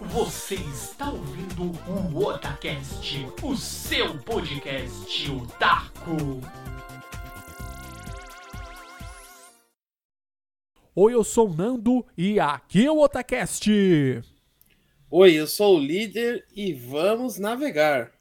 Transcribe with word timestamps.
Você 0.00 0.54
está 0.54 1.10
ouvindo 1.10 1.72
o 2.14 2.24
Otacast, 2.24 3.26
o 3.42 3.56
seu 3.56 4.16
podcast 4.22 5.28
otaku. 5.28 6.40
Oi, 10.94 11.14
eu 11.14 11.24
sou 11.24 11.50
o 11.50 11.54
Nando 11.54 12.06
e 12.16 12.38
aqui 12.38 12.86
é 12.86 12.90
o 12.92 13.00
Otacast. 13.00 13.68
Oi, 15.10 15.34
eu 15.34 15.48
sou 15.48 15.76
o 15.76 15.80
líder 15.80 16.46
e 16.54 16.72
vamos 16.72 17.36
navegar. 17.40 18.12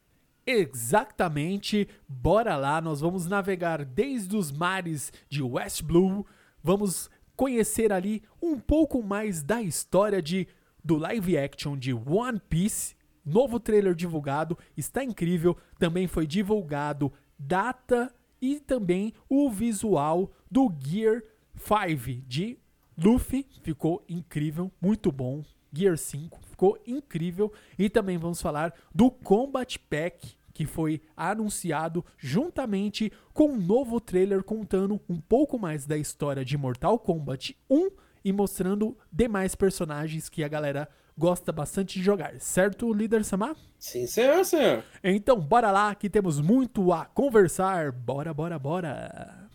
Exatamente, 0.48 1.88
bora 2.08 2.58
lá, 2.58 2.82
nós 2.82 3.02
vamos 3.02 3.28
navegar 3.28 3.86
desde 3.86 4.36
os 4.36 4.52
mares 4.52 5.14
de 5.30 5.44
West 5.44 5.84
Blue, 5.84 6.26
vamos 6.64 7.08
conhecer 7.36 7.94
ali 7.94 8.24
um 8.42 8.60
pouco 8.60 9.04
mais 9.04 9.44
da 9.44 9.62
história 9.62 10.24
de 10.24 10.48
do 10.88 10.96
live 10.96 11.38
action 11.38 11.78
de 11.78 11.94
One 11.94 12.40
Piece. 12.50 12.96
Novo 13.26 13.60
trailer 13.60 13.94
divulgado, 13.94 14.58
está 14.78 15.04
incrível. 15.04 15.58
Também 15.78 16.08
foi 16.08 16.26
divulgado 16.26 17.12
data 17.38 18.16
e 18.42 18.58
também 18.62 19.14
o 19.28 19.52
visual 19.52 20.32
do 20.50 20.74
Gear 20.80 21.22
5 21.58 22.26
de 22.26 22.58
Luffy. 22.98 23.46
Ficou 23.62 24.02
incrível, 24.08 24.72
muito 24.82 25.12
bom. 25.12 25.44
Gear 25.74 25.98
5 25.98 26.40
ficou 26.48 26.82
incrível. 26.88 27.52
E 27.78 27.90
também 27.90 28.18
vamos 28.18 28.42
falar 28.42 28.74
do 28.96 29.12
Combat 29.12 29.78
Pack 29.90 30.38
que 30.54 30.66
foi 30.66 31.02
anunciado 31.16 32.04
juntamente 32.18 33.12
com 33.32 33.52
um 33.52 33.62
novo 33.62 34.00
trailer 34.00 34.42
contando 34.42 35.00
um 35.08 35.20
pouco 35.20 35.60
mais 35.60 35.86
da 35.86 35.98
história 35.98 36.44
de 36.44 36.58
Mortal 36.58 36.98
Kombat 36.98 37.56
1 37.70 37.90
e 38.28 38.34
mostrando 38.34 38.98
demais 39.10 39.56
personagens 39.56 40.28
que 40.28 40.44
a 40.44 40.48
galera 40.50 40.90
gosta 41.18 41.52
bastante 41.52 41.98
de 41.98 42.04
jogar, 42.04 42.38
certo, 42.42 42.92
líder 42.92 43.24
Samar? 43.24 43.56
Sim, 43.80 44.06
senhor, 44.06 44.44
senhor. 44.44 44.84
Então, 45.02 45.40
bora 45.40 45.72
lá 45.72 45.96
que 45.96 46.10
temos 46.10 46.42
muito 46.42 46.92
a 46.92 47.06
conversar. 47.06 47.92
Bora, 47.94 48.34
bora, 48.34 48.60
bora. 48.60 49.50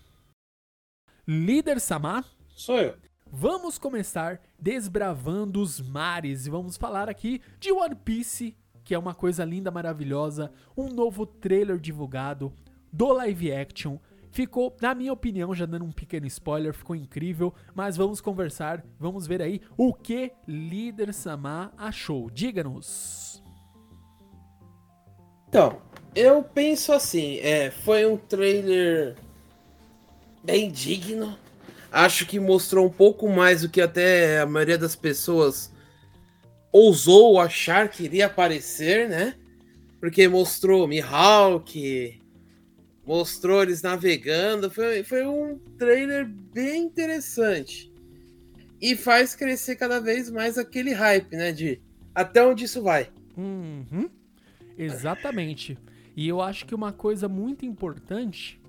Líder 1.29 1.81
Samar? 1.81 2.25
Sou 2.56 2.79
eu. 2.79 2.97
Vamos 3.31 3.79
começar 3.79 4.41
desbravando 4.59 5.61
os 5.61 5.79
mares 5.79 6.47
e 6.47 6.51
vamos 6.51 6.79
falar 6.79 7.11
aqui 7.11 7.42
de 7.61 7.70
One 7.73 7.95
Piece 7.95 8.57
que 8.84 8.95
é 8.95 8.98
uma 8.98 9.14
coisa 9.14 9.45
linda, 9.45 9.70
maravilhosa, 9.70 10.53
um 10.77 10.89
novo 10.89 11.25
trailer 11.25 11.79
divulgado 11.79 12.53
do 12.92 13.12
live 13.12 13.53
action. 13.53 13.98
Ficou, 14.33 14.75
na 14.80 14.94
minha 14.94 15.12
opinião, 15.12 15.55
já 15.55 15.66
dando 15.66 15.84
um 15.84 15.92
pequeno 15.92 16.27
spoiler, 16.27 16.72
ficou 16.72 16.97
incrível, 16.97 17.52
mas 17.75 17.98
vamos 17.98 18.19
conversar, 18.19 18.83
vamos 18.98 19.27
ver 19.27 19.42
aí 19.42 19.61
o 19.77 19.92
que 19.92 20.33
Líder 20.48 21.12
Samar 21.12 21.70
achou. 21.77 22.30
Diga-nos. 22.30 23.42
Então, 25.47 25.83
eu 26.14 26.42
penso 26.42 26.94
assim, 26.94 27.41
é, 27.41 27.70
foi 27.70 28.06
um 28.06 28.16
trailer 28.16 29.16
bem 30.42 30.70
digno. 30.70 31.36
Acho 31.91 32.24
que 32.24 32.41
mostrou 32.41 32.86
um 32.86 32.91
pouco 32.91 33.28
mais 33.28 33.61
do 33.61 33.69
que 33.69 33.83
até 33.83 34.41
a 34.41 34.46
maioria 34.46 34.78
das 34.78 34.96
pessoas 34.96 35.70
ousou 36.72 37.39
achar 37.39 37.91
que 37.91 38.05
iria 38.05 38.24
aparecer, 38.24 39.11
né? 39.11 39.34
Porque 40.00 40.27
mostrou 40.27 40.89
Mihawk, 40.89 42.22
mostrou 43.06 43.62
eles 43.62 43.83
navegando. 43.83 44.70
Foi, 44.70 45.03
foi 45.03 45.27
um 45.27 45.58
trailer 45.78 46.27
bem 46.27 46.84
interessante. 46.84 47.92
E 48.81 48.97
faz 48.97 49.34
crescer 49.34 49.77
cada 49.77 50.00
vez 50.00 50.31
mais 50.31 50.58
aquele 50.58 50.92
hype, 50.92 51.36
né? 51.36 51.53
De 51.53 51.80
até 52.14 52.45
onde 52.45 52.64
isso 52.64 52.83
vai. 52.83 53.11
Uhum. 53.36 54.11
Exatamente. 54.77 55.78
E 56.17 56.28
eu 56.28 56.41
acho 56.41 56.67
que 56.67 56.75
uma 56.75 56.92
coisa 56.92 57.28
muito 57.28 57.64
importante 57.64 58.61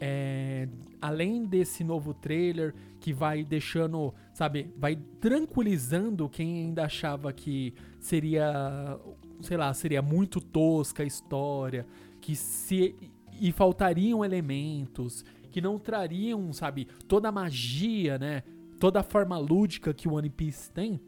é, 0.00 0.66
além 1.00 1.44
desse 1.44 1.84
novo 1.84 2.14
trailer 2.14 2.74
que 2.98 3.12
vai 3.12 3.44
deixando, 3.44 4.14
sabe, 4.32 4.72
vai 4.76 4.96
tranquilizando 5.20 6.28
quem 6.28 6.64
ainda 6.64 6.84
achava 6.84 7.32
que 7.32 7.74
seria, 7.98 8.98
sei 9.42 9.56
lá, 9.56 9.72
seria 9.74 10.00
muito 10.00 10.40
tosca 10.40 11.02
a 11.02 11.06
história, 11.06 11.86
que 12.20 12.34
se 12.34 12.94
e 13.40 13.50
faltariam 13.50 14.24
elementos, 14.24 15.24
que 15.50 15.60
não 15.60 15.78
trariam, 15.78 16.52
sabe, 16.52 16.86
toda 17.08 17.28
a 17.28 17.32
magia, 17.32 18.18
né, 18.18 18.42
toda 18.78 19.00
a 19.00 19.02
forma 19.04 19.38
lúdica 19.38 19.92
que 19.94 20.06
o 20.06 20.14
One 20.14 20.30
Piece 20.30 20.70
tem. 20.70 21.00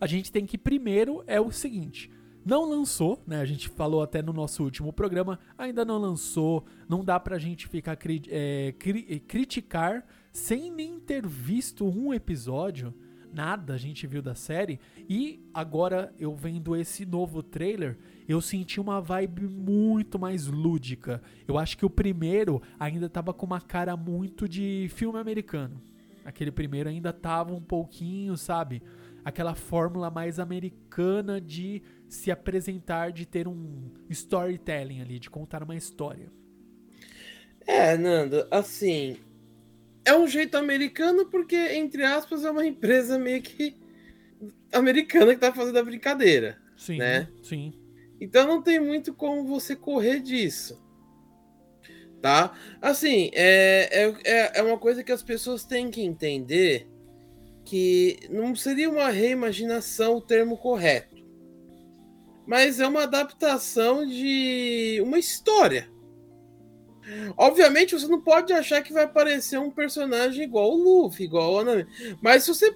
A 0.00 0.06
gente 0.06 0.32
tem 0.32 0.44
que 0.44 0.58
primeiro 0.58 1.22
é 1.26 1.40
o 1.40 1.52
seguinte, 1.52 2.10
não 2.44 2.68
lançou, 2.68 3.22
né? 3.26 3.40
A 3.40 3.44
gente 3.46 3.70
falou 3.70 4.02
até 4.02 4.20
no 4.20 4.32
nosso 4.32 4.62
último 4.62 4.92
programa, 4.92 5.38
ainda 5.56 5.82
não 5.82 5.96
lançou. 5.96 6.64
Não 6.86 7.02
dá 7.02 7.18
pra 7.18 7.38
gente 7.38 7.66
ficar 7.66 7.96
cri 7.96 8.22
é, 8.28 8.74
cri 8.78 9.06
é, 9.08 9.18
criticar 9.18 10.04
sem 10.30 10.70
nem 10.70 11.00
ter 11.00 11.26
visto 11.26 11.86
um 11.86 12.12
episódio. 12.12 12.92
Nada 13.32 13.74
a 13.74 13.76
gente 13.78 14.06
viu 14.06 14.20
da 14.20 14.34
série. 14.34 14.78
E 15.08 15.42
agora 15.54 16.12
eu 16.18 16.34
vendo 16.34 16.76
esse 16.76 17.06
novo 17.06 17.42
trailer, 17.42 17.96
eu 18.28 18.40
senti 18.40 18.80
uma 18.80 19.00
vibe 19.00 19.42
muito 19.48 20.18
mais 20.18 20.46
lúdica. 20.46 21.22
Eu 21.46 21.58
acho 21.58 21.76
que 21.76 21.84
o 21.84 21.90
primeiro 21.90 22.62
ainda 22.78 23.08
tava 23.08 23.34
com 23.34 23.44
uma 23.44 23.60
cara 23.60 23.96
muito 23.96 24.48
de 24.48 24.88
filme 24.94 25.18
americano. 25.18 25.80
Aquele 26.24 26.50
primeiro 26.50 26.88
ainda 26.88 27.12
tava 27.12 27.52
um 27.52 27.60
pouquinho, 27.60 28.36
sabe? 28.36 28.82
Aquela 29.24 29.54
fórmula 29.54 30.10
mais 30.10 30.38
americana 30.38 31.40
de 31.40 31.82
se 32.08 32.30
apresentar, 32.30 33.12
de 33.12 33.26
ter 33.26 33.46
um 33.46 33.90
storytelling 34.08 35.00
ali, 35.00 35.18
de 35.18 35.28
contar 35.28 35.62
uma 35.62 35.76
história. 35.76 36.30
É, 37.66 37.96
Nando, 37.96 38.46
assim. 38.50 39.18
É 40.04 40.14
um 40.14 40.26
jeito 40.26 40.56
americano 40.56 41.26
porque, 41.26 41.56
entre 41.56 42.04
aspas, 42.04 42.44
é 42.44 42.50
uma 42.50 42.66
empresa 42.66 43.18
meio 43.18 43.42
que 43.42 43.76
americana 44.72 45.34
que 45.34 45.40
tá 45.40 45.52
fazendo 45.52 45.78
a 45.78 45.82
brincadeira. 45.82 46.58
Sim, 46.76 46.98
né? 46.98 47.28
sim. 47.42 47.72
Então 48.20 48.46
não 48.46 48.62
tem 48.62 48.78
muito 48.80 49.14
como 49.14 49.46
você 49.46 49.74
correr 49.74 50.20
disso. 50.20 50.82
Tá? 52.22 52.52
Assim, 52.80 53.30
é, 53.34 54.10
é, 54.24 54.58
é 54.58 54.62
uma 54.62 54.78
coisa 54.78 55.04
que 55.04 55.12
as 55.12 55.22
pessoas 55.22 55.64
têm 55.64 55.90
que 55.90 56.00
entender 56.00 56.88
que 57.64 58.18
não 58.30 58.54
seria 58.54 58.88
uma 58.88 59.10
reimaginação 59.10 60.16
o 60.16 60.20
termo 60.20 60.56
correto 60.56 61.14
mas 62.46 62.78
é 62.80 62.86
uma 62.86 63.04
adaptação 63.04 64.06
de 64.06 65.00
uma 65.02 65.18
história. 65.18 65.90
Obviamente 67.36 67.94
você 67.94 68.06
não 68.06 68.20
pode 68.20 68.52
achar 68.52 68.82
que 68.82 68.92
vai 68.92 69.04
aparecer 69.04 69.58
um 69.58 69.70
personagem 69.70 70.44
igual 70.44 70.72
o 70.72 70.76
Luffy, 70.76 71.26
igual 71.26 71.54
o 71.54 71.58
Anami. 71.58 71.86
Mas 72.20 72.44
se 72.44 72.54
você 72.54 72.72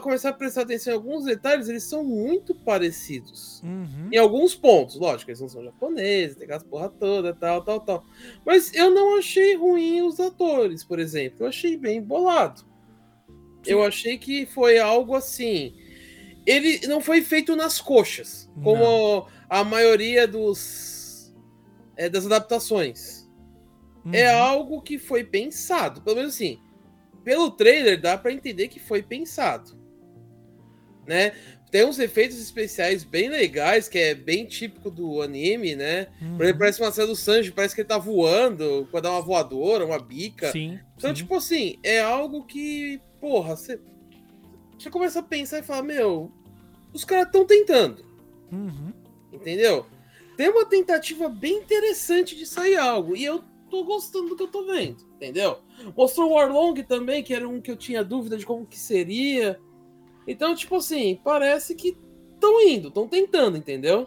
começar 0.00 0.30
a 0.30 0.32
prestar 0.32 0.62
atenção 0.62 0.92
em 0.92 0.96
alguns 0.96 1.24
detalhes, 1.24 1.68
eles 1.68 1.84
são 1.84 2.04
muito 2.04 2.54
parecidos. 2.54 3.60
Uhum. 3.62 4.08
Em 4.12 4.18
alguns 4.18 4.54
pontos, 4.54 4.96
lógico, 4.96 5.30
eles 5.30 5.40
não 5.40 5.48
são 5.48 5.64
japoneses, 5.64 6.36
tem 6.36 6.44
aquelas 6.44 6.64
porra 6.64 6.88
toda, 6.88 7.34
tal, 7.34 7.62
tal, 7.62 7.80
tal. 7.80 8.04
Mas 8.44 8.72
eu 8.74 8.90
não 8.90 9.18
achei 9.18 9.56
ruim 9.56 10.02
os 10.02 10.20
atores, 10.20 10.84
por 10.84 10.98
exemplo. 10.98 11.38
Eu 11.40 11.48
achei 11.48 11.76
bem 11.76 12.02
bolado. 12.02 12.60
Sim. 13.62 13.72
Eu 13.72 13.82
achei 13.82 14.18
que 14.18 14.46
foi 14.46 14.78
algo 14.78 15.14
assim 15.14 15.74
ele 16.46 16.86
não 16.86 17.00
foi 17.00 17.22
feito 17.22 17.54
nas 17.54 17.80
coxas, 17.80 18.50
como 18.62 18.82
não. 18.84 19.26
a 19.48 19.62
maioria 19.62 20.26
dos 20.26 21.32
é, 21.96 22.08
das 22.08 22.26
adaptações. 22.26 23.21
É 24.04 24.08
uhum. 24.08 24.14
É 24.14 24.34
algo 24.34 24.82
que 24.82 24.98
foi 24.98 25.24
pensado, 25.24 26.00
pelo 26.02 26.16
menos 26.16 26.34
assim. 26.34 26.58
Pelo 27.24 27.50
trailer 27.50 28.00
dá 28.00 28.18
para 28.18 28.32
entender 28.32 28.68
que 28.68 28.80
foi 28.80 29.02
pensado, 29.02 29.78
né? 31.06 31.32
Tem 31.70 31.86
uns 31.86 31.98
efeitos 31.98 32.38
especiais 32.38 33.02
bem 33.02 33.30
legais, 33.30 33.88
que 33.88 33.98
é 33.98 34.14
bem 34.14 34.44
típico 34.44 34.90
do 34.90 35.22
anime, 35.22 35.74
né? 35.74 36.08
Uhum. 36.20 36.36
Por 36.36 36.42
exemplo, 36.42 36.58
parece 36.58 36.82
uma 36.82 36.92
cena 36.92 37.06
do 37.06 37.16
Sanji, 37.16 37.50
parece 37.50 37.74
que 37.74 37.80
ele 37.80 37.88
tá 37.88 37.96
voando, 37.96 38.86
quando 38.90 39.04
dar 39.04 39.12
uma 39.12 39.22
voadora, 39.22 39.86
uma 39.86 39.98
bica. 39.98 40.52
Sim. 40.52 40.78
Então, 40.96 41.10
sim. 41.10 41.22
tipo 41.22 41.34
assim, 41.34 41.78
é 41.82 42.00
algo 42.00 42.44
que, 42.44 43.00
porra, 43.20 43.56
você 43.56 43.80
você 44.82 44.90
começa 44.90 45.20
a 45.20 45.22
pensar 45.22 45.60
e 45.60 45.62
falar, 45.62 45.82
meu, 45.82 46.32
os 46.92 47.04
caras 47.04 47.26
estão 47.26 47.46
tentando. 47.46 48.04
Uhum. 48.50 48.92
Entendeu? 49.32 49.86
Tem 50.36 50.48
uma 50.48 50.66
tentativa 50.66 51.28
bem 51.28 51.58
interessante 51.58 52.36
de 52.36 52.44
sair 52.44 52.76
algo. 52.76 53.16
E 53.16 53.24
eu 53.24 53.44
tô 53.72 53.84
gostando 53.84 54.28
do 54.28 54.36
que 54.36 54.42
eu 54.42 54.48
tô 54.48 54.66
vendo. 54.66 54.98
Entendeu? 55.16 55.60
Mostrou 55.96 56.30
o 56.30 56.34
Warlong 56.34 56.82
também, 56.82 57.22
que 57.22 57.32
era 57.32 57.48
um 57.48 57.60
que 57.60 57.70
eu 57.70 57.76
tinha 57.76 58.04
dúvida 58.04 58.36
de 58.36 58.44
como 58.44 58.66
que 58.66 58.78
seria. 58.78 59.58
Então, 60.28 60.54
tipo 60.54 60.76
assim, 60.76 61.18
parece 61.24 61.74
que 61.74 61.96
estão 62.34 62.60
indo, 62.60 62.88
estão 62.88 63.08
tentando, 63.08 63.56
entendeu? 63.56 64.06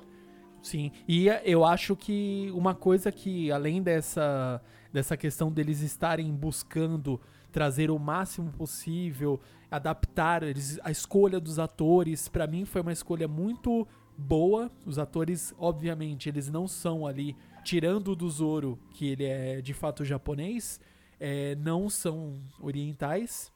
Sim, 0.61 0.91
e 1.07 1.27
eu 1.43 1.65
acho 1.65 1.95
que 1.95 2.51
uma 2.53 2.73
coisa 2.75 3.11
que, 3.11 3.51
além 3.51 3.81
dessa, 3.81 4.61
dessa 4.93 5.17
questão 5.17 5.51
deles 5.51 5.81
estarem 5.81 6.31
buscando 6.31 7.19
trazer 7.51 7.89
o 7.89 7.97
máximo 7.97 8.51
possível 8.51 9.39
adaptar, 9.69 10.43
eles, 10.43 10.79
a 10.83 10.91
escolha 10.91 11.39
dos 11.39 11.59
atores, 11.59 12.27
pra 12.27 12.47
mim 12.47 12.65
foi 12.65 12.81
uma 12.81 12.93
escolha 12.93 13.27
muito 13.27 13.87
boa. 14.17 14.71
Os 14.85 14.97
atores, 14.97 15.53
obviamente, 15.57 16.29
eles 16.29 16.49
não 16.49 16.67
são 16.67 17.05
ali, 17.05 17.35
tirando 17.65 18.09
o 18.11 18.15
do 18.15 18.29
Zoro, 18.29 18.79
que 18.93 19.07
ele 19.09 19.25
é 19.25 19.59
de 19.61 19.73
fato 19.73 20.05
japonês, 20.05 20.79
é, 21.19 21.55
não 21.55 21.89
são 21.89 22.39
orientais. 22.61 23.51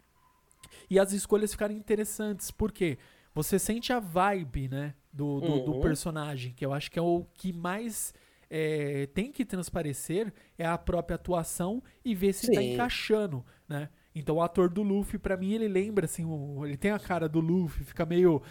E 0.89 0.99
as 0.99 1.13
escolhas 1.13 1.51
ficaram 1.51 1.75
interessantes, 1.75 2.51
porque 2.51 2.97
você 3.33 3.59
sente 3.59 3.93
a 3.93 3.99
vibe, 3.99 4.67
né, 4.67 4.95
do, 5.13 5.39
do, 5.39 5.59
do 5.59 5.71
Uhum. 5.73 5.79
personagem, 5.79 6.53
que 6.53 6.65
eu 6.65 6.73
acho 6.73 6.89
que 6.91 6.97
é 6.99 7.01
o 7.01 7.25
que 7.35 7.53
mais 7.53 8.13
é, 8.49 9.05
tem 9.13 9.31
que 9.31 9.45
transparecer 9.45 10.33
é 10.57 10.65
a 10.65 10.77
própria 10.77 11.15
atuação 11.15 11.83
e 12.03 12.15
ver 12.15 12.33
se 12.33 12.49
tá 12.49 12.61
Sim. 12.61 12.73
encaixando, 12.73 13.45
né? 13.67 13.89
Então 14.19 14.35
o 14.35 14.41
ator 14.41 14.69
do 14.69 14.83
Luffy, 14.83 15.17
pra 15.17 15.37
mim, 15.37 15.53
ele 15.53 15.67
lembra 15.67 16.05
assim, 16.05 16.25
o- 16.25 16.65
ele 16.65 16.75
tem 16.77 16.91
a 16.91 16.99
cara 16.99 17.27
do 17.29 17.39
Luffy, 17.39 17.83
fica 17.85 18.05
meio, 18.05 18.41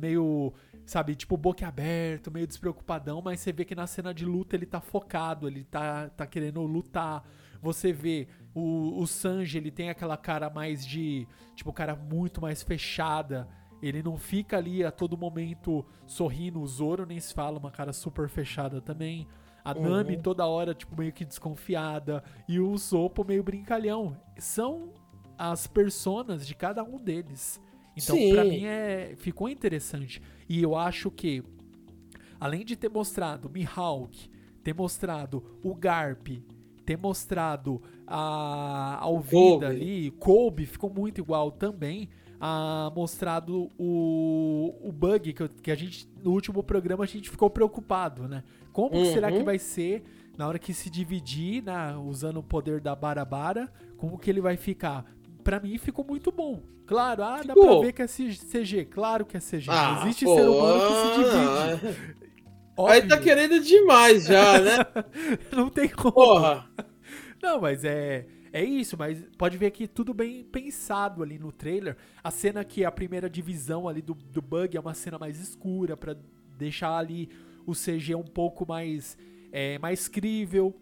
meio, 0.00 0.52
sabe, 0.84 1.14
tipo 1.14 1.36
boca 1.36 1.66
aberto, 1.66 2.30
meio 2.30 2.46
despreocupadão, 2.46 3.20
mas 3.22 3.40
você 3.40 3.52
vê 3.52 3.64
que 3.64 3.74
na 3.74 3.86
cena 3.86 4.12
de 4.14 4.24
luta 4.24 4.56
ele 4.56 4.66
tá 4.66 4.80
focado, 4.80 5.46
ele 5.46 5.64
tá, 5.64 6.08
tá 6.10 6.26
querendo 6.26 6.60
lutar. 6.62 7.24
Você 7.60 7.92
vê 7.92 8.28
o, 8.54 9.00
o 9.00 9.06
Sanji, 9.06 9.58
ele 9.58 9.70
tem 9.70 9.90
aquela 9.90 10.16
cara 10.16 10.48
mais 10.50 10.86
de, 10.86 11.26
tipo, 11.54 11.72
cara 11.72 11.94
muito 11.96 12.40
mais 12.40 12.62
fechada. 12.62 13.48
Ele 13.82 14.02
não 14.02 14.16
fica 14.16 14.56
ali 14.56 14.84
a 14.84 14.90
todo 14.90 15.16
momento 15.18 15.84
sorrindo. 16.06 16.60
O 16.60 16.66
Zoro 16.66 17.04
nem 17.06 17.18
se 17.20 17.34
fala, 17.34 17.58
uma 17.58 17.70
cara 17.70 17.92
super 17.92 18.28
fechada 18.28 18.80
também. 18.80 19.26
A 19.66 19.76
Uhum. 19.76 19.90
Nami 19.90 20.16
toda 20.16 20.46
hora, 20.46 20.72
tipo, 20.72 20.96
meio 20.96 21.12
que 21.12 21.24
desconfiada. 21.24 22.22
E 22.48 22.60
o 22.60 22.78
Sopo 22.78 23.24
meio 23.24 23.42
brincalhão. 23.42 24.16
São 24.38 24.92
as 25.36 25.66
personas 25.66 26.46
de 26.46 26.54
cada 26.54 26.84
um 26.84 26.98
deles. 26.98 27.60
Então, 27.96 28.16
pra 28.30 28.44
mim, 28.44 28.64
é, 28.64 29.14
ficou 29.16 29.48
interessante. 29.48 30.22
E 30.48 30.62
eu 30.62 30.76
acho 30.76 31.10
que, 31.10 31.42
além 32.38 32.64
de 32.64 32.76
ter 32.76 32.88
mostrado 32.88 33.50
Mihawk, 33.50 34.30
ter 34.62 34.72
mostrado 34.72 35.58
o 35.64 35.74
Garp, 35.74 36.28
ter 36.84 36.96
mostrado 36.96 37.82
a 38.06 38.98
Alvida 39.00 39.66
ali, 39.68 40.12
Kobe 40.12 40.64
ficou 40.64 40.88
muito 40.90 41.20
igual 41.20 41.50
também. 41.50 42.08
A 42.40 42.92
mostrado 42.94 43.70
o, 43.78 44.74
o 44.82 44.92
bug 44.92 45.32
que, 45.32 45.42
eu- 45.42 45.48
que 45.48 45.70
a 45.70 45.74
gente 45.74 46.06
no 46.22 46.32
último 46.32 46.62
programa 46.62 47.04
a 47.04 47.06
gente 47.06 47.30
ficou 47.30 47.48
preocupado, 47.48 48.28
né? 48.28 48.42
Como 48.72 48.90
que 48.90 49.06
será 49.06 49.32
que 49.32 49.38
Uhum. 49.38 49.44
vai 49.44 49.58
ser 49.58 50.02
na 50.36 50.46
hora 50.46 50.58
que 50.58 50.74
se 50.74 50.90
dividir, 50.90 51.62
né, 51.62 51.96
usando 51.96 52.36
o 52.38 52.42
poder 52.42 52.78
da 52.80 52.94
Barabara, 52.94 53.72
como 53.96 54.18
que 54.18 54.28
ele 54.28 54.40
vai 54.42 54.56
ficar? 54.58 55.04
Pra 55.42 55.58
mim 55.58 55.78
ficou 55.78 56.04
muito 56.04 56.30
bom. 56.30 56.60
Claro, 56.86 57.22
ah, 57.24 57.36
dá 57.38 57.54
pra 57.54 57.62
Ficou. 57.62 57.80
ver 57.82 57.92
que 57.92 58.02
é 58.02 58.06
CG, 58.06 58.84
claro 58.84 59.24
que 59.24 59.36
é 59.36 59.40
CG. 59.40 59.66
Ah, 59.70 60.00
Existe 60.02 60.24
pô, 60.26 60.36
ser 60.36 60.46
humano 60.48 60.80
que 60.86 60.94
se 60.94 61.88
divide. 61.88 62.16
Aí 62.88 63.02
tá 63.08 63.18
querendo 63.18 63.58
demais 63.60 64.26
já, 64.26 64.60
né? 64.60 64.76
não 65.50 65.70
tem 65.70 65.88
como. 65.88 66.12
Porra. 66.12 66.66
Não, 67.42 67.60
mas 67.60 67.82
é. 67.84 68.26
É 68.56 68.64
isso, 68.64 68.96
mas 68.98 69.22
pode 69.36 69.58
ver 69.58 69.70
que 69.70 69.86
tudo 69.86 70.14
bem 70.14 70.42
pensado 70.42 71.22
ali 71.22 71.38
no 71.38 71.52
trailer. 71.52 71.94
A 72.24 72.30
cena 72.30 72.64
que 72.64 72.86
a 72.86 72.90
primeira 72.90 73.28
divisão 73.28 73.86
ali 73.86 74.00
do, 74.00 74.14
do 74.14 74.40
bug 74.40 74.74
é 74.74 74.80
uma 74.80 74.94
cena 74.94 75.18
mais 75.18 75.38
escura 75.38 75.94
pra 75.94 76.16
deixar 76.56 76.96
ali 76.96 77.28
o 77.66 77.72
CG 77.74 78.14
um 78.14 78.22
pouco 78.24 78.66
mais 78.66 79.18
é, 79.52 79.78
mais 79.78 80.08
crível. 80.08 80.74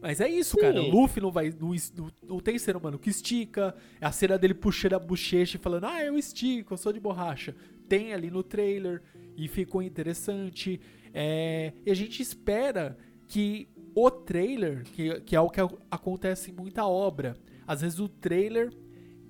Mas 0.00 0.20
é 0.20 0.28
isso, 0.28 0.56
Sim. 0.56 0.60
cara. 0.62 0.82
O 0.82 0.90
Luffy 0.90 1.22
não 1.22 1.30
vai. 1.30 1.50
Não- 1.50 2.10
não 2.26 2.40
tem 2.40 2.58
ser 2.58 2.76
humano 2.76 2.98
que 2.98 3.10
estica. 3.10 3.76
É 4.00 4.06
a 4.06 4.10
cena 4.10 4.36
dele 4.36 4.54
puxando 4.54 4.94
a 4.94 4.98
bochecha 4.98 5.56
e 5.56 5.60
falando, 5.60 5.84
ah, 5.84 6.02
eu 6.04 6.18
estico, 6.18 6.74
eu 6.74 6.78
sou 6.78 6.92
de 6.92 6.98
borracha. 6.98 7.54
Tem 7.88 8.12
ali 8.12 8.28
no 8.28 8.42
trailer 8.42 9.02
e 9.36 9.46
ficou 9.46 9.80
interessante. 9.82 10.80
É, 11.14 11.72
e 11.86 11.92
a 11.92 11.94
gente 11.94 12.20
espera 12.20 12.98
que 13.28 13.68
o 14.06 14.10
trailer, 14.10 14.84
que, 14.84 15.20
que 15.20 15.34
é 15.36 15.40
o 15.40 15.48
que 15.50 15.60
acontece 15.90 16.50
em 16.50 16.54
muita 16.54 16.86
obra, 16.86 17.36
às 17.66 17.80
vezes 17.80 17.98
o 17.98 18.08
trailer 18.08 18.72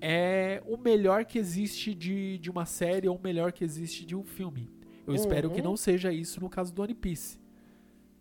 é 0.01 0.61
o 0.65 0.77
melhor 0.77 1.25
que 1.25 1.37
existe 1.37 1.93
de, 1.93 2.37
de 2.37 2.49
uma 2.49 2.65
série 2.65 3.07
ou 3.07 3.17
o 3.17 3.21
melhor 3.21 3.51
que 3.51 3.63
existe 3.63 4.05
de 4.05 4.15
um 4.15 4.23
filme. 4.23 4.69
Eu 5.05 5.13
espero 5.15 5.49
que 5.49 5.59
Uhum. 5.59 5.69
não 5.69 5.77
seja 5.77 6.11
isso 6.13 6.39
no 6.39 6.49
caso 6.49 6.73
do 6.73 6.81
One 6.81 6.93
Piece. 6.93 7.39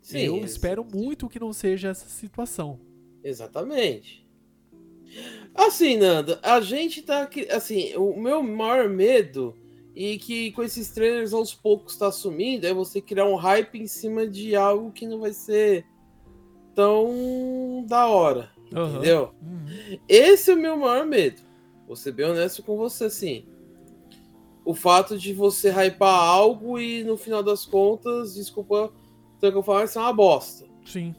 Sim, 0.01 0.21
eu 0.21 0.45
espero 0.45 0.85
muito 0.85 1.29
que 1.29 1.39
não 1.39 1.53
seja 1.53 1.89
essa 1.89 2.09
situação. 2.09 2.81
Exatamente. 3.23 4.27
Assim, 5.55 5.97
Nanda, 5.97 6.39
a 6.43 6.61
gente 6.61 7.03
tá 7.03 7.23
aqui. 7.23 7.47
Assim, 7.51 7.95
o 7.97 8.19
meu 8.21 8.43
maior 8.43 8.89
medo, 8.89 9.55
e 9.95 10.19
que 10.19 10.53
com 10.53 10.63
esses 10.63 10.91
trailers 10.91 11.33
aos 11.33 11.55
poucos 11.55 11.97
tá 11.97 12.11
sumindo, 12.13 12.67
é 12.67 12.73
você 12.73 13.01
criar 13.01 13.27
um 13.27 13.35
hype 13.35 13.79
em 13.81 13.87
cima 13.87 14.27
de 14.27 14.55
algo 14.55 14.93
que 14.93 15.07
não 15.07 15.19
vai 15.21 15.33
ser 15.33 15.85
tão 16.79 17.85
da 17.89 18.07
hora. 18.07 18.49
Aham. 18.73 18.91
Entendeu? 18.91 19.35
Uhum. 19.43 19.99
Esse 20.09 20.53
é 20.53 20.55
o 20.55 20.57
meu 20.57 20.77
maior 20.77 21.05
medo. 21.05 21.43
Vou 21.89 21.97
ser 21.97 22.13
bem 22.13 22.27
honesto 22.27 22.63
com 22.63 22.77
você, 22.77 23.07
assim. 23.07 23.45
O 24.65 24.75
fato 24.75 25.19
de 25.19 25.33
você 25.33 25.73
hypar 25.73 26.15
algo 26.15 26.79
e 26.79 27.03
no 27.03 27.17
final 27.17 27.43
das 27.43 27.67
contas, 27.67 28.35
desculpa, 28.35 28.93
então 29.37 29.51
que 29.51 29.57
eu 29.57 29.63
falar, 29.63 29.87
isso 29.87 29.99
é 29.99 30.03
uma 30.03 30.13
bosta. 30.13 30.67
Sim. 30.85 31.17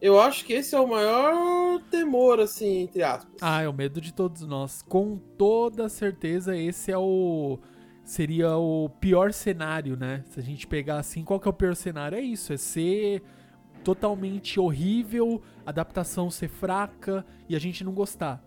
Eu 0.00 0.20
acho 0.20 0.44
que 0.44 0.52
esse 0.52 0.76
é 0.76 0.78
o 0.78 0.86
maior 0.86 1.80
temor, 1.90 2.38
assim, 2.38 2.82
entre 2.82 3.02
aspas. 3.02 3.34
Ah, 3.40 3.62
é 3.62 3.68
o 3.68 3.72
medo 3.72 4.00
de 4.00 4.14
todos 4.14 4.42
nós. 4.42 4.80
Com 4.82 5.16
toda 5.36 5.88
certeza, 5.88 6.56
esse 6.56 6.92
é 6.92 6.98
o. 6.98 7.58
Seria 8.04 8.56
o 8.56 8.88
pior 9.00 9.32
cenário, 9.32 9.96
né? 9.96 10.22
Se 10.30 10.38
a 10.38 10.42
gente 10.42 10.68
pegar 10.68 10.98
assim, 10.98 11.24
qual 11.24 11.40
que 11.40 11.48
é 11.48 11.50
o 11.50 11.54
pior 11.54 11.74
cenário? 11.74 12.16
É 12.16 12.20
isso, 12.20 12.52
é 12.52 12.56
ser 12.56 13.22
totalmente 13.82 14.58
horrível, 14.60 15.42
a 15.66 15.70
adaptação 15.70 16.30
ser 16.30 16.48
fraca 16.48 17.24
e 17.48 17.56
a 17.56 17.58
gente 17.58 17.82
não 17.84 17.92
gostar. 17.92 18.42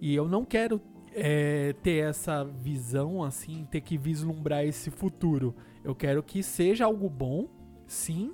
E 0.00 0.14
eu 0.14 0.28
não 0.28 0.44
quero 0.44 0.80
é, 1.12 1.74
ter 1.82 2.04
essa 2.08 2.44
visão, 2.44 3.22
assim, 3.22 3.66
ter 3.70 3.80
que 3.80 3.98
vislumbrar 3.98 4.64
esse 4.64 4.90
futuro. 4.90 5.54
Eu 5.84 5.94
quero 5.94 6.22
que 6.22 6.42
seja 6.42 6.84
algo 6.84 7.08
bom, 7.08 7.48
sim. 7.86 8.32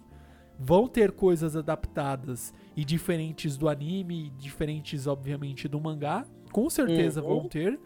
Vão 0.59 0.89
ter 0.89 1.13
coisas 1.13 1.55
adaptadas 1.55 2.55
e 2.75 2.85
diferentes 2.85 3.57
do 3.59 3.69
anime, 3.69 4.33
diferentes, 4.39 5.07
obviamente, 5.07 5.69
do 5.69 5.81
mangá. 5.81 6.25
Com 6.51 6.71
certeza 6.71 7.23
Uhum. 7.23 7.41
vão 7.41 7.49
ter. 7.49 7.79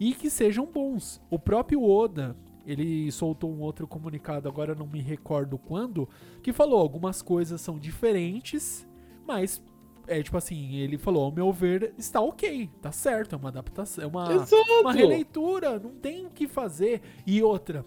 E 0.00 0.14
que 0.14 0.30
sejam 0.30 0.66
bons. 0.66 1.20
O 1.30 1.38
próprio 1.38 1.82
Oda, 1.82 2.34
ele 2.66 3.10
soltou 3.12 3.52
um 3.52 3.60
outro 3.60 3.86
comunicado, 3.86 4.48
agora 4.48 4.74
não 4.74 4.86
me 4.86 5.00
recordo 5.00 5.58
quando, 5.58 6.08
que 6.42 6.52
falou 6.52 6.80
algumas 6.80 7.20
coisas 7.22 7.60
são 7.60 7.78
diferentes, 7.78 8.86
mas 9.26 9.62
é 10.06 10.22
tipo 10.22 10.36
assim, 10.36 10.74
ele 10.76 10.98
falou, 10.98 11.24
ao 11.24 11.32
meu 11.32 11.52
ver, 11.52 11.94
está 11.96 12.20
ok, 12.20 12.70
tá 12.80 12.92
certo, 12.92 13.34
é 13.34 13.38
uma 13.38 13.48
adaptação, 13.48 14.04
é 14.04 14.06
uma, 14.06 14.32
Exato. 14.32 14.56
uma 14.80 14.92
releitura, 14.92 15.78
não 15.78 15.94
tem 15.94 16.26
o 16.26 16.30
que 16.30 16.46
fazer. 16.46 17.00
E 17.26 17.42
outra, 17.42 17.84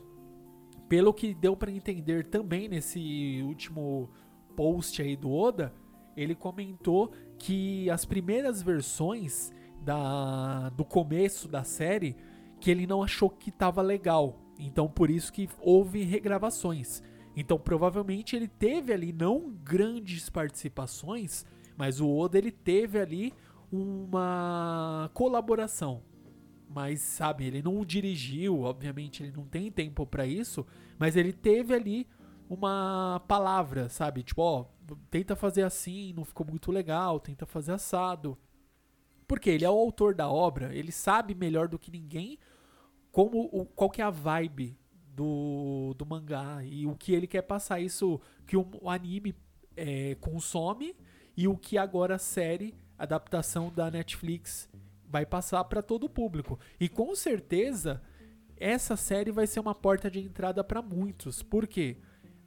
pelo 0.89 1.13
que 1.13 1.33
deu 1.33 1.55
pra 1.55 1.71
entender 1.71 2.25
também 2.25 2.67
nesse 2.67 3.41
último 3.45 4.09
post 4.55 5.01
aí 5.01 5.15
do 5.15 5.31
Oda, 5.31 5.73
ele 6.15 6.33
comentou 6.33 7.11
que 7.37 7.89
as 7.89 8.03
primeiras 8.05 8.61
versões 8.63 9.51
da, 9.81 10.69
do 10.69 10.83
começo 10.83 11.47
da 11.47 11.63
série, 11.63 12.15
que 12.59 12.71
ele 12.71 12.87
não 12.87 13.03
achou 13.03 13.29
que 13.29 13.51
tava 13.51 13.81
legal. 13.81 14.39
Então 14.59 14.87
por 14.87 15.09
isso 15.09 15.31
que 15.31 15.49
houve 15.59 16.03
regravações. 16.03 17.03
Então 17.35 17.59
provavelmente 17.59 18.35
ele 18.35 18.47
teve 18.47 18.91
ali 18.91 19.13
não 19.13 19.51
grandes 19.63 20.29
participações, 20.29 21.45
mas 21.75 21.99
o 22.01 22.09
Oda 22.09 22.37
ele 22.37 22.51
teve 22.51 22.99
ali 22.99 23.33
uma 23.71 25.09
colaboração. 25.13 26.01
Mas 26.69 26.99
sabe, 26.99 27.45
ele 27.45 27.61
não 27.61 27.85
dirigiu, 27.85 28.61
obviamente 28.61 29.23
ele 29.23 29.31
não 29.31 29.45
tem 29.45 29.71
tempo 29.71 30.05
pra 30.05 30.25
isso, 30.25 30.65
mas 30.97 31.15
ele 31.15 31.31
teve 31.31 31.73
ali 31.73 32.07
uma 32.49 33.21
palavra, 33.27 33.89
sabe? 33.89 34.23
Tipo, 34.23 34.41
ó, 34.41 34.65
tenta 35.09 35.35
fazer 35.35 35.63
assim, 35.63 36.13
não 36.13 36.25
ficou 36.25 36.45
muito 36.45 36.71
legal, 36.71 37.19
tenta 37.19 37.45
fazer 37.45 37.73
assado. 37.73 38.37
Porque 39.27 39.49
ele 39.49 39.65
é 39.65 39.69
o 39.69 39.77
autor 39.77 40.15
da 40.15 40.29
obra, 40.29 40.73
ele 40.73 40.91
sabe 40.91 41.35
melhor 41.35 41.67
do 41.67 41.77
que 41.79 41.91
ninguém 41.91 42.37
como 43.17 43.49
o, 43.51 43.65
qual 43.65 43.89
que 43.89 43.99
é 43.99 44.05
a 44.05 44.11
vibe 44.11 44.77
do, 45.15 45.95
do 45.97 46.05
mangá 46.05 46.59
e 46.63 46.85
o 46.85 46.93
que 46.95 47.11
ele 47.15 47.25
quer 47.25 47.41
passar 47.41 47.79
isso 47.79 48.21
que 48.45 48.55
o, 48.55 48.63
o 48.79 48.87
anime 48.87 49.33
é, 49.75 50.13
consome 50.21 50.95
e 51.35 51.47
o 51.47 51.57
que 51.57 51.79
agora 51.79 52.13
a 52.13 52.19
série, 52.19 52.75
adaptação 52.95 53.73
da 53.73 53.89
Netflix, 53.89 54.69
vai 55.09 55.25
passar 55.25 55.63
para 55.63 55.81
todo 55.81 56.03
o 56.03 56.09
público. 56.09 56.59
E 56.79 56.87
com 56.87 57.15
certeza 57.15 58.03
essa 58.55 58.95
série 58.95 59.31
vai 59.31 59.47
ser 59.47 59.61
uma 59.61 59.73
porta 59.73 60.11
de 60.11 60.19
entrada 60.19 60.63
para 60.63 60.79
muitos. 60.79 61.41
Por 61.41 61.65
quê? 61.65 61.97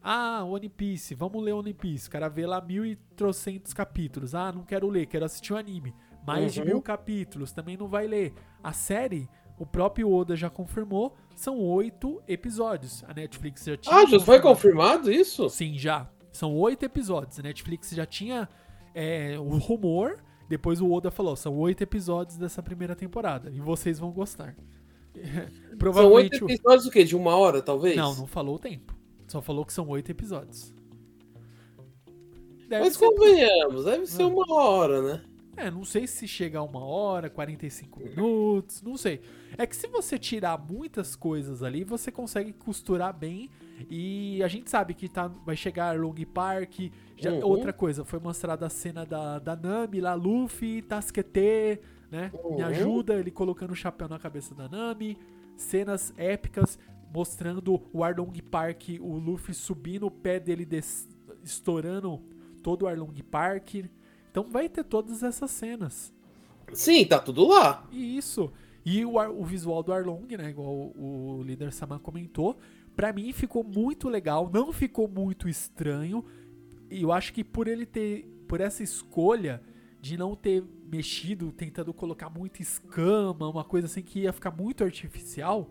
Ah, 0.01 0.45
One 0.45 0.69
Piece, 0.69 1.17
vamos 1.17 1.43
ler 1.43 1.53
One 1.53 1.75
Piece. 1.75 2.07
O 2.07 2.13
cara 2.13 2.29
vê 2.29 2.47
lá 2.47 2.61
mil 2.61 2.87
e 2.87 2.95
trocentos 3.17 3.75
capítulos. 3.75 4.37
Ah, 4.37 4.53
não 4.53 4.63
quero 4.63 4.89
ler, 4.89 5.07
quero 5.07 5.25
assistir 5.25 5.53
o 5.53 5.57
anime. 5.57 5.93
Mais 6.25 6.55
de 6.55 6.61
Uhum. 6.61 6.67
mil 6.67 6.81
capítulos, 6.81 7.51
também 7.51 7.77
não 7.77 7.89
vai 7.89 8.07
ler. 8.07 8.35
A 8.63 8.73
série 8.73 9.29
o 9.61 9.67
próprio 9.67 10.11
Oda 10.13 10.35
já 10.35 10.51
confirmou, 10.51 11.15
são 11.37 11.59
oito 11.61 12.21
episódios. 12.27 13.05
A 13.07 13.15
Netflix 13.15 13.65
já 13.65 13.77
tinha. 13.77 13.95
Ah, 13.95 14.07
já 14.07 14.19
foi 14.19 14.41
confirmado. 14.41 15.13
isso? 15.13 15.49
Sim, 15.49 15.79
já. 15.79 16.11
São 16.33 16.57
oito 16.57 16.85
episódios. 16.85 17.39
A 17.39 17.43
Netflix 17.43 17.91
já 17.91 18.05
tinha 18.07 18.49
é, 18.95 19.39
o 19.39 19.59
rumor. 19.59 20.19
Depois 20.49 20.81
o 20.81 20.91
Oda 20.91 21.11
falou: 21.11 21.37
são 21.37 21.57
oito 21.59 21.83
episódios 21.83 22.37
dessa 22.37 22.63
primeira 22.63 22.97
temporada. 22.97 23.51
E 23.51 23.61
vocês 23.61 23.99
vão 23.99 24.11
gostar. 24.11 24.57
São 25.71 25.77
Provavelmente. 25.79 26.35
oito 26.35 26.47
o- 26.47 26.51
episódios 26.51 26.87
o 26.87 26.91
quê? 26.91 27.05
De 27.05 27.15
uma 27.17 27.37
hora, 27.37 27.61
talvez? 27.61 27.97
Não, 27.97 28.15
não 28.17 28.27
falou 28.27 28.55
o 28.57 28.59
tempo. 28.59 28.97
Só 29.29 29.41
falou 29.43 29.65
que 29.65 29.73
são 29.73 29.89
oito 29.89 30.11
episódios. 30.11 30.75
Deve 32.69 32.85
Mas 32.85 32.97
ser- 32.97 33.07
convenhamos, 33.07 33.85
deve 33.85 34.07
ser 34.07 34.23
Ah. 34.23 34.27
uma 34.29 34.55
hora, 34.55 35.03
né? 35.03 35.23
É, 35.61 35.71
não 35.71 35.85
sei 35.85 36.07
se 36.07 36.27
chega 36.27 36.59
a 36.59 36.63
uma 36.63 36.83
hora, 36.85 37.29
45 37.29 38.01
minutos, 38.01 38.81
não 38.83 38.97
sei. 38.97 39.21
É 39.59 39.67
que 39.67 39.77
se 39.77 39.87
você 39.89 40.19
tirar 40.19 40.57
muitas 40.59 41.15
coisas 41.15 41.63
ali, 41.63 41.85
você 41.85 42.11
consegue 42.11 42.53
costurar 42.53 43.13
bem. 43.13 43.51
E 43.91 44.43
a 44.43 44.49
gente 44.49 44.71
sabe 44.71 44.95
que 44.95 45.09
tá, 45.09 45.29
vai 45.29 45.57
chegar 45.57 45.99
Long 45.99 46.15
Park. 46.33 46.91
Já, 47.17 47.33
Uhum. 47.33 47.45
Outra 47.45 47.73
coisa, 47.73 48.05
foi 48.05 48.19
mostrada 48.19 48.67
a 48.67 48.71
cena 48.71 49.05
da, 49.05 49.39
da 49.39 49.55
Nami 49.55 50.01
lá, 50.01 50.15
Luffy, 50.15 50.81
Tasquete, 50.83 51.81
né? 52.11 52.31
Me 52.33 52.39
Uhum. 52.63 52.65
ajuda, 52.67 53.15
ele 53.15 53.31
colocando 53.31 53.73
o 53.73 53.77
chapéu 53.77 54.09
na 54.09 54.19
cabeça 54.19 54.55
da 54.55 54.69
Nami. 54.69 55.19
Cenas 55.57 56.15
épicas 56.17 56.79
mostrando 57.13 57.83
o 57.93 58.03
Arlong 58.05 58.33
Park, 58.51 58.85
o 59.01 59.19
Luffy 59.19 59.53
subindo 59.53 60.07
o 60.07 60.11
pé 60.11 60.39
dele, 60.41 60.65
des- 60.65 61.09
estourando 61.43 62.23
todo 62.63 62.83
o 62.85 62.87
Arlong 62.89 63.13
Park. 63.31 63.75
Então 64.31 64.45
vai 64.49 64.69
ter 64.69 64.85
todas 64.85 65.23
essas 65.23 65.51
cenas. 65.51 66.13
Sim, 66.73 67.05
tá 67.05 67.19
tudo 67.19 67.49
lá. 67.49 67.87
E 67.91 68.17
isso. 68.17 68.53
E 68.85 69.05
o, 69.05 69.17
o 69.17 69.45
visual 69.45 69.83
do 69.83 69.93
Arlong, 69.93 70.37
né? 70.37 70.51
Igual 70.51 70.73
o, 70.73 71.39
o 71.39 71.43
líder 71.43 71.73
Sama 71.73 71.99
comentou. 71.99 72.59
Pra 72.95 73.13
mim 73.13 73.33
ficou 73.33 73.65
muito 73.65 74.09
legal. 74.09 74.51
Não 74.53 74.73
ficou 74.73 75.09
muito 75.09 75.49
estranho. 75.49 76.25
E 76.91 77.03
eu 77.03 77.13
acho 77.13 77.33
que 77.33 77.43
por 77.43 77.69
ele 77.69 77.87
ter. 77.87 78.27
Por 78.47 78.61
essa 78.61 78.83
escolha 78.83 79.63
de 80.01 80.17
não 80.17 80.35
ter 80.35 80.65
mexido, 80.91 81.53
tentando 81.53 81.93
colocar 81.93 82.29
muita 82.29 82.63
escama, 82.63 83.49
uma 83.49 83.63
coisa 83.63 83.87
assim 83.87 84.03
que 84.03 84.21
ia 84.21 84.33
ficar 84.33 84.51
muito 84.51 84.83
artificial. 84.83 85.71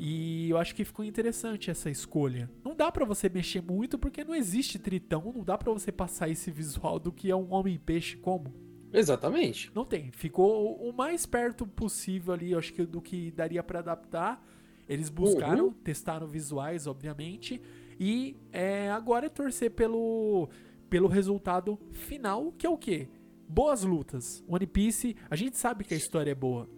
E 0.00 0.48
eu 0.50 0.56
acho 0.58 0.74
que 0.76 0.84
ficou 0.84 1.04
interessante 1.04 1.70
essa 1.70 1.90
escolha. 1.90 2.48
Não 2.64 2.74
dá 2.74 2.90
pra 2.92 3.04
você 3.04 3.28
mexer 3.28 3.60
muito 3.60 3.98
porque 3.98 4.22
não 4.22 4.34
existe 4.34 4.78
tritão, 4.78 5.32
não 5.34 5.42
dá 5.42 5.58
pra 5.58 5.72
você 5.72 5.90
passar 5.90 6.28
esse 6.28 6.50
visual 6.52 7.00
do 7.00 7.10
que 7.10 7.30
é 7.30 7.34
um 7.34 7.52
homem 7.52 7.76
peixe 7.78 8.16
como. 8.16 8.54
Exatamente. 8.92 9.70
Não 9.74 9.84
tem. 9.84 10.10
Ficou 10.12 10.76
o 10.76 10.92
mais 10.92 11.26
perto 11.26 11.66
possível 11.66 12.32
ali, 12.32 12.52
eu 12.52 12.58
acho 12.58 12.72
que 12.72 12.86
do 12.86 13.02
que 13.02 13.32
daria 13.32 13.62
pra 13.62 13.80
adaptar. 13.80 14.42
Eles 14.88 15.10
buscaram, 15.10 15.66
Uhum. 15.66 15.72
testaram 15.72 16.26
visuais, 16.26 16.86
obviamente. 16.86 17.60
E 18.00 18.36
é, 18.52 18.90
agora 18.90 19.26
é 19.26 19.28
torcer 19.28 19.72
pelo, 19.72 20.48
pelo 20.88 21.08
resultado 21.08 21.78
final, 21.90 22.52
que 22.56 22.64
é 22.64 22.70
o 22.70 22.78
quê? 22.78 23.08
Boas 23.48 23.82
lutas. 23.82 24.42
One 24.48 24.66
Piece, 24.66 25.16
a 25.28 25.34
gente 25.36 25.58
sabe 25.58 25.82
que 25.84 25.92
a 25.92 25.96
história 25.96 26.30
é 26.30 26.34
boa. 26.34 26.68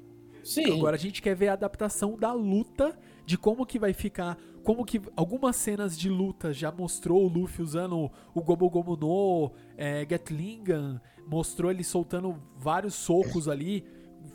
Sim. 0.42 0.72
Agora 0.72 0.96
a 0.96 0.98
gente 0.98 1.20
quer 1.20 1.36
ver 1.36 1.48
a 1.48 1.52
adaptação 1.52 2.16
da 2.16 2.32
luta, 2.32 2.98
de 3.24 3.38
como 3.38 3.66
que 3.66 3.78
vai 3.78 3.92
ficar, 3.92 4.36
como 4.62 4.84
que 4.84 5.00
algumas 5.16 5.56
cenas 5.56 5.98
de 5.98 6.08
luta 6.08 6.52
já 6.52 6.70
mostrou 6.70 7.24
o 7.24 7.28
Luffy 7.28 7.62
usando 7.62 8.10
o 8.34 8.42
Gomu 8.42 8.68
Gomu 8.68 8.96
no 8.96 9.52
é, 9.76 10.04
Gatlingan, 10.04 11.00
mostrou 11.26 11.70
ele 11.70 11.84
soltando 11.84 12.36
vários 12.56 12.94
socos 12.94 13.48
ali, 13.48 13.84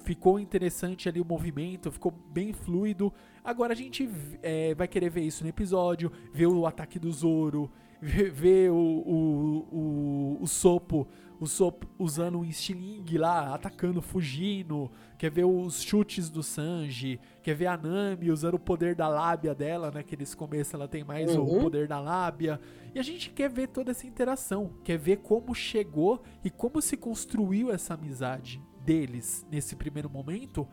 ficou 0.04 0.40
interessante 0.40 1.10
ali 1.10 1.20
o 1.20 1.26
movimento, 1.26 1.92
ficou 1.92 2.12
bem 2.12 2.54
fluido. 2.54 3.12
Agora 3.44 3.74
a 3.74 3.76
gente 3.76 4.10
é, 4.42 4.74
vai 4.76 4.88
querer 4.88 5.10
ver 5.10 5.22
isso 5.22 5.44
no 5.44 5.50
episódio, 5.50 6.12
ver 6.34 6.48
o 6.48 6.66
ataque 6.66 6.98
do 6.98 7.12
Zoro, 7.12 7.70
ver, 8.02 8.32
ver 8.32 8.72
o, 8.72 8.76
o, 8.76 9.68
o, 9.72 10.38
o 10.42 10.48
Sopo, 10.48 11.08
o 11.40 11.46
Sopo 11.46 11.88
usando 11.98 12.40
um 12.40 12.46
estilingue 12.46 13.18
lá, 13.18 13.54
atacando, 13.54 14.02
fugindo, 14.02 14.92
quer 15.18 15.32
ver 15.32 15.46
os 15.46 15.82
chutes 15.82 16.30
do 16.30 16.44
Sanji, 16.44 17.20
quer 17.42 17.54
ver 17.56 17.68
a 17.68 17.78
Nami 17.78 18.32
usando 18.32 18.56
o 18.56 18.60
poder 18.60 18.96
da 18.96 19.08
lábia 19.08 19.56
dela, 19.56 19.92
né? 19.92 20.04
Que 20.04 20.18
nesse 20.18 20.36
começo 20.36 20.76
ela 20.76 20.88
tem 20.88 21.04
mais 21.04 21.36
o 21.36 21.42
Uhum. 21.42 21.62
poder 21.62 21.88
da 21.88 22.00
lábia. 22.00 22.60
E 22.94 23.00
a 23.00 23.04
gente 23.04 23.30
quer 23.30 23.50
ver 23.50 23.68
toda 23.68 23.92
essa 23.92 24.06
interação, 24.08 24.72
quer 24.84 24.98
ver 24.98 25.18
como 25.18 25.54
chegou 25.56 26.22
e 26.44 26.50
como 26.50 26.82
se 26.82 26.98
construiu 26.98 27.72
essa 27.72 27.94
amizade 27.94 28.62
deles 28.84 29.46
nesse 29.52 29.76
primeiro 29.76 30.10
momento. 30.10 30.68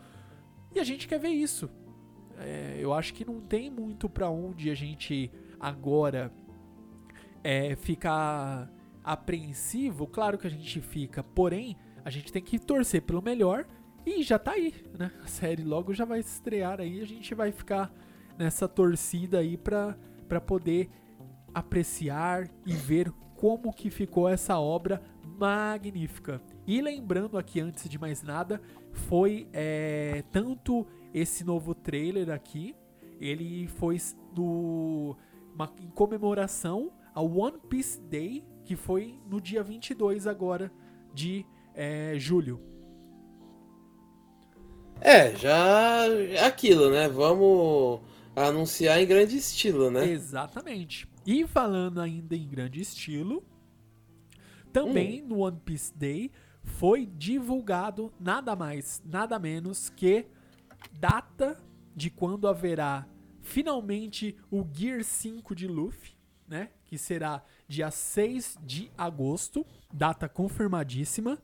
E 0.74 0.78
a 0.78 0.84
gente 0.84 1.06
quer 1.08 1.18
ver 1.18 1.30
isso. 1.30 1.68
É, 2.38 2.76
eu 2.80 2.92
acho 2.92 3.12
que 3.14 3.24
não 3.24 3.40
tem 3.40 3.70
muito 3.70 4.08
pra 4.08 4.28
onde 4.30 4.70
a 4.70 4.74
gente 4.74 5.30
agora 5.60 6.32
é, 7.44 7.76
ficar 7.76 8.70
apreensivo. 9.04 10.06
Claro 10.06 10.38
que 10.38 10.46
a 10.46 10.50
gente 10.50 10.80
fica, 10.80 11.22
porém, 11.22 11.76
a 12.04 12.10
gente 12.10 12.32
tem 12.32 12.42
que 12.42 12.58
torcer 12.58 13.02
pelo 13.02 13.22
melhor 13.22 13.66
e 14.04 14.22
já 14.22 14.38
tá 14.38 14.52
aí, 14.52 14.74
né? 14.98 15.10
A 15.22 15.26
série 15.26 15.62
logo 15.62 15.94
já 15.94 16.04
vai 16.04 16.20
estrear 16.20 16.80
aí, 16.80 17.00
a 17.00 17.04
gente 17.04 17.34
vai 17.34 17.52
ficar 17.52 17.92
nessa 18.38 18.68
torcida 18.68 19.38
aí 19.38 19.56
pra, 19.56 19.96
poder 20.46 20.90
apreciar 21.54 22.48
e 22.66 22.72
ver 22.72 23.12
como 23.36 23.72
que 23.72 23.90
ficou 23.90 24.28
essa 24.28 24.58
obra 24.58 25.02
magnífica. 25.38 26.40
E 26.66 26.80
lembrando 26.80 27.36
aqui, 27.36 27.60
antes 27.60 27.88
de 27.88 27.98
mais 27.98 28.22
nada, 28.22 28.60
foi 28.92 29.48
é, 29.52 30.22
tanto 30.30 30.86
esse 31.12 31.44
novo 31.44 31.74
trailer 31.74 32.30
aqui, 32.30 32.74
ele 33.20 33.66
foi 33.68 33.98
no, 34.34 35.16
uma, 35.54 35.72
em 35.80 35.90
comemoração 35.90 36.92
ao 37.14 37.30
One 37.30 37.58
Piece 37.68 38.00
Day, 38.00 38.44
que 38.64 38.74
foi 38.76 39.20
no 39.28 39.40
dia 39.40 39.62
22 39.62 40.26
agora 40.26 40.72
de 41.12 41.44
é, 41.74 42.14
julho. 42.16 42.71
É, 45.04 45.34
já 45.34 46.06
é 46.06 46.44
aquilo, 46.44 46.88
né? 46.88 47.08
Vamos 47.08 48.00
anunciar 48.36 49.02
em 49.02 49.06
grande 49.06 49.36
estilo, 49.36 49.90
né? 49.90 50.08
Exatamente. 50.08 51.08
E 51.26 51.44
falando 51.44 52.00
ainda 52.00 52.36
em 52.36 52.48
grande 52.48 52.80
estilo, 52.80 53.42
também 54.72 55.20
no 55.20 55.40
One 55.40 55.58
Piece 55.64 55.92
Day 55.92 56.30
foi 56.62 57.04
divulgado 57.04 58.12
nada 58.20 58.54
mais, 58.54 59.02
nada 59.04 59.40
menos 59.40 59.90
que 59.90 60.24
data 60.92 61.56
de 61.96 62.08
quando 62.08 62.46
haverá 62.46 63.04
finalmente 63.40 64.36
o 64.52 64.64
Gear 64.72 65.02
5 65.02 65.52
de 65.52 65.66
Luffy, 65.66 66.12
né? 66.46 66.70
Que 66.84 66.96
será 66.96 67.42
dia 67.66 67.90
6 67.90 68.56
de 68.62 68.88
agosto, 68.96 69.66
data 69.92 70.28
confirmadíssima, 70.28 71.38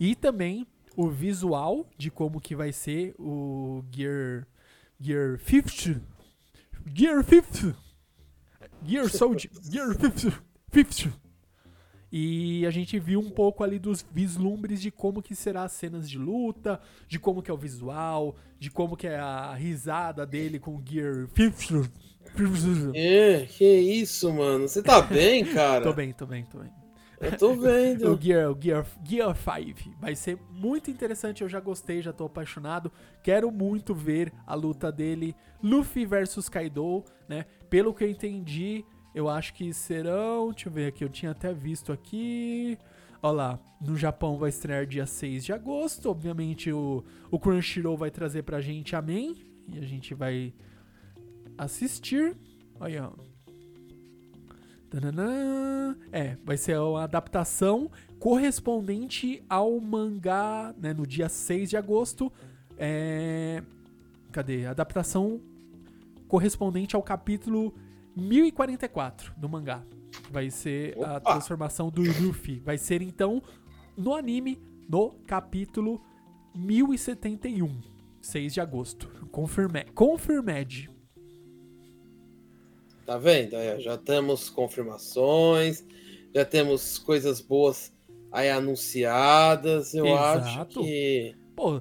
e 0.00 0.14
também 0.14 0.66
o 0.96 1.08
visual 1.08 1.86
de 1.96 2.10
como 2.10 2.40
que 2.40 2.54
vai 2.54 2.72
ser 2.72 3.14
o 3.18 3.84
Gear 3.94 4.46
Gear 5.00 5.38
50 5.38 6.02
Gear 6.94 7.24
50 7.24 7.76
Gear 8.84 9.08
Soldier 9.08 9.50
Gear 9.62 9.92
50 9.92 10.42
50 10.72 11.22
e 12.14 12.66
a 12.66 12.70
gente 12.70 12.98
viu 12.98 13.20
um 13.20 13.30
pouco 13.30 13.64
ali 13.64 13.78
dos 13.78 14.04
vislumbres 14.12 14.82
de 14.82 14.90
como 14.90 15.22
que 15.22 15.34
será 15.34 15.62
as 15.62 15.72
cenas 15.72 16.08
de 16.08 16.18
luta, 16.18 16.78
de 17.08 17.18
como 17.18 17.42
que 17.42 17.50
é 17.50 17.54
o 17.54 17.56
visual, 17.56 18.36
de 18.58 18.70
como 18.70 18.98
que 18.98 19.06
é 19.06 19.18
a 19.18 19.54
risada 19.54 20.26
dele 20.26 20.58
com 20.58 20.72
o 20.72 20.82
Gear 20.86 21.26
50. 21.34 21.90
É, 22.94 23.46
que 23.46 23.64
isso, 23.64 24.30
mano. 24.30 24.68
Você 24.68 24.82
tá 24.82 25.00
bem, 25.00 25.42
cara? 25.54 25.82
Tô 25.82 25.92
bem, 25.94 26.12
tô 26.12 26.26
bem, 26.26 26.44
tô 26.44 26.58
bem. 26.58 26.81
Eu 27.22 27.38
tô 27.38 27.54
vendo. 27.54 28.02
O 28.12 28.20
Gear, 28.20 28.50
o 28.50 28.58
Gear, 28.60 28.84
Gear 29.04 29.36
5 29.36 29.96
vai 30.00 30.14
ser 30.14 30.38
muito 30.50 30.90
interessante, 30.90 31.42
eu 31.42 31.48
já 31.48 31.60
gostei, 31.60 32.02
já 32.02 32.12
tô 32.12 32.24
apaixonado. 32.24 32.90
Quero 33.22 33.50
muito 33.50 33.94
ver 33.94 34.32
a 34.46 34.54
luta 34.54 34.90
dele, 34.90 35.34
Luffy 35.62 36.04
versus 36.04 36.48
Kaido, 36.48 37.04
né? 37.28 37.46
Pelo 37.70 37.94
que 37.94 38.02
eu 38.04 38.10
entendi, 38.10 38.84
eu 39.14 39.28
acho 39.28 39.54
que 39.54 39.72
serão, 39.72 40.50
deixa 40.50 40.68
eu 40.68 40.72
ver 40.72 40.86
aqui, 40.88 41.04
eu 41.04 41.08
tinha 41.08 41.30
até 41.30 41.54
visto 41.54 41.92
aqui. 41.92 42.76
Olha 43.22 43.32
lá, 43.32 43.60
no 43.80 43.96
Japão 43.96 44.36
vai 44.36 44.48
estrear 44.48 44.84
dia 44.84 45.06
6 45.06 45.44
de 45.44 45.52
agosto, 45.52 46.10
obviamente 46.10 46.72
o, 46.72 47.04
o 47.30 47.38
Crunchyroll 47.38 47.96
vai 47.96 48.10
trazer 48.10 48.42
pra 48.42 48.60
gente 48.60 48.96
Amém, 48.96 49.36
e 49.68 49.78
a 49.78 49.82
gente 49.82 50.12
vai 50.12 50.52
assistir. 51.56 52.36
Olha. 52.80 53.10
Tananã. 54.92 55.96
É, 56.12 56.36
vai 56.44 56.58
ser 56.58 56.78
uma 56.78 57.04
adaptação 57.04 57.90
correspondente 58.18 59.42
ao 59.48 59.80
mangá, 59.80 60.74
né, 60.76 60.92
no 60.92 61.06
dia 61.06 61.30
6 61.30 61.70
de 61.70 61.78
agosto. 61.78 62.30
É, 62.76 63.62
cadê? 64.30 64.66
Adaptação 64.66 65.40
correspondente 66.28 66.94
ao 66.94 67.02
capítulo 67.02 67.74
1044 68.14 69.32
do 69.38 69.48
mangá. 69.48 69.82
Vai 70.30 70.50
ser 70.50 70.94
a 70.98 71.16
Opa! 71.16 71.32
transformação 71.32 71.90
do 71.90 72.02
Luffy. 72.02 72.60
Vai 72.60 72.76
ser 72.76 73.00
então 73.00 73.42
no 73.96 74.14
anime 74.14 74.60
no 74.86 75.12
capítulo 75.26 76.02
1071. 76.54 77.80
6 78.20 78.52
de 78.52 78.60
agosto. 78.60 79.08
Confirme, 79.30 79.84
confirmed. 79.94 80.90
Tá 83.04 83.18
vendo? 83.18 83.54
Ó, 83.56 83.80
já 83.80 83.96
temos 83.98 84.48
confirmações, 84.48 85.84
já 86.34 86.44
temos 86.44 86.98
coisas 86.98 87.40
boas 87.40 87.92
aí 88.30 88.50
anunciadas. 88.50 89.94
Eu 89.94 90.16
acho 90.16 90.48
Exato. 90.48 90.80
que. 90.80 91.36
Pô, 91.54 91.80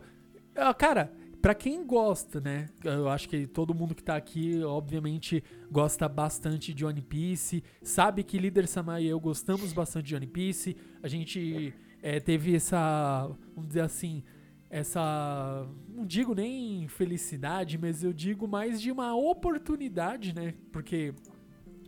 ah, 0.56 0.74
cara, 0.74 1.12
pra 1.42 1.56
quem 1.56 1.86
gosta, 1.86 2.40
né? 2.40 2.70
Eu 2.84 3.10
acho 3.10 3.28
que 3.28 3.48
todo 3.48 3.74
mundo 3.74 3.96
que 3.96 4.04
tá 4.04 4.16
aqui, 4.16 4.62
obviamente, 4.64 5.44
gosta 5.72 6.08
bastante 6.08 6.74
de 6.74 6.86
One 6.86 7.02
Piece. 7.02 7.64
Sabe 7.82 8.24
que 8.24 8.38
Líder 8.38 8.68
Samai 8.68 9.04
e 9.04 9.08
eu 9.08 9.20
gostamos 9.20 9.74
bastante 9.74 10.08
de 10.08 10.16
One 10.16 10.28
Piece. 10.28 10.76
A 11.02 11.08
gente 11.08 11.74
é, 12.04 12.20
teve 12.20 12.56
essa, 12.56 13.30
vamos 13.56 13.70
dizer 13.70 13.82
assim, 13.82 14.24
essa. 14.72 15.68
Não 15.90 16.06
digo 16.06 16.34
nem 16.34 16.88
felicidade, 16.88 17.78
mas 17.78 18.04
eu 18.04 18.14
digo 18.14 18.48
mais 18.48 18.82
de 18.82 18.90
uma 18.92 19.14
oportunidade, 19.16 20.34
né? 20.34 20.54
Porque 20.72 21.14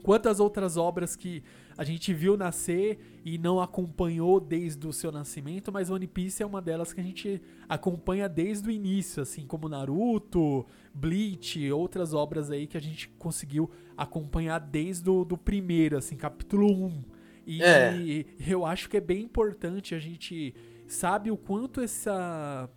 quantas 0.04 0.40
outras 0.42 0.76
obras 0.76 1.16
que 1.16 1.42
a 1.78 1.84
gente 1.84 2.14
viu 2.14 2.38
nascer 2.38 3.00
e 3.26 3.38
não 3.38 3.60
acompanhou 3.60 4.40
desde 4.40 4.86
o 4.86 4.94
seu 4.94 5.12
nascimento, 5.12 5.72
mas 5.72 5.90
One 5.90 6.06
Piece 6.06 6.44
é 6.44 6.46
uma 6.46 6.62
delas 6.62 6.94
que 6.94 7.00
a 7.00 7.04
gente 7.04 7.42
acompanha 7.68 8.28
desde 8.30 8.68
o 8.68 8.72
início, 8.72 9.24
assim 9.24 9.48
como 9.48 9.70
Naruto, 9.70 10.66
Bleach, 10.94 11.72
outras 11.72 12.14
obras 12.14 12.52
aí 12.52 12.68
que 12.68 12.78
a 12.78 12.82
gente 12.82 13.08
conseguiu 13.18 13.72
acompanhar 13.98 14.60
desde 14.60 15.10
o 15.10 15.24
do 15.24 15.38
primeiro, 15.38 15.98
assim, 15.98 16.18
capítulo 16.18 16.68
1. 16.68 17.04
E 17.48 17.62
É. 17.64 18.26
eu 18.48 18.66
acho 18.66 18.90
que 18.90 18.98
é 18.98 19.02
bem 19.02 19.24
importante 19.24 19.96
a 19.96 20.00
gente 20.00 20.54
sabe 20.94 21.32
o 21.32 21.38
quanto 21.38 21.82
essa 21.82 22.70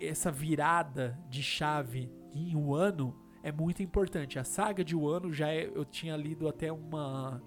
essa 0.00 0.30
virada 0.30 1.18
de 1.28 1.42
chave 1.42 2.12
em 2.34 2.54
um 2.54 2.74
ano 2.74 3.16
é 3.42 3.50
muito 3.50 3.82
importante. 3.82 4.38
A 4.38 4.44
saga 4.44 4.84
de 4.84 4.94
Wano 4.94 5.32
já 5.32 5.48
é, 5.48 5.70
eu 5.74 5.84
tinha 5.84 6.16
lido 6.16 6.48
até 6.48 6.70
uma 6.70 7.42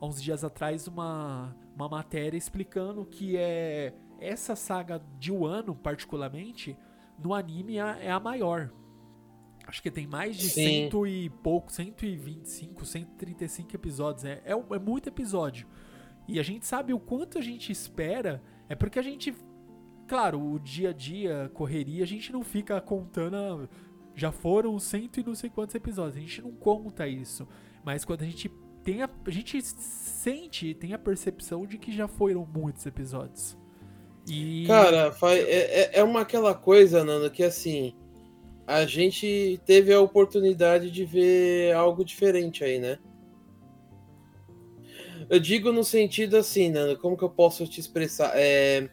há 0.00 0.06
uns 0.06 0.22
dias 0.22 0.44
atrás 0.44 0.86
uma, 0.86 1.56
uma 1.74 1.88
matéria 1.88 2.36
explicando 2.36 3.04
que 3.04 3.36
é 3.36 3.94
essa 4.20 4.54
saga 4.54 5.00
de 5.18 5.32
Wano 5.32 5.74
particularmente 5.74 6.76
no 7.18 7.34
anime 7.34 7.76
é 7.76 7.80
a, 7.80 7.98
é 7.98 8.10
a 8.10 8.20
maior. 8.20 8.70
Acho 9.66 9.82
que 9.82 9.90
tem 9.90 10.06
mais 10.06 10.36
de 10.36 10.48
Sim. 10.48 10.64
cento 10.64 11.06
e 11.06 11.28
pouco, 11.28 11.70
125, 11.70 12.86
135 12.86 13.76
episódios. 13.76 14.24
É, 14.24 14.42
é, 14.44 14.52
é 14.52 14.78
muito 14.78 15.08
episódio. 15.08 15.66
E 16.26 16.38
a 16.38 16.42
gente 16.42 16.66
sabe 16.66 16.94
o 16.94 16.98
quanto 16.98 17.38
a 17.38 17.42
gente 17.42 17.70
espera. 17.70 18.42
É 18.68 18.74
porque 18.74 18.98
a 18.98 19.02
gente. 19.02 19.34
Claro, 20.06 20.40
o 20.40 20.58
dia 20.58 20.90
a 20.90 20.92
dia, 20.92 21.50
correria, 21.52 22.02
a 22.02 22.06
gente 22.06 22.32
não 22.32 22.42
fica 22.42 22.80
contando. 22.80 23.36
ah, 23.36 23.68
Já 24.14 24.32
foram 24.32 24.78
cento 24.78 25.20
e 25.20 25.24
não 25.24 25.34
sei 25.34 25.50
quantos 25.50 25.74
episódios. 25.74 26.16
A 26.16 26.20
gente 26.20 26.42
não 26.42 26.52
conta 26.52 27.06
isso. 27.06 27.46
Mas 27.84 28.04
quando 28.04 28.22
a 28.22 28.26
gente 28.26 28.50
tem 28.82 29.02
a. 29.02 29.10
A 29.26 29.30
gente 29.30 29.60
sente, 29.62 30.74
tem 30.74 30.92
a 30.94 30.98
percepção 30.98 31.66
de 31.66 31.78
que 31.78 31.92
já 31.92 32.08
foram 32.08 32.46
muitos 32.46 32.84
episódios. 32.86 33.56
E. 34.26 34.64
Cara, 34.66 35.14
é, 35.22 35.36
é- 35.96 35.98
é 36.00 36.04
uma 36.04 36.20
aquela 36.22 36.54
coisa, 36.54 37.04
Nando, 37.04 37.30
que 37.30 37.42
assim. 37.42 37.94
A 38.66 38.84
gente 38.84 39.58
teve 39.64 39.94
a 39.94 40.00
oportunidade 40.00 40.90
de 40.90 41.02
ver 41.04 41.74
algo 41.74 42.04
diferente 42.04 42.62
aí, 42.62 42.78
né? 42.78 42.98
Eu 45.30 45.38
digo 45.38 45.72
no 45.72 45.84
sentido 45.84 46.36
assim, 46.36 46.70
Nando, 46.70 46.98
como 46.98 47.16
que 47.16 47.24
eu 47.24 47.30
posso 47.30 47.66
te 47.66 47.80
expressar? 47.80 48.32
É, 48.34 48.88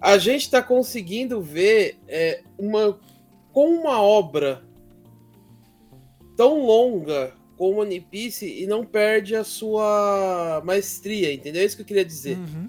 a 0.00 0.18
gente 0.18 0.50
tá 0.50 0.62
conseguindo 0.62 1.40
ver 1.40 1.98
é, 2.08 2.42
uma 2.58 2.98
com 3.52 3.68
uma 3.70 4.02
obra 4.02 4.62
tão 6.36 6.66
longa 6.66 7.32
como 7.56 7.80
One 7.80 8.00
Piece 8.00 8.46
e 8.46 8.66
não 8.66 8.84
perde 8.84 9.34
a 9.34 9.42
sua 9.42 10.60
maestria, 10.64 11.32
entendeu? 11.32 11.62
É 11.62 11.64
isso 11.64 11.76
que 11.76 11.82
eu 11.82 11.86
queria 11.86 12.04
dizer. 12.04 12.36
Uhum. 12.36 12.68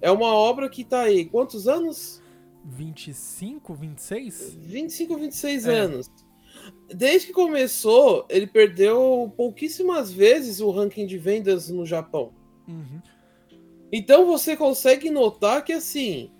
É 0.00 0.10
uma 0.10 0.34
obra 0.34 0.68
que 0.68 0.84
tá 0.84 1.02
aí, 1.02 1.24
quantos 1.24 1.68
anos? 1.68 2.20
25, 2.64 3.72
26? 3.74 4.54
25, 4.56 5.16
26 5.16 5.66
É. 5.66 5.78
anos. 5.78 6.10
Desde 6.88 7.28
que 7.28 7.32
começou, 7.32 8.26
ele 8.28 8.46
perdeu 8.46 9.32
pouquíssimas 9.36 10.10
vezes 10.12 10.60
o 10.60 10.70
ranking 10.70 11.06
de 11.06 11.16
vendas 11.18 11.68
no 11.70 11.86
Japão. 11.86 12.32
Uhum. 12.68 13.00
Então 13.92 14.26
você 14.26 14.56
consegue 14.56 15.10
notar 15.10 15.64
que 15.64 15.72
assim 15.72 16.30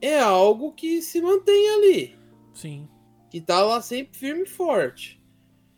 é 0.00 0.18
algo 0.20 0.72
que 0.72 1.00
se 1.02 1.20
mantém 1.20 1.70
ali, 1.70 2.16
Sim. 2.52 2.88
que 3.30 3.40
tá 3.40 3.62
lá 3.62 3.80
sempre 3.80 4.16
firme 4.18 4.42
e 4.42 4.46
forte. 4.48 5.20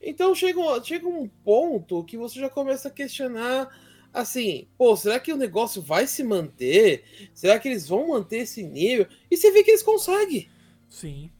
Então 0.01 0.35
chega, 0.35 0.59
um- 0.61 0.83
chega 0.85 1.07
um 1.09 1.29
ponto 1.29 2.05
que 2.05 2.17
você 2.17 2.39
já 2.41 2.49
começa 2.51 2.89
a 2.89 2.91
questionar 2.91 3.69
assim, 4.13 4.67
pô, 4.79 4.97
será 4.97 5.21
que 5.21 5.33
o 5.33 5.37
negócio 5.37 5.83
vai 5.83 6.07
se 6.07 6.25
manter? 6.25 7.05
Será 7.35 7.59
que 7.59 7.69
eles 7.69 7.87
vão 7.89 8.09
manter 8.09 8.39
esse 8.39 8.63
nível? 8.63 9.07
E 9.31 9.37
você 9.37 9.51
vê 9.51 9.63
que 9.63 9.71
eles 9.71 9.83
conseguem. 9.83 10.49
Sim. 10.89 11.31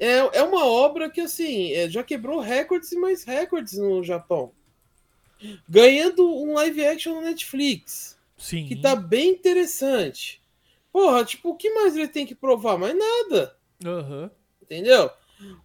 É, 0.00 0.38
é 0.38 0.42
uma 0.42 0.64
obra 0.64 1.10
que, 1.10 1.20
assim, 1.20 1.72
é, 1.72 1.88
já 1.90 2.02
quebrou 2.02 2.40
recordes 2.40 2.90
e 2.90 2.96
mais 2.96 3.22
recordes 3.22 3.74
no 3.74 4.02
Japão. 4.02 4.52
Ganhando 5.68 6.26
um 6.26 6.54
live 6.54 6.86
action 6.86 7.14
no 7.16 7.20
Netflix, 7.20 8.18
Sim. 8.38 8.66
que 8.66 8.76
tá 8.76 8.96
bem 8.96 9.28
interessante. 9.28 10.42
Porra, 10.90 11.22
tipo, 11.22 11.50
o 11.50 11.54
que 11.54 11.68
mais 11.74 11.94
ele 11.94 12.08
tem 12.08 12.26
que 12.26 12.34
provar? 12.34 12.78
Mais 12.78 12.96
nada, 12.96 13.56
Aham. 13.84 14.30
entendeu? 14.62 15.10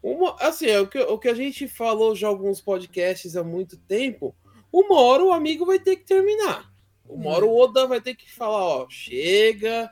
Uma, 0.04 0.36
assim, 0.40 0.68
é 0.68 0.82
o 0.82 0.88
que, 0.88 1.00
o 1.00 1.18
que 1.18 1.30
a 1.30 1.34
gente 1.34 1.66
falou 1.66 2.14
já 2.14 2.28
em 2.28 2.30
alguns 2.30 2.60
podcasts 2.60 3.38
há 3.38 3.44
muito 3.44 3.78
tempo. 3.78 4.36
Uma 4.72 5.00
hora 5.00 5.24
o 5.24 5.32
amigo 5.32 5.66
vai 5.66 5.80
ter 5.80 5.96
que 5.96 6.04
terminar. 6.04 6.74
Uma 7.08 7.30
hora 7.32 7.46
o 7.46 7.58
Oda 7.58 7.88
vai 7.88 8.02
ter 8.02 8.16
que 8.16 8.30
falar, 8.30 8.66
ó, 8.66 8.90
chega, 8.90 9.90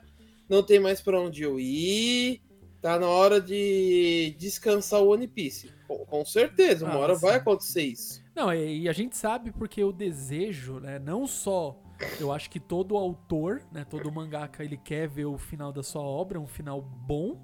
não 0.48 0.62
tem 0.62 0.78
mais 0.78 1.00
pra 1.00 1.20
onde 1.20 1.42
eu 1.42 1.58
ir, 1.58 2.42
tá 2.84 2.98
na 2.98 3.08
hora 3.08 3.40
de 3.40 4.36
descansar 4.38 5.00
o 5.00 5.08
One 5.08 5.26
Piece. 5.26 5.70
Com, 5.88 6.22
certeza, 6.22 6.84
uma 6.84 6.96
Ah, 6.96 6.98
hora 6.98 7.14
vai 7.14 7.32
sim. 7.32 7.38
acontecer 7.38 7.82
isso. 7.82 8.22
Não, 8.36 8.52
e 8.52 8.82
e 8.82 8.88
a 8.90 8.92
gente 8.92 9.16
sabe 9.16 9.50
porque 9.50 9.82
o 9.82 9.90
desejo, 9.90 10.80
né, 10.80 10.98
não 10.98 11.26
só 11.26 11.80
eu 12.20 12.30
acho 12.30 12.50
que 12.50 12.60
todo 12.60 12.98
autor, 12.98 13.62
né, 13.72 13.86
todo 13.88 14.12
mangaka, 14.12 14.62
ele 14.62 14.76
quer 14.76 15.08
ver 15.08 15.24
o 15.24 15.38
final 15.38 15.72
da 15.72 15.82
sua 15.82 16.02
obra, 16.02 16.38
um 16.38 16.46
final 16.46 16.82
bom. 16.82 17.40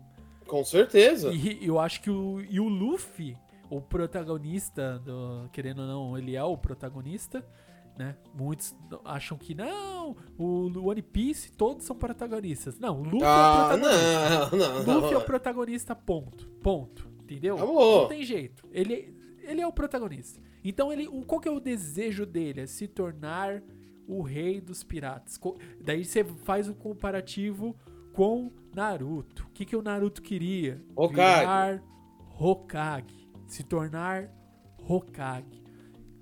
Com 0.47 0.63
certeza. 0.63 1.33
E 1.33 1.65
eu 1.67 1.79
acho 1.79 2.03
que 2.03 2.11
o 2.11 2.43
e 2.43 2.61
o 2.61 2.69
Luffy, 2.69 3.35
o 3.71 3.81
protagonista 3.81 4.99
do, 4.99 5.49
querendo 5.55 5.81
ou 5.81 5.89
não, 5.89 6.19
ele 6.19 6.37
é 6.37 6.45
o 6.45 6.59
protagonista, 6.59 7.43
né? 7.99 8.17
Muitos 8.35 8.75
acham 9.05 9.37
que 9.37 9.55
não, 9.55 10.17
o 10.39 10.89
One 10.89 11.03
Piece 11.03 11.53
todos 11.53 11.85
são 11.85 11.95
protagonistas. 11.97 12.79
Não, 12.79 13.01
o 13.01 13.05
Luffy 13.05 13.23
é 13.23 13.25
o 13.25 13.29
Ah, 13.29 13.69
protagonista. 13.69 14.57
não, 14.57 14.85
não, 14.85 14.95
Luffy 14.95 15.13
é 15.13 15.17
o 15.17 15.19
não. 15.21 15.27
protagonista, 15.27 15.95
ponto. 15.97 16.49
Ponto. 16.63 17.09
Entendeu? 17.23 17.57
Acabou. 17.57 18.03
Não 18.03 18.09
tem 18.09 18.25
jeito. 18.25 18.67
Ele, 18.73 19.15
ele 19.43 19.61
é 19.61 19.67
o 19.67 19.73
protagonista. 19.73 20.41
Então, 20.65 20.93
ele, 20.93 21.07
o, 21.07 21.23
qual 21.25 21.41
que 21.41 21.49
é 21.49 21.51
o 21.51 21.61
desejo 21.61 22.27
dele? 22.27 22.63
É 22.63 22.67
se 22.67 22.89
tornar 22.89 23.63
o 24.09 24.21
rei 24.23 24.61
dos 24.61 24.83
piratas. 24.83 25.39
Daí 25.81 26.05
você 26.05 26.25
faz 26.25 26.69
o 26.69 26.75
comparativo 26.75 27.77
com 28.13 28.51
Naruto. 28.75 29.45
O 29.45 29.51
que, 29.53 29.65
que 29.65 29.77
o 29.77 29.83
Naruto 29.83 30.21
queria? 30.21 30.83
Hokage. 30.97 31.41
Virar 31.41 31.83
Hokage. 32.39 33.31
Se 33.47 33.63
tornar 33.63 34.29
Hokage. 34.89 35.63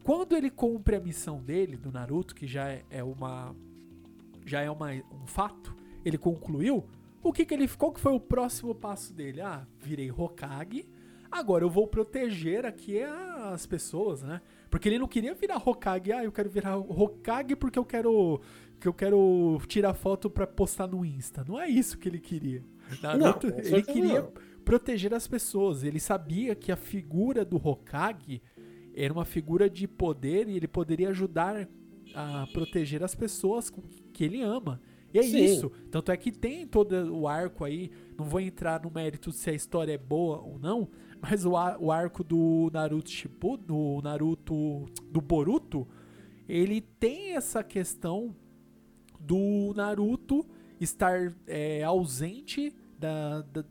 Quando 0.09 0.35
ele 0.35 0.49
cumpre 0.49 0.97
a 0.97 1.01
missão 1.01 1.43
dele, 1.43 1.77
do 1.77 1.93
Naruto, 1.93 2.35
que 2.35 2.47
já 2.47 2.71
é, 2.71 2.83
é 2.89 3.05
uma. 3.05 3.55
Já 4.47 4.63
é 4.63 4.71
uma, 4.71 4.91
um 4.91 5.27
fato, 5.27 5.77
ele 6.03 6.17
concluiu. 6.17 6.89
O 7.23 7.31
que 7.31 7.45
que 7.45 7.53
ele. 7.53 7.69
Qual 7.69 7.93
que 7.93 8.01
foi 8.01 8.13
o 8.15 8.19
próximo 8.19 8.75
passo 8.75 9.13
dele? 9.13 9.43
Ah, 9.43 9.67
virei 9.79 10.11
Hokage. 10.11 10.89
Agora 11.31 11.63
eu 11.63 11.69
vou 11.69 11.87
proteger 11.87 12.65
aqui 12.65 13.03
as 13.03 13.67
pessoas, 13.67 14.23
né? 14.23 14.41
Porque 14.71 14.89
ele 14.89 14.99
não 14.99 15.07
queria 15.07 15.35
virar 15.35 15.59
Hokage. 15.59 16.11
Ah, 16.11 16.25
eu 16.25 16.33
quero 16.33 16.49
virar 16.49 16.79
Hokage 16.79 17.55
porque 17.55 17.79
eu 17.79 17.85
quero. 17.85 18.41
Que 18.81 18.89
eu 18.89 18.95
quero 18.95 19.61
tirar 19.67 19.93
foto 19.93 20.31
pra 20.31 20.47
postar 20.47 20.87
no 20.87 21.05
Insta. 21.05 21.45
Não 21.47 21.61
é 21.61 21.69
isso 21.69 21.99
que 21.99 22.09
ele 22.09 22.19
queria. 22.19 22.65
Naruto, 23.03 23.53
com 23.53 23.61
ele 23.61 23.83
queria 23.83 24.23
não. 24.23 24.33
proteger 24.65 25.13
as 25.13 25.29
pessoas. 25.29 25.85
Ele 25.85 26.01
sabia 26.01 26.55
que 26.55 26.73
a 26.73 26.77
figura 26.77 27.45
do 27.45 27.57
Hokage 27.57 28.41
era 29.05 29.13
uma 29.13 29.25
figura 29.25 29.69
de 29.71 29.87
poder 29.87 30.49
e 30.49 30.57
ele 30.57 30.69
poderia 30.69 31.09
ajudar 31.11 31.69
a 32.15 32.47
proteger 32.53 33.03
as 33.03 33.15
pessoas 33.15 33.71
que 34.13 34.25
ele 34.25 34.41
ama. 34.43 34.81
E 35.13 35.19
é 35.19 35.23
Sim. 35.23 35.45
isso. 35.45 35.71
Tanto 35.91 36.13
é 36.13 36.17
que 36.17 36.31
tem 36.31 36.67
todo 36.67 36.93
o 37.17 37.27
arco 37.27 37.65
aí. 37.65 37.91
Não 38.19 38.25
vou 38.27 38.41
entrar 38.41 38.83
no 38.83 38.91
mérito 38.91 39.33
se 39.33 39.49
a 39.49 39.55
história 39.55 39.93
é 39.93 39.99
boa 39.99 40.39
ou 40.41 40.59
não, 40.59 40.89
mas 41.21 41.45
o, 41.47 41.57
ar- 41.57 41.79
o 41.81 41.91
arco 41.91 42.23
do 42.23 42.71
Naruto 42.73 43.11
Shippuden, 43.11 43.67
do 43.67 44.01
Naruto 44.03 44.85
do 45.11 45.21
Boruto, 45.21 45.87
ele 46.49 46.81
tem 46.81 47.35
essa 47.37 47.63
questão 47.63 48.35
do 49.21 49.73
Naruto 49.75 50.45
estar 50.81 51.35
é, 51.47 51.83
ausente 51.83 52.75
da, 52.99 53.43
da- 53.43 53.65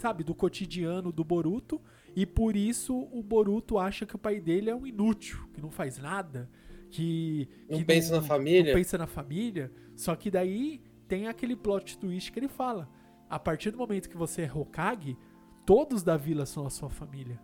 sabe, 0.00 0.24
do 0.24 0.34
cotidiano 0.34 1.12
do 1.12 1.22
Boruto. 1.22 1.80
E 2.16 2.26
por 2.26 2.56
isso 2.56 3.08
o 3.12 3.22
Boruto 3.22 3.78
acha 3.78 4.06
que 4.06 4.16
o 4.16 4.18
pai 4.18 4.40
dele 4.40 4.70
é 4.70 4.74
um 4.74 4.86
inútil, 4.86 5.48
que 5.52 5.60
não 5.60 5.70
faz 5.70 5.98
nada, 5.98 6.50
que. 6.90 7.48
Não 7.68 7.78
que 7.78 7.84
pensa 7.84 8.16
na 8.16 8.22
família. 8.22 8.72
Não 8.72 8.78
pensa 8.78 8.98
na 8.98 9.06
família. 9.06 9.72
Só 9.94 10.16
que 10.16 10.30
daí 10.30 10.82
tem 11.06 11.28
aquele 11.28 11.54
plot 11.54 11.98
twist 11.98 12.32
que 12.32 12.38
ele 12.38 12.48
fala. 12.48 12.88
A 13.28 13.38
partir 13.38 13.70
do 13.70 13.78
momento 13.78 14.08
que 14.08 14.16
você 14.16 14.42
é 14.42 14.52
Hokage, 14.52 15.16
todos 15.64 16.02
da 16.02 16.16
vila 16.16 16.46
são 16.46 16.66
a 16.66 16.70
sua 16.70 16.90
família. 16.90 17.40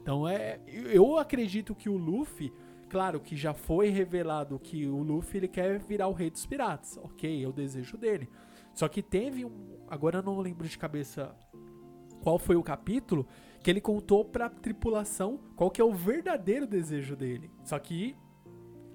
Então 0.00 0.26
é. 0.26 0.60
Eu 0.66 1.18
acredito 1.18 1.74
que 1.74 1.88
o 1.88 1.96
Luffy. 1.96 2.52
Claro 2.88 3.18
que 3.18 3.34
já 3.34 3.52
foi 3.52 3.88
revelado 3.88 4.60
que 4.60 4.86
o 4.86 5.02
Luffy 5.02 5.38
ele 5.38 5.48
quer 5.48 5.80
virar 5.80 6.06
o 6.06 6.12
rei 6.12 6.30
dos 6.30 6.46
piratas. 6.46 6.96
Ok, 6.98 7.44
é 7.44 7.46
o 7.48 7.52
desejo 7.52 7.96
dele. 7.96 8.28
Só 8.72 8.88
que 8.88 9.02
teve 9.02 9.44
um. 9.44 9.78
Agora 9.88 10.18
eu 10.18 10.22
não 10.22 10.38
lembro 10.38 10.68
de 10.68 10.78
cabeça 10.78 11.34
qual 12.26 12.40
foi 12.40 12.56
o 12.56 12.62
capítulo 12.62 13.24
que 13.62 13.70
ele 13.70 13.80
contou 13.80 14.24
pra 14.24 14.48
tripulação 14.50 15.38
qual 15.54 15.70
que 15.70 15.80
é 15.80 15.84
o 15.84 15.92
verdadeiro 15.94 16.66
desejo 16.66 17.14
dele. 17.14 17.48
Só 17.62 17.78
que 17.78 18.16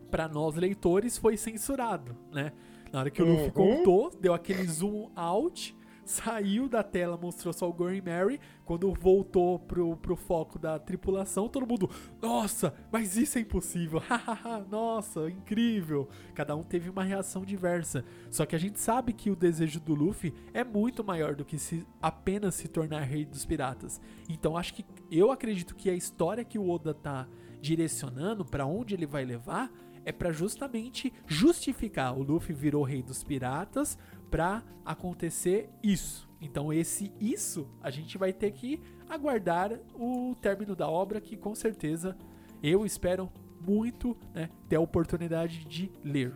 para 0.10 0.28
nós 0.28 0.56
leitores 0.58 1.17
foi 1.17 1.38
censurado, 1.38 2.13
né? 2.30 2.52
Na 2.91 3.00
hora 3.00 3.10
que 3.10 3.22
o 3.22 3.26
Luffy 3.26 3.46
Uhum. 3.46 3.52
contou, 3.78 4.10
deu 4.20 4.34
aquele 4.34 4.67
zoom 4.67 5.10
out, 5.15 5.74
saiu 6.06 6.68
da 6.68 6.84
tela, 6.84 7.18
mostrou 7.18 7.54
só 7.54 7.70
o 7.70 7.92
e 7.92 8.02
Mary. 8.02 8.40
Quando 8.66 8.94
voltou 8.94 9.60
pro, 9.60 9.98
pro 9.98 10.16
foco 10.16 10.58
da 10.58 10.80
tripulação, 10.80 11.50
todo 11.50 11.68
mundo, 11.68 11.90
nossa, 12.22 12.74
mas 12.92 13.18
isso 13.18 13.38
é 13.38 13.42
impossível, 13.42 14.02
nossa, 14.70 15.30
incrível. 15.30 16.08
Cada 16.34 16.56
um 16.56 16.64
teve 16.64 16.90
uma 16.90 17.04
reação 17.04 17.44
diversa. 17.44 18.06
Só 18.30 18.46
que 18.46 18.56
a 18.56 18.60
gente 18.60 18.80
sabe 18.80 19.14
que 19.14 19.30
o 19.30 19.36
desejo 19.36 19.80
do 19.80 19.94
Luffy 19.94 20.34
é 20.54 20.64
muito 20.64 21.04
maior 21.04 21.36
do 21.36 21.46
que 21.46 21.58
se 21.58 21.86
apenas 22.02 22.56
se 22.56 22.68
tornar 22.68 23.02
rei 23.02 23.26
dos 23.26 23.46
piratas. 23.46 24.00
Então 24.30 24.58
acho 24.58 24.74
que 24.74 24.86
eu 25.10 25.32
acredito 25.32 25.76
que 25.76 25.90
a 25.90 25.94
história 25.94 26.44
que 26.44 26.60
o 26.60 26.70
Oda 26.70 26.94
tá 26.94 27.28
direcionando 27.62 28.44
para 28.44 28.66
onde 28.66 28.96
ele 28.96 29.06
vai 29.06 29.24
levar 29.24 29.72
é 30.04 30.12
para 30.12 30.32
justamente 30.32 31.14
justificar 31.28 32.18
o 32.18 32.24
Luffy 32.24 32.56
virou 32.56 32.84
rei 32.84 33.04
dos 33.04 33.24
piratas 33.24 33.98
pra 34.32 34.63
acontecer 34.86 35.70
isso. 35.84 36.28
Então 36.41 36.74
esse 36.74 37.12
isso 37.20 37.67
a 37.84 37.91
gente 37.91 38.17
vai 38.17 38.34
ter 38.34 38.52
que 38.52 38.82
aguardar 39.08 39.78
o 39.94 40.34
término 40.41 40.76
da 40.76 40.89
obra 40.89 41.22
que 41.22 41.38
com 41.38 41.54
certeza 41.54 42.17
eu 42.63 42.86
espero 42.86 43.32
muito 43.60 44.17
né, 44.34 44.50
ter 44.67 44.78
a 44.78 44.82
oportunidade 44.82 45.65
de 45.65 45.91
ler. 46.04 46.34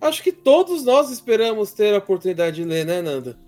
Acho 0.00 0.22
que 0.22 0.32
todos 0.32 0.84
nós 0.84 1.10
esperamos 1.10 1.72
ter 1.72 1.94
a 1.94 1.98
oportunidade 1.98 2.56
de 2.56 2.64
ler, 2.64 2.86
né, 2.86 3.02
Nanda? 3.02 3.38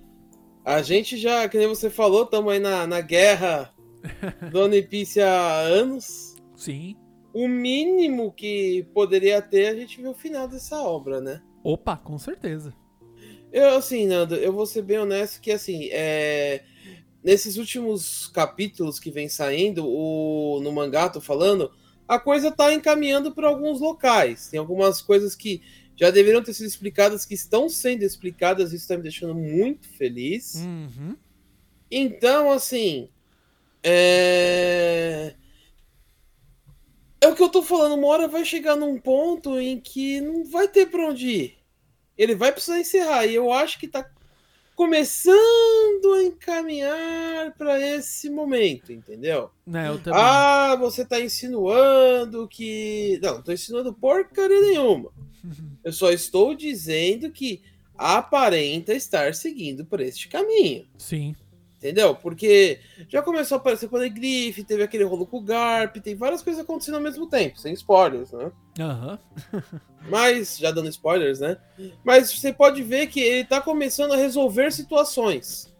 A 0.64 0.82
gente 0.82 1.16
já, 1.16 1.48
que 1.48 1.56
nem 1.56 1.66
você 1.66 1.88
falou, 1.88 2.24
estamos 2.24 2.52
aí 2.52 2.58
na, 2.58 2.86
na 2.86 3.00
guerra 3.00 3.72
do 4.50 4.60
One 4.60 4.82
Piece 4.82 5.20
há 5.20 5.60
anos. 5.60 6.36
Sim. 6.56 6.96
O 7.32 7.48
mínimo 7.48 8.32
que 8.32 8.86
poderia 8.92 9.40
ter, 9.40 9.68
a 9.68 9.74
gente 9.74 10.00
viu 10.00 10.10
o 10.10 10.14
final 10.14 10.48
dessa 10.48 10.82
obra, 10.82 11.20
né? 11.20 11.40
Opa, 11.62 11.96
com 11.96 12.18
certeza. 12.18 12.74
Eu, 13.52 13.76
assim, 13.76 14.06
Nando, 14.06 14.36
eu 14.36 14.52
vou 14.52 14.66
ser 14.66 14.82
bem 14.82 14.98
honesto 14.98 15.40
que, 15.40 15.50
assim, 15.50 15.88
é... 15.90 16.62
nesses 17.22 17.56
últimos 17.56 18.28
capítulos 18.28 19.00
que 19.00 19.10
vem 19.10 19.28
saindo, 19.28 19.86
o... 19.86 20.60
no 20.62 20.72
mangá, 20.72 21.08
tô 21.08 21.20
falando, 21.20 21.70
a 22.06 22.18
coisa 22.18 22.50
tá 22.50 22.72
encaminhando 22.72 23.32
para 23.32 23.48
alguns 23.48 23.80
locais. 23.80 24.48
Tem 24.48 24.58
algumas 24.58 25.02
coisas 25.02 25.34
que 25.34 25.62
já 25.96 26.10
deveriam 26.10 26.42
ter 26.42 26.54
sido 26.54 26.66
explicadas, 26.66 27.24
que 27.24 27.34
estão 27.34 27.68
sendo 27.68 28.04
explicadas, 28.04 28.72
isso 28.72 28.88
tá 28.88 28.96
me 28.96 29.02
deixando 29.02 29.34
muito 29.34 29.88
feliz. 29.88 30.54
Uhum. 30.54 31.16
Então, 31.90 32.50
assim. 32.50 33.08
É... 33.82 35.34
é 37.20 37.28
o 37.28 37.34
que 37.34 37.42
eu 37.42 37.48
tô 37.48 37.62
falando, 37.62 37.94
uma 37.94 38.06
hora 38.06 38.28
vai 38.28 38.44
chegar 38.44 38.76
num 38.76 38.98
ponto 38.98 39.58
em 39.58 39.80
que 39.80 40.20
não 40.20 40.44
vai 40.44 40.68
ter 40.68 40.86
pra 40.86 41.08
onde 41.08 41.28
ir. 41.28 41.59
Ele 42.20 42.34
vai 42.34 42.52
precisar 42.52 42.78
encerrar. 42.78 43.24
E 43.24 43.34
eu 43.34 43.50
acho 43.50 43.78
que 43.78 43.88
tá 43.88 44.06
começando 44.76 46.12
a 46.18 46.22
encaminhar 46.22 47.54
para 47.56 47.80
esse 47.80 48.28
momento, 48.28 48.92
entendeu? 48.92 49.50
Né, 49.66 49.88
eu 49.88 49.98
também. 49.98 50.20
Ah, 50.22 50.76
você 50.76 51.02
tá 51.02 51.18
insinuando 51.18 52.46
que. 52.46 53.18
Não, 53.22 53.36
não 53.36 53.42
tô 53.42 53.52
insinuando 53.52 53.94
porcaria 53.94 54.60
nenhuma. 54.60 55.10
Eu 55.82 55.92
só 55.92 56.10
estou 56.10 56.54
dizendo 56.54 57.30
que 57.30 57.62
aparenta 57.96 58.92
estar 58.92 59.34
seguindo 59.34 59.86
por 59.86 59.98
este 59.98 60.28
caminho. 60.28 60.86
Sim. 60.98 61.34
Entendeu? 61.80 62.14
Porque 62.14 62.78
já 63.08 63.22
começou 63.22 63.56
a 63.56 63.58
aparecer 63.58 63.86
o 63.86 63.88
Poneglyph, 63.88 64.58
teve 64.66 64.82
aquele 64.82 65.02
rolo 65.02 65.26
com 65.26 65.38
o 65.38 65.42
Garp, 65.42 65.96
tem 65.96 66.14
várias 66.14 66.42
coisas 66.42 66.62
acontecendo 66.62 66.96
ao 66.96 67.00
mesmo 67.00 67.26
tempo, 67.26 67.58
sem 67.58 67.72
spoilers, 67.72 68.32
né? 68.32 68.52
Aham. 68.78 69.18
Mas, 70.06 70.58
já 70.58 70.70
dando 70.72 70.90
spoilers, 70.90 71.40
né? 71.40 71.56
Mas 72.04 72.30
você 72.30 72.52
pode 72.52 72.82
ver 72.82 73.06
que 73.06 73.20
ele 73.20 73.44
tá 73.46 73.62
começando 73.62 74.12
a 74.12 74.16
resolver 74.16 74.70
situações. 74.70 75.74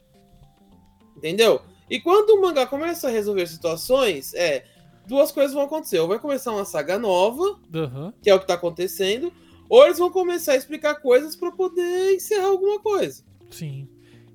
Entendeu? 1.15 1.61
E 1.91 2.01
quando 2.01 2.31
o 2.31 2.41
mangá 2.41 2.67
começa 2.67 3.09
a 3.09 3.11
resolver 3.11 3.47
situações, 3.47 4.33
é. 4.33 4.65
Duas 5.07 5.31
coisas 5.31 5.53
vão 5.53 5.65
acontecer. 5.65 5.99
Ou 5.99 6.09
vai 6.09 6.19
começar 6.19 6.51
uma 6.53 6.65
saga 6.65 6.99
nova, 6.99 7.59
Aham. 7.75 8.15
que 8.23 8.31
é 8.31 8.35
o 8.35 8.41
que 8.41 8.47
tá 8.47 8.55
acontecendo, 8.55 9.31
ou 9.69 9.85
eles 9.85 9.99
vão 9.99 10.11
começar 10.11 10.53
a 10.53 10.57
explicar 10.57 10.95
coisas 10.95 11.37
para 11.37 11.53
poder 11.53 12.15
encerrar 12.15 12.47
alguma 12.47 12.81
coisa. 12.81 13.23
Sim. 13.51 13.87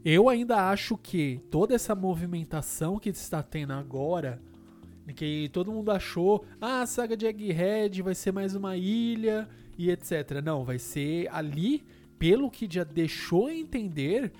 Eu 0.05 0.29
ainda 0.29 0.69
acho 0.69 0.95
que 0.95 1.41
toda 1.49 1.73
essa 1.73 1.95
movimentação 1.95 2.99
que 2.99 3.09
está 3.09 3.41
tendo 3.41 3.73
agora, 3.73 4.39
que 5.15 5.49
todo 5.51 5.71
mundo 5.71 5.89
achou, 5.89 6.45
ah, 6.61 6.83
a 6.83 6.85
saga 6.85 7.17
de 7.17 7.25
Egghead 7.25 8.03
vai 8.03 8.13
ser 8.13 8.31
mais 8.31 8.53
uma 8.55 8.77
ilha 8.77 9.49
e 9.75 9.89
etc. 9.89 10.43
Não, 10.43 10.63
vai 10.63 10.77
ser 10.77 11.27
ali, 11.31 11.83
pelo 12.19 12.51
que 12.51 12.67
já 12.69 12.83
deixou 12.83 13.49
entender, 13.49 14.31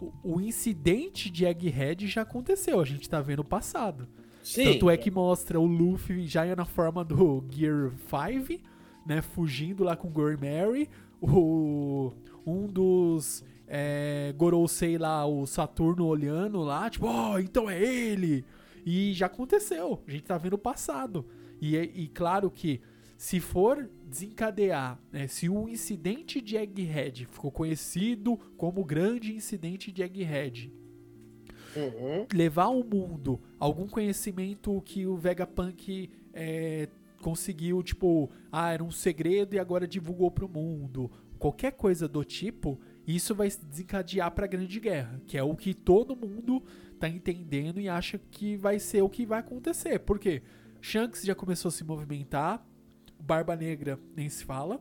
o, 0.00 0.36
o 0.36 0.40
incidente 0.40 1.28
de 1.28 1.44
Egghead 1.44 2.06
já 2.06 2.22
aconteceu, 2.22 2.80
a 2.80 2.84
gente 2.86 3.06
tá 3.06 3.20
vendo 3.20 3.40
o 3.40 3.44
passado. 3.44 4.08
Sim. 4.42 4.64
Tanto 4.64 4.88
é 4.88 4.96
que 4.96 5.10
mostra 5.10 5.60
o 5.60 5.66
Luffy 5.66 6.26
já 6.26 6.56
na 6.56 6.64
forma 6.64 7.04
do 7.04 7.44
Gear 7.50 7.92
5, 8.08 8.62
né? 9.06 9.20
Fugindo 9.20 9.84
lá 9.84 9.94
com 9.94 10.08
o 10.08 10.12
Mary. 10.40 10.88
O, 11.20 12.12
um 12.44 12.66
dos 12.66 13.44
é, 13.66 14.34
Gorosei 14.36 14.98
lá, 14.98 15.26
o 15.26 15.46
Saturno 15.46 16.06
olhando 16.06 16.60
lá, 16.60 16.88
tipo, 16.90 17.06
oh, 17.06 17.38
então 17.38 17.68
é 17.68 17.82
ele! 17.82 18.44
E 18.84 19.12
já 19.12 19.26
aconteceu, 19.26 20.02
a 20.06 20.10
gente 20.10 20.24
tá 20.24 20.36
vendo 20.36 20.54
o 20.54 20.58
passado. 20.58 21.24
E, 21.60 21.76
e 21.76 22.08
claro 22.08 22.50
que 22.50 22.80
se 23.16 23.38
for 23.38 23.88
desencadear, 24.04 24.98
né, 25.12 25.28
se 25.28 25.48
o 25.48 25.68
incidente 25.68 26.40
de 26.40 26.56
Egghead 26.56 27.26
ficou 27.26 27.52
conhecido 27.52 28.36
como 28.56 28.80
o 28.80 28.84
grande 28.84 29.32
incidente 29.32 29.92
de 29.92 30.02
Egghead, 30.02 30.72
Uhum. 31.74 32.26
levar 32.34 32.64
ao 32.64 32.84
mundo 32.84 33.40
algum 33.58 33.86
conhecimento 33.86 34.82
que 34.84 35.06
o 35.06 35.16
Vegapunk 35.16 36.10
é, 36.34 36.88
conseguiu, 37.22 37.82
tipo, 37.82 38.28
ah, 38.50 38.72
era 38.72 38.84
um 38.84 38.90
segredo 38.90 39.54
e 39.54 39.58
agora 39.58 39.86
divulgou 39.86 40.30
pro 40.30 40.48
mundo. 40.48 41.10
Qualquer 41.38 41.72
coisa 41.72 42.06
do 42.06 42.24
tipo, 42.24 42.78
isso 43.06 43.34
vai 43.34 43.48
desencadear 43.48 44.30
pra 44.30 44.46
Grande 44.46 44.78
Guerra, 44.78 45.20
que 45.26 45.36
é 45.36 45.42
o 45.42 45.56
que 45.56 45.74
todo 45.74 46.16
mundo 46.16 46.62
tá 46.98 47.08
entendendo 47.08 47.80
e 47.80 47.88
acha 47.88 48.18
que 48.30 48.56
vai 48.56 48.78
ser 48.78 49.02
o 49.02 49.08
que 49.08 49.26
vai 49.26 49.40
acontecer. 49.40 49.98
Por 49.98 50.18
quê? 50.18 50.42
Shanks 50.80 51.22
já 51.24 51.34
começou 51.34 51.68
a 51.68 51.72
se 51.72 51.84
movimentar, 51.84 52.64
Barba 53.18 53.56
Negra 53.56 53.98
nem 54.16 54.28
se 54.28 54.44
fala, 54.44 54.80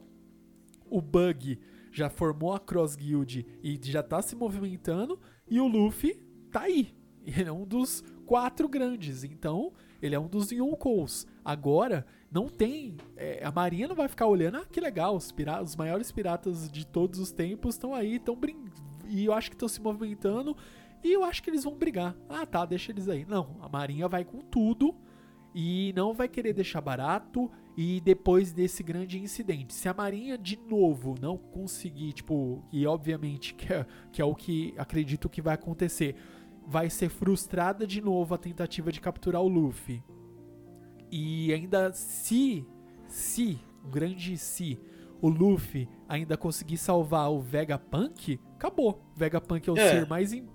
o 0.89 1.01
Bug 1.01 1.59
já 1.91 2.09
formou 2.09 2.53
a 2.53 2.59
Cross 2.59 2.95
Guild 2.95 3.45
e 3.61 3.79
já 3.83 4.01
tá 4.01 4.21
se 4.21 4.35
movimentando, 4.35 5.19
e 5.47 5.59
o 5.59 5.67
Luffy 5.67 6.15
tá 6.51 6.61
aí. 6.61 6.93
Ele 7.25 7.49
é 7.49 7.51
um 7.51 7.65
dos 7.65 8.03
quatro 8.25 8.67
grandes, 8.67 9.23
então 9.23 9.73
ele 10.01 10.15
é 10.15 10.19
um 10.19 10.27
dos 10.27 10.51
Yonkous. 10.51 11.27
Agora, 11.45 12.05
não 12.31 12.47
tem. 12.47 12.95
é, 13.17 13.43
a 13.43 13.51
Marinha 13.51 13.87
não 13.87 13.95
vai 13.95 14.07
ficar 14.07 14.25
olhando, 14.27 14.57
ah, 14.57 14.65
que 14.65 14.79
legal, 14.79 15.15
os, 15.15 15.31
pira- 15.31 15.61
os 15.61 15.75
maiores 15.75 16.11
piratas 16.11 16.71
de 16.71 16.87
todos 16.87 17.19
os 17.19 17.31
tempos 17.31 17.75
estão 17.75 17.93
aí, 17.93 18.15
estão 18.15 18.35
brincando. 18.35 18.71
E 19.09 19.25
eu 19.25 19.33
acho 19.33 19.49
que 19.49 19.55
estão 19.55 19.67
se 19.67 19.81
movimentando. 19.81 20.55
E 21.03 21.11
eu 21.11 21.23
acho 21.23 21.41
que 21.43 21.49
eles 21.49 21.63
vão 21.63 21.75
brigar. 21.75 22.15
Ah, 22.29 22.45
tá, 22.45 22.65
deixa 22.65 22.91
eles 22.91 23.09
aí. 23.09 23.25
Não, 23.25 23.57
a 23.59 23.67
Marinha 23.67 24.07
vai 24.07 24.23
com 24.23 24.39
tudo 24.39 24.95
e 25.53 25.91
não 25.95 26.13
vai 26.13 26.27
querer 26.29 26.53
deixar 26.53 26.79
barato. 26.79 27.51
E 27.75 27.99
depois 28.01 28.51
desse 28.53 28.83
grande 28.83 29.17
incidente, 29.19 29.73
se 29.73 29.89
a 29.89 29.93
Marinha 29.93 30.37
de 30.37 30.57
novo 30.57 31.15
não 31.19 31.37
conseguir, 31.37 32.13
tipo, 32.13 32.63
e 32.71 32.85
obviamente 32.85 33.53
que 33.55 33.73
é, 33.73 33.85
que 34.11 34.21
é 34.21 34.25
o 34.25 34.35
que 34.35 34.73
acredito 34.77 35.29
que 35.29 35.41
vai 35.41 35.55
acontecer, 35.55 36.15
vai 36.67 36.89
ser 36.89 37.09
frustrada 37.09 37.87
de 37.87 37.99
novo 38.01 38.35
a 38.35 38.37
tentativa 38.37 38.91
de 38.91 39.01
capturar 39.01 39.41
o 39.41 39.47
Luffy. 39.47 40.03
E 41.11 41.53
ainda 41.53 41.91
se, 41.93 42.65
se, 43.07 43.59
um 43.85 43.89
grande 43.91 44.37
se, 44.37 44.79
o 45.21 45.27
Luffy 45.27 45.87
ainda 46.07 46.37
conseguir 46.37 46.77
salvar 46.77 47.29
o 47.31 47.39
Vegapunk, 47.41 48.39
acabou. 48.55 49.03
Vegapunk 49.15 49.67
é 49.69 49.71
o 49.73 49.77
É. 49.77 49.89
ser 49.89 50.07
mais 50.07 50.31
im- 50.33 50.47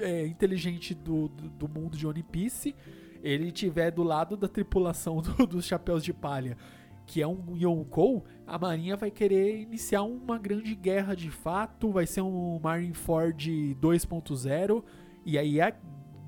é, 0.00 0.26
inteligente 0.26 0.94
do, 0.94 1.28
do, 1.28 1.48
do 1.48 1.68
mundo 1.68 1.96
de 1.96 2.06
One 2.06 2.22
Piece 2.22 2.74
ele 3.22 3.50
tiver 3.50 3.90
do 3.90 4.02
lado 4.02 4.36
da 4.36 4.46
tripulação 4.46 5.22
do- 5.22 5.46
dos 5.46 5.64
chapéus 5.64 6.04
de 6.04 6.12
palha, 6.12 6.58
que 7.06 7.22
é 7.22 7.26
um 7.26 7.56
Yonkou, 7.56 8.22
a 8.46 8.58
marinha 8.58 8.96
vai 8.96 9.10
querer 9.10 9.60
iniciar 9.62 10.02
uma 10.02 10.36
grande 10.38 10.74
guerra 10.74 11.14
de 11.14 11.30
fato, 11.30 11.90
vai 11.90 12.06
ser 12.06 12.20
um 12.20 12.58
Marineford 12.62 13.76
2.0 13.80 14.84
e 15.24 15.38
aí 15.38 15.58
é 15.58 15.74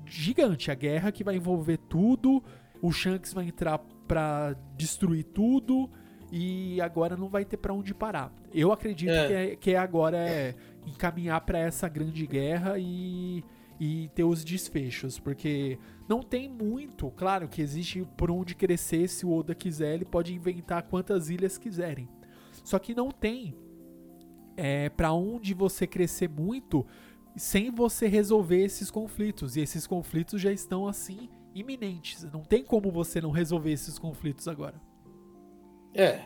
gigante 0.05 0.71
a 0.71 0.73
guerra 0.75 1.11
que 1.11 1.23
vai 1.23 1.35
envolver 1.35 1.77
tudo, 1.77 2.43
o 2.81 2.91
Shanks 2.91 3.33
vai 3.33 3.45
entrar 3.47 3.79
pra 4.07 4.55
destruir 4.77 5.23
tudo 5.25 5.89
e 6.31 6.79
agora 6.81 7.15
não 7.17 7.29
vai 7.29 7.45
ter 7.45 7.57
pra 7.57 7.73
onde 7.73 7.93
parar. 7.93 8.33
Eu 8.53 8.71
acredito 8.71 9.09
É. 9.11 9.27
que, 9.27 9.33
é, 9.33 9.55
que 9.55 9.71
é 9.71 9.77
agora 9.77 10.17
é 10.17 10.55
encaminhar 10.85 11.41
pra 11.41 11.59
essa 11.59 11.87
grande 11.87 12.25
guerra 12.27 12.77
e, 12.77 13.43
e 13.79 14.09
ter 14.15 14.23
os 14.23 14.43
desfechos, 14.43 15.19
porque 15.19 15.77
não 16.07 16.21
tem 16.21 16.49
muito, 16.49 17.09
claro 17.11 17.47
que 17.47 17.61
existe 17.61 18.05
por 18.17 18.29
onde 18.31 18.55
crescer 18.55 19.07
se 19.07 19.25
o 19.25 19.33
Oda 19.33 19.53
quiser, 19.55 19.93
ele 19.95 20.05
pode 20.05 20.33
inventar 20.33 20.83
quantas 20.83 21.29
ilhas 21.29 21.57
quiserem. 21.57 22.07
Só 22.63 22.77
que 22.79 22.93
não 22.93 23.09
tem 23.11 23.53
é, 24.55 24.89
para 24.89 25.11
onde 25.13 25.53
você 25.53 25.85
crescer 25.85 26.29
muito 26.29 26.85
sem 27.35 27.69
você 27.69 28.07
resolver 28.07 28.63
esses 28.63 28.89
conflitos. 28.89 29.55
E 29.55 29.61
esses 29.61 29.85
conflitos 29.85 30.41
já 30.41 30.51
estão 30.51 30.87
assim 30.87 31.29
iminentes. 31.53 32.23
Não 32.31 32.43
tem 32.43 32.63
como 32.63 32.91
você 32.91 33.19
não 33.21 33.31
resolver 33.31 33.71
esses 33.71 33.97
conflitos 33.97 34.47
agora. 34.47 34.79
É. 35.93 36.21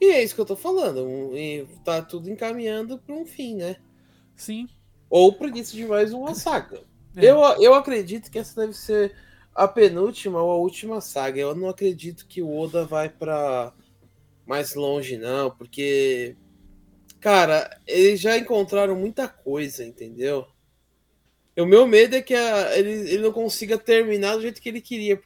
E 0.00 0.06
é 0.06 0.22
isso 0.22 0.34
que 0.34 0.40
eu 0.40 0.46
tô 0.46 0.56
falando. 0.56 1.36
E 1.36 1.66
tá 1.84 2.02
tudo 2.02 2.30
encaminhando 2.30 2.98
pra 2.98 3.14
um 3.14 3.26
fim, 3.26 3.56
né? 3.56 3.76
Sim. 4.34 4.68
Ou 5.08 5.32
pro 5.32 5.48
início 5.48 5.76
de 5.76 5.86
mais 5.86 6.12
uma 6.12 6.34
saga. 6.34 6.82
É. 7.16 7.26
Eu, 7.26 7.38
eu 7.62 7.74
acredito 7.74 8.28
que 8.28 8.40
essa 8.40 8.62
deve 8.62 8.72
ser 8.72 9.14
a 9.54 9.68
penúltima 9.68 10.42
ou 10.42 10.50
a 10.50 10.56
última 10.56 11.00
saga. 11.00 11.38
Eu 11.38 11.54
não 11.54 11.68
acredito 11.68 12.26
que 12.26 12.42
o 12.42 12.58
Oda 12.58 12.84
vai 12.84 13.08
pra 13.08 13.72
mais 14.44 14.74
longe, 14.74 15.16
não, 15.16 15.48
porque. 15.48 16.36
Cara, 17.20 17.70
eles 17.86 18.20
já 18.20 18.36
encontraram 18.36 18.96
muita 18.96 19.28
coisa, 19.28 19.84
entendeu? 19.84 20.44
O 21.58 21.66
meu 21.66 21.86
medo 21.86 22.16
é 22.16 22.22
que 22.22 22.34
a- 22.34 22.76
ele, 22.78 22.90
ele 23.10 23.22
não 23.22 23.32
consiga 23.32 23.78
terminar 23.78 24.36
do 24.36 24.42
jeito 24.42 24.60
que 24.60 24.68
ele 24.68 24.80
queria. 24.80 25.20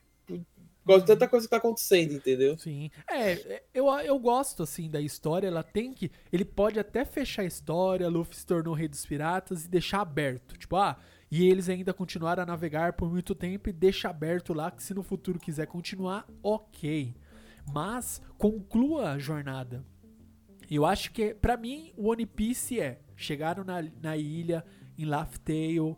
Causa 0.86 1.02
de 1.02 1.06
tanta 1.06 1.28
coisa 1.28 1.46
que 1.46 1.50
tá 1.50 1.58
acontecendo, 1.58 2.14
entendeu? 2.14 2.56
Sim. 2.56 2.90
É, 3.10 3.62
eu, 3.74 3.86
eu 4.00 4.18
gosto, 4.18 4.62
assim, 4.62 4.88
da 4.88 4.98
história. 5.00 5.46
Ela 5.46 5.62
tem 5.62 5.92
que. 5.92 6.10
Ele 6.32 6.46
pode 6.46 6.80
até 6.80 7.04
fechar 7.04 7.42
a 7.42 7.44
história, 7.46 8.08
Luffy 8.08 8.36
se 8.36 8.46
tornou 8.46 8.72
rei 8.72 8.88
dos 8.88 9.04
piratas 9.04 9.66
e 9.66 9.68
deixar 9.68 10.00
aberto. 10.00 10.56
Tipo, 10.56 10.76
ah, 10.76 10.98
e 11.30 11.46
eles 11.46 11.68
ainda 11.68 11.92
continuaram 11.92 12.42
a 12.42 12.46
navegar 12.46 12.94
por 12.94 13.10
muito 13.10 13.34
tempo 13.34 13.68
e 13.68 13.72
deixa 13.72 14.08
aberto 14.08 14.54
lá 14.54 14.70
que 14.70 14.82
se 14.82 14.94
no 14.94 15.02
futuro 15.02 15.38
quiser 15.38 15.66
continuar, 15.66 16.26
ok. 16.42 17.14
Mas 17.70 18.22
conclua 18.38 19.12
a 19.12 19.18
jornada. 19.18 19.84
Eu 20.70 20.86
acho 20.86 21.12
que, 21.12 21.34
pra 21.34 21.58
mim, 21.58 21.92
o 21.98 22.08
One 22.10 22.24
Piece 22.24 22.80
é: 22.80 22.98
chegaram 23.14 23.62
na, 23.62 23.82
na 24.02 24.16
ilha, 24.16 24.64
em 24.96 25.04
Laugh 25.04 25.36
Tale, 25.44 25.94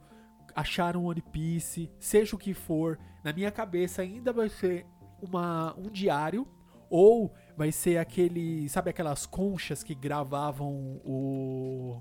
acharam 0.61 1.05
One 1.05 1.23
Piece, 1.23 1.91
seja 1.99 2.37
o 2.37 2.39
que 2.39 2.55
for, 2.55 2.99
na 3.25 3.33
minha 3.33 3.51
cabeça 3.51 4.03
ainda 4.03 4.33
vai 4.33 4.49
ser 4.49 4.87
uma, 5.21 5.75
um 5.77 5.91
diário, 5.91 6.47
ou 6.89 7.33
vai 7.57 7.71
ser 7.71 7.99
aquele. 7.99 8.69
Sabe 8.69 8.91
aquelas 8.91 9.27
conchas 9.27 9.83
que 9.83 9.95
gravavam 9.95 11.01
o. 11.05 12.01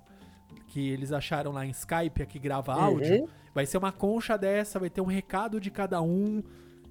que 0.68 0.90
eles 0.90 1.12
acharam 1.12 1.52
lá 1.52 1.66
em 1.66 1.72
Skype, 1.72 2.22
a 2.24 2.26
que 2.26 2.40
grava 2.40 2.74
áudio? 2.74 3.22
Uhum. 3.22 3.28
Vai 3.54 3.66
ser 3.66 3.78
uma 3.78 3.92
concha 3.92 4.38
dessa, 4.38 4.80
vai 4.80 4.90
ter 4.90 5.02
um 5.02 5.06
recado 5.06 5.60
de 5.60 5.70
cada 5.72 6.02
um 6.02 6.42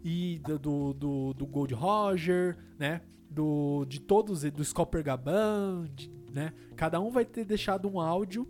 e 0.05 0.39
do, 0.41 0.59
do, 0.59 0.93
do, 0.95 1.35
do 1.35 1.47
Gold 1.47 1.75
Roger, 1.75 2.57
né? 2.79 3.01
Do, 3.31 3.85
de 3.87 4.01
todos, 4.01 4.43
do 4.43 4.65
Scopper 4.65 5.03
Gaban, 5.05 5.89
de- 5.95 6.11
né? 6.33 6.53
Cada 6.77 7.01
um 7.01 7.11
vai 7.11 7.25
ter 7.25 7.45
deixado 7.45 7.89
um 7.89 8.01
áudio 8.01 8.47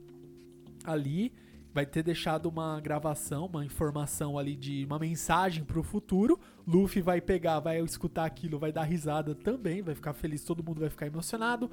ali, 0.85 1.33
vai 1.79 1.87
ter 1.87 2.03
deixado 2.03 2.47
uma 2.47 2.81
gravação, 2.81 3.47
uma 3.47 3.65
informação 3.65 4.37
ali 4.37 4.57
de 4.57 4.85
uma 4.85 4.99
mensagem 4.99 5.63
pro 5.63 5.81
futuro. 5.81 6.37
Luffy 6.67 7.01
vai 7.01 7.21
pegar, 7.21 7.61
vai 7.61 7.81
escutar 7.81 8.25
aquilo, 8.25 8.59
vai 8.59 8.73
dar 8.73 8.83
risada 8.83 9.33
também, 9.33 9.81
vai 9.81 9.95
ficar 9.95 10.13
feliz, 10.13 10.43
todo 10.43 10.61
mundo 10.61 10.81
vai 10.81 10.91
ficar 10.91 11.07
emocionado. 11.07 11.71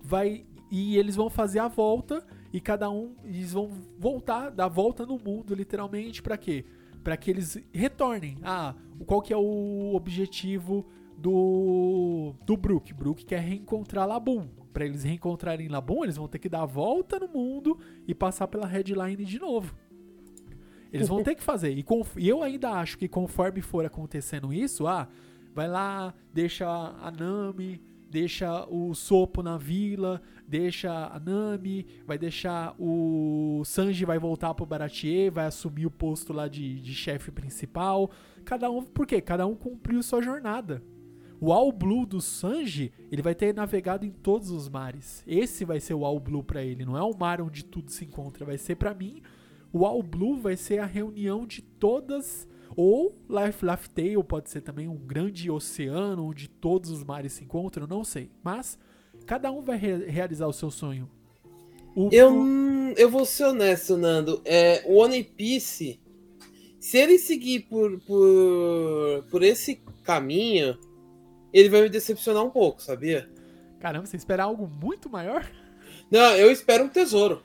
Vai 0.00 0.46
e 0.70 0.96
eles 0.96 1.16
vão 1.16 1.28
fazer 1.28 1.58
a 1.58 1.66
volta 1.66 2.24
e 2.52 2.60
cada 2.60 2.88
um 2.88 3.16
eles 3.24 3.52
vão 3.52 3.68
voltar, 3.98 4.50
dar 4.50 4.68
volta 4.68 5.04
no 5.04 5.18
mundo 5.18 5.56
literalmente 5.56 6.22
pra 6.22 6.38
quê? 6.38 6.64
Pra 7.02 7.16
que 7.16 7.28
eles 7.28 7.60
retornem. 7.72 8.38
Ah, 8.44 8.76
qual 9.06 9.20
que 9.20 9.32
é 9.32 9.36
o 9.36 9.92
objetivo 9.92 10.86
do 11.16 12.32
do 12.46 12.56
Brook? 12.56 12.94
Brook 12.94 13.24
quer 13.24 13.40
reencontrar 13.40 14.06
Labum. 14.06 14.57
Pra 14.72 14.84
eles 14.84 15.04
reencontrarem 15.04 15.68
Labum, 15.68 16.04
eles 16.04 16.16
vão 16.16 16.28
ter 16.28 16.38
que 16.38 16.48
dar 16.48 16.62
a 16.62 16.66
volta 16.66 17.18
no 17.18 17.28
mundo 17.28 17.78
e 18.06 18.14
passar 18.14 18.46
pela 18.48 18.66
headline 18.66 19.24
de 19.24 19.38
novo. 19.38 19.74
Eles 20.92 21.08
vão 21.08 21.22
ter 21.22 21.34
que 21.34 21.42
fazer. 21.42 21.72
E, 21.72 21.84
e 22.16 22.28
eu 22.28 22.42
ainda 22.42 22.70
acho 22.70 22.96
que 22.96 23.08
conforme 23.08 23.60
for 23.60 23.84
acontecendo 23.84 24.52
isso, 24.52 24.86
ah, 24.86 25.08
vai 25.54 25.68
lá, 25.68 26.14
deixa 26.32 26.66
a 26.66 27.10
Nami, 27.10 27.82
deixa 28.10 28.66
o 28.68 28.94
Sopo 28.94 29.42
na 29.42 29.58
vila, 29.58 30.22
deixa 30.46 30.90
a 30.90 31.20
Nami, 31.20 31.86
vai 32.06 32.18
deixar 32.18 32.74
o 32.78 33.62
Sanji 33.64 34.04
vai 34.04 34.18
voltar 34.18 34.54
pro 34.54 34.64
Baratier, 34.64 35.30
vai 35.30 35.46
assumir 35.46 35.86
o 35.86 35.90
posto 35.90 36.32
lá 36.32 36.48
de, 36.48 36.80
de 36.80 36.94
chefe 36.94 37.30
principal. 37.30 38.10
Cada 38.44 38.70
um, 38.70 38.82
por 38.82 39.06
quê? 39.06 39.20
Cada 39.20 39.46
um 39.46 39.54
cumpriu 39.54 40.02
sua 40.02 40.22
jornada. 40.22 40.82
O 41.40 41.52
All 41.52 41.70
Blue 41.70 42.04
do 42.04 42.20
Sanji, 42.20 42.92
ele 43.12 43.22
vai 43.22 43.34
ter 43.34 43.54
navegado 43.54 44.04
em 44.04 44.10
todos 44.10 44.50
os 44.50 44.68
mares. 44.68 45.22
Esse 45.26 45.64
vai 45.64 45.78
ser 45.80 45.94
o 45.94 46.04
All 46.04 46.18
Blue 46.18 46.42
pra 46.42 46.64
ele, 46.64 46.84
não 46.84 46.96
é 46.96 47.02
o 47.02 47.16
mar 47.16 47.40
onde 47.40 47.64
tudo 47.64 47.90
se 47.90 48.04
encontra, 48.04 48.44
vai 48.44 48.58
ser 48.58 48.74
pra 48.76 48.92
mim 48.94 49.22
o 49.72 49.84
All 49.84 50.02
Blue 50.02 50.38
vai 50.38 50.56
ser 50.56 50.78
a 50.78 50.86
reunião 50.86 51.46
de 51.46 51.60
todas. 51.60 52.48
Ou 52.74 53.14
Life 53.28 53.64
Laugh 53.64 53.86
Tale 53.94 54.22
pode 54.24 54.48
ser 54.50 54.62
também 54.62 54.88
um 54.88 54.96
grande 54.96 55.50
oceano 55.50 56.24
onde 56.26 56.48
todos 56.48 56.90
os 56.90 57.04
mares 57.04 57.34
se 57.34 57.44
encontram, 57.44 57.86
não 57.86 58.02
sei. 58.02 58.30
Mas 58.42 58.78
cada 59.26 59.50
um 59.52 59.60
vai 59.60 59.76
re- 59.76 60.06
realizar 60.06 60.46
o 60.46 60.52
seu 60.54 60.70
sonho. 60.70 61.08
O, 61.94 62.08
Eu, 62.12 62.32
o- 62.34 62.92
eu 62.96 63.10
vou 63.10 63.26
ser 63.26 63.44
honesto, 63.44 63.96
Nando. 63.98 64.40
É, 64.44 64.82
o 64.86 64.96
One 65.02 65.22
Piece, 65.22 66.00
se 66.80 66.96
ele 66.96 67.18
seguir 67.18 67.60
por, 67.68 67.98
por, 68.00 69.24
por 69.30 69.42
esse 69.42 69.82
caminho, 70.02 70.78
ele 71.52 71.68
vai 71.68 71.82
me 71.82 71.88
decepcionar 71.88 72.44
um 72.44 72.50
pouco, 72.50 72.82
sabia? 72.82 73.28
Caramba, 73.80 74.06
você 74.06 74.16
espera 74.16 74.44
algo 74.44 74.66
muito 74.66 75.08
maior? 75.08 75.46
Não, 76.10 76.34
eu 76.36 76.50
espero 76.50 76.84
um 76.84 76.88
tesouro. 76.88 77.42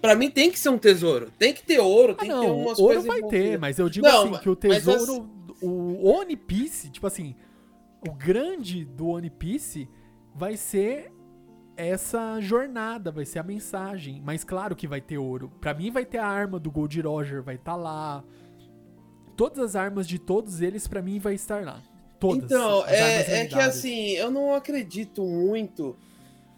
Pra 0.00 0.14
mim 0.14 0.30
tem 0.30 0.50
que 0.50 0.58
ser 0.58 0.68
um 0.68 0.78
tesouro. 0.78 1.30
Tem 1.38 1.54
que 1.54 1.64
ter 1.64 1.78
ouro, 1.78 2.12
Ah, 2.12 2.20
tem 2.20 2.28
que 2.30 2.40
ter 2.40 2.46
não, 2.46 2.58
umas 2.58 2.78
ouro 2.78 2.94
coisas 2.94 3.06
vai 3.06 3.22
ter, 3.30 3.58
mas 3.58 3.78
eu 3.78 3.88
digo 3.88 4.06
Não, 4.06 4.34
assim, 4.34 4.42
que 4.42 4.50
o 4.50 4.56
tesouro, 4.56 5.30
o 5.62 6.06
One 6.06 6.36
Piece, 6.36 6.90
tipo 6.90 7.06
assim, 7.06 7.34
o 8.06 8.12
grande 8.12 8.84
do 8.84 9.08
One 9.08 9.30
Piece 9.30 9.88
vai 10.34 10.56
ser 10.56 11.10
essa 11.76 12.38
jornada, 12.40 13.10
vai 13.10 13.24
ser 13.24 13.38
a 13.38 13.42
mensagem. 13.42 14.20
Mas 14.24 14.44
claro 14.44 14.76
que 14.76 14.86
vai 14.86 15.00
ter 15.00 15.18
ouro. 15.18 15.50
Pra 15.60 15.72
mim 15.72 15.90
vai 15.90 16.04
ter 16.04 16.18
a 16.18 16.26
arma 16.26 16.58
do 16.58 16.70
Gold 16.70 17.00
Roger, 17.00 17.42
vai 17.42 17.54
estar 17.54 17.76
lá. 17.76 18.22
Todas 19.36 19.58
as 19.58 19.76
armas 19.76 20.06
de 20.06 20.18
todos 20.18 20.60
eles, 20.60 20.86
pra 20.86 21.02
mim, 21.02 21.18
vai 21.18 21.34
estar 21.34 21.64
lá. 21.64 21.82
Todas. 22.24 22.44
Então, 22.44 22.86
é, 22.86 23.42
é 23.42 23.46
que 23.46 23.54
assim, 23.58 24.10
eu 24.12 24.30
não 24.30 24.54
acredito 24.54 25.22
muito 25.24 25.96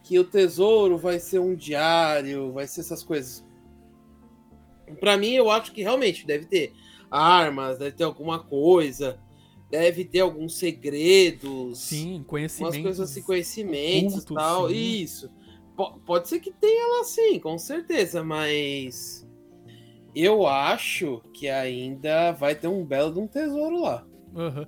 que 0.04 0.18
o 0.18 0.24
tesouro 0.24 0.96
vai 0.96 1.18
ser 1.18 1.40
um 1.40 1.54
diário, 1.54 2.52
vai 2.52 2.66
ser 2.66 2.80
essas 2.82 3.02
coisas. 3.02 3.44
Pra 5.00 5.16
mim, 5.16 5.32
eu 5.32 5.50
acho 5.50 5.72
que 5.72 5.82
realmente 5.82 6.24
deve 6.24 6.46
ter 6.46 6.72
armas, 7.10 7.78
deve 7.78 7.92
ter 7.96 8.04
alguma 8.04 8.38
coisa, 8.38 9.18
deve 9.68 10.04
ter 10.04 10.20
alguns 10.20 10.56
segredos, 10.56 11.78
Sim, 11.80 12.14
umas 12.16 12.26
conhecimento. 12.26 12.82
coisas 12.82 13.10
assim, 13.10 13.22
conhecimentos 13.22 14.22
e 14.22 14.26
tal. 14.26 14.68
sim. 14.70 14.76
Isso. 14.76 15.30
Po- 15.76 15.98
pode 16.06 16.28
ser 16.28 16.38
que 16.38 16.52
tenha 16.52 16.98
lá 16.98 17.04
sim, 17.04 17.38
com 17.40 17.58
certeza, 17.58 18.22
mas 18.22 19.26
eu 20.14 20.46
acho 20.46 21.20
que 21.34 21.48
ainda 21.48 22.30
vai 22.32 22.54
ter 22.54 22.68
um 22.68 22.84
belo 22.84 23.12
de 23.12 23.18
um 23.18 23.26
tesouro 23.26 23.80
lá. 23.82 24.06
Aham. 24.34 24.66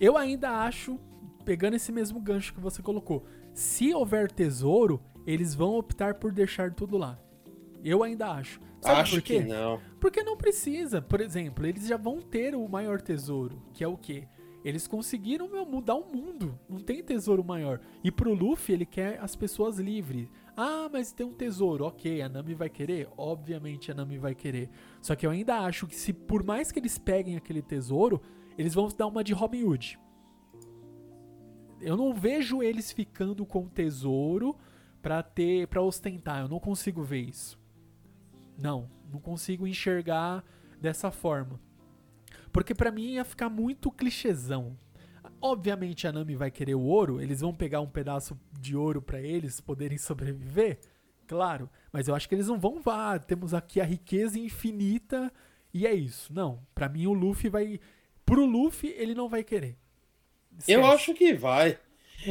Eu 0.00 0.16
ainda 0.16 0.50
acho, 0.50 0.98
pegando 1.44 1.76
esse 1.76 1.92
mesmo 1.92 2.20
gancho 2.20 2.54
que 2.54 2.60
você 2.60 2.82
colocou, 2.82 3.24
se 3.52 3.94
houver 3.94 4.30
tesouro, 4.30 5.00
eles 5.26 5.54
vão 5.54 5.76
optar 5.76 6.14
por 6.14 6.32
deixar 6.32 6.72
tudo 6.72 6.96
lá. 6.96 7.18
Eu 7.82 8.02
ainda 8.02 8.32
acho. 8.32 8.60
Sabe 8.80 9.00
acho 9.00 9.16
por 9.16 9.22
quê? 9.22 9.42
que 9.42 9.48
não. 9.48 9.80
Porque 10.00 10.22
não 10.22 10.36
precisa. 10.36 11.00
Por 11.00 11.20
exemplo, 11.20 11.66
eles 11.66 11.86
já 11.86 11.96
vão 11.96 12.20
ter 12.20 12.54
o 12.54 12.68
maior 12.68 13.00
tesouro, 13.00 13.62
que 13.72 13.84
é 13.84 13.88
o 13.88 13.96
quê? 13.96 14.26
Eles 14.64 14.86
conseguiram 14.86 15.46
meu, 15.48 15.66
mudar 15.66 15.94
o 15.94 16.10
mundo. 16.10 16.58
Não 16.66 16.78
tem 16.78 17.02
tesouro 17.02 17.44
maior. 17.44 17.80
E 18.02 18.10
pro 18.10 18.32
Luffy, 18.32 18.74
ele 18.74 18.86
quer 18.86 19.20
as 19.20 19.36
pessoas 19.36 19.78
livres. 19.78 20.26
Ah, 20.56 20.88
mas 20.90 21.12
tem 21.12 21.26
um 21.26 21.34
tesouro. 21.34 21.84
Ok, 21.84 22.22
a 22.22 22.28
Nami 22.30 22.54
vai 22.54 22.70
querer? 22.70 23.08
Obviamente 23.16 23.90
a 23.90 23.94
Nami 23.94 24.16
vai 24.16 24.34
querer. 24.34 24.70
Só 25.02 25.14
que 25.14 25.26
eu 25.26 25.30
ainda 25.30 25.58
acho 25.58 25.86
que 25.86 25.94
se 25.94 26.14
por 26.14 26.42
mais 26.42 26.72
que 26.72 26.78
eles 26.78 26.96
peguem 26.96 27.36
aquele 27.36 27.60
tesouro, 27.60 28.22
eles 28.56 28.74
vão 28.74 28.88
dar 28.88 29.06
uma 29.06 29.24
de 29.24 29.32
Robin 29.32 29.64
Hood. 29.64 29.98
Eu 31.80 31.96
não 31.96 32.14
vejo 32.14 32.62
eles 32.62 32.92
ficando 32.92 33.44
com 33.44 33.64
o 33.64 33.68
tesouro 33.68 34.56
pra 35.02 35.22
ter, 35.22 35.68
para 35.68 35.82
ostentar. 35.82 36.40
Eu 36.40 36.48
não 36.48 36.58
consigo 36.58 37.02
ver 37.02 37.20
isso. 37.20 37.58
Não, 38.60 38.88
não 39.12 39.20
consigo 39.20 39.66
enxergar 39.66 40.44
dessa 40.80 41.10
forma. 41.10 41.60
Porque 42.52 42.74
pra 42.74 42.92
mim 42.92 43.14
ia 43.14 43.24
ficar 43.24 43.50
muito 43.50 43.90
clichêzão. 43.90 44.78
Obviamente 45.40 46.06
a 46.06 46.12
Nami 46.12 46.36
vai 46.36 46.50
querer 46.50 46.74
o 46.74 46.80
ouro, 46.80 47.20
eles 47.20 47.40
vão 47.40 47.54
pegar 47.54 47.80
um 47.80 47.88
pedaço 47.88 48.38
de 48.58 48.76
ouro 48.76 49.02
pra 49.02 49.20
eles 49.20 49.60
poderem 49.60 49.98
sobreviver, 49.98 50.78
claro. 51.26 51.68
Mas 51.92 52.08
eu 52.08 52.14
acho 52.14 52.28
que 52.28 52.34
eles 52.34 52.48
não 52.48 52.58
vão, 52.58 52.80
vá, 52.80 53.18
temos 53.18 53.52
aqui 53.52 53.80
a 53.80 53.84
riqueza 53.84 54.38
infinita 54.38 55.32
e 55.72 55.86
é 55.86 55.92
isso. 55.92 56.32
Não, 56.32 56.66
pra 56.74 56.88
mim 56.88 57.06
o 57.06 57.12
Luffy 57.12 57.50
vai, 57.50 57.80
pro 58.24 58.44
Luffy 58.44 58.94
ele 58.96 59.14
não 59.14 59.28
vai 59.28 59.42
querer. 59.44 59.76
Esquece. 60.58 60.72
Eu 60.72 60.84
acho 60.86 61.14
que 61.14 61.34
vai. 61.34 61.78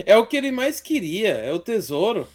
É 0.05 0.17
o 0.17 0.25
que 0.25 0.37
ele 0.37 0.51
mais 0.51 0.81
queria, 0.81 1.29
é 1.29 1.51
o 1.51 1.59
tesouro. 1.59 2.27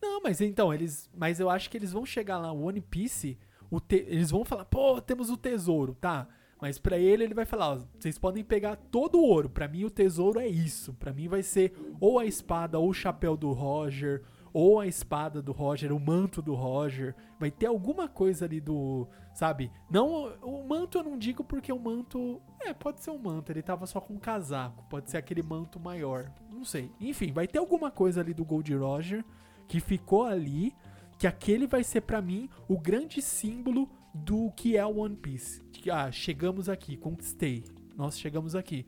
Não, 0.00 0.20
mas 0.22 0.40
então, 0.40 0.72
eles. 0.72 1.10
Mas 1.14 1.38
eu 1.38 1.50
acho 1.50 1.70
que 1.70 1.76
eles 1.76 1.92
vão 1.92 2.06
chegar 2.06 2.38
lá, 2.38 2.52
o 2.52 2.64
One 2.64 2.80
Piece, 2.80 3.38
o 3.70 3.80
te, 3.80 3.96
eles 4.08 4.30
vão 4.30 4.44
falar, 4.44 4.64
pô, 4.64 5.00
temos 5.00 5.30
o 5.30 5.36
tesouro, 5.36 5.96
tá? 6.00 6.28
Mas 6.60 6.78
pra 6.78 6.96
ele, 6.96 7.24
ele 7.24 7.34
vai 7.34 7.44
falar, 7.44 7.72
ó, 7.72 7.80
vocês 7.98 8.18
podem 8.18 8.44
pegar 8.44 8.76
todo 8.76 9.18
o 9.18 9.24
ouro. 9.24 9.50
Pra 9.50 9.66
mim, 9.66 9.84
o 9.84 9.90
tesouro 9.90 10.38
é 10.38 10.46
isso. 10.46 10.94
Pra 10.94 11.12
mim, 11.12 11.28
vai 11.28 11.42
ser 11.42 11.72
ou 12.00 12.18
a 12.18 12.24
espada, 12.24 12.78
ou 12.78 12.88
o 12.88 12.94
chapéu 12.94 13.36
do 13.36 13.52
Roger, 13.52 14.22
ou 14.52 14.80
a 14.80 14.86
espada 14.86 15.40
do 15.40 15.52
Roger, 15.52 15.92
o 15.92 16.00
manto 16.00 16.42
do 16.42 16.54
Roger. 16.54 17.14
Vai 17.38 17.50
ter 17.50 17.66
alguma 17.66 18.08
coisa 18.08 18.44
ali 18.44 18.60
do. 18.60 19.08
Sabe? 19.34 19.70
Não. 19.90 20.34
O 20.42 20.66
manto 20.66 20.98
eu 20.98 21.02
não 21.02 21.18
digo 21.18 21.42
porque 21.42 21.72
o 21.72 21.78
manto. 21.78 22.40
É, 22.60 22.74
pode 22.74 23.00
ser 23.00 23.10
um 23.10 23.18
manto. 23.18 23.50
Ele 23.50 23.62
tava 23.62 23.86
só 23.86 24.00
com 24.00 24.14
um 24.14 24.18
casaco. 24.18 24.84
Pode 24.90 25.10
ser 25.10 25.16
aquele 25.16 25.42
manto 25.42 25.80
maior. 25.80 26.30
Não 26.50 26.64
sei. 26.64 26.90
Enfim, 27.00 27.32
vai 27.32 27.46
ter 27.46 27.58
alguma 27.58 27.90
coisa 27.90 28.20
ali 28.20 28.34
do 28.34 28.44
Gold 28.44 28.74
Roger 28.74 29.24
que 29.66 29.80
ficou 29.80 30.24
ali. 30.24 30.74
Que 31.18 31.26
aquele 31.26 31.66
vai 31.66 31.84
ser 31.84 32.00
pra 32.02 32.20
mim 32.20 32.48
o 32.68 32.78
grande 32.78 33.22
símbolo 33.22 33.88
do 34.12 34.50
que 34.52 34.76
é 34.76 34.84
One 34.84 35.16
Piece. 35.16 35.62
Ah, 35.90 36.10
chegamos 36.10 36.68
aqui, 36.68 36.96
conquistei. 36.96 37.64
Nós 37.96 38.18
chegamos 38.18 38.54
aqui. 38.54 38.86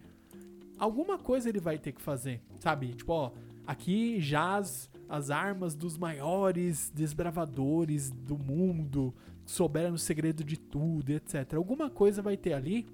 Alguma 0.78 1.16
coisa 1.16 1.48
ele 1.48 1.60
vai 1.60 1.78
ter 1.78 1.92
que 1.92 2.02
fazer, 2.02 2.42
sabe? 2.58 2.88
Tipo, 2.94 3.12
ó, 3.12 3.32
aqui 3.66 4.20
jaz 4.20 4.90
as 5.14 5.30
armas 5.30 5.74
dos 5.74 5.96
maiores 5.96 6.90
desbravadores 6.94 8.10
do 8.10 8.36
mundo, 8.36 9.14
souberam 9.44 9.94
o 9.94 9.98
segredo 9.98 10.42
de 10.42 10.58
tudo, 10.58 11.10
etc. 11.10 11.54
Alguma 11.54 11.88
coisa 11.88 12.20
vai 12.20 12.36
ter 12.36 12.52
ali. 12.52 12.86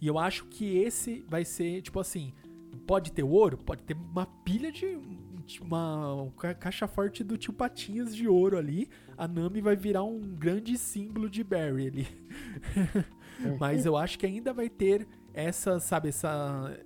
E 0.00 0.06
eu 0.06 0.18
acho 0.18 0.46
que 0.46 0.78
esse 0.78 1.24
vai 1.28 1.44
ser, 1.44 1.82
tipo 1.82 2.00
assim, 2.00 2.32
pode 2.86 3.12
ter 3.12 3.22
ouro, 3.22 3.58
pode 3.58 3.82
ter 3.82 3.94
uma 3.94 4.26
pilha 4.26 4.72
de 4.72 4.98
uma 5.60 6.32
caixa 6.60 6.86
forte 6.86 7.24
do 7.24 7.36
tio 7.36 7.52
Patinhas 7.52 8.14
de 8.14 8.28
ouro 8.28 8.56
ali. 8.56 8.88
A 9.18 9.26
Nami 9.26 9.60
vai 9.60 9.74
virar 9.74 10.04
um 10.04 10.20
grande 10.20 10.78
símbolo 10.78 11.28
de 11.28 11.42
Barry 11.42 11.88
ali. 11.88 12.08
Mas 13.58 13.84
eu 13.84 13.96
acho 13.96 14.18
que 14.18 14.26
ainda 14.26 14.52
vai 14.52 14.68
ter 14.68 15.08
essa, 15.32 15.78
sabe, 15.78 16.08
essa, 16.08 16.78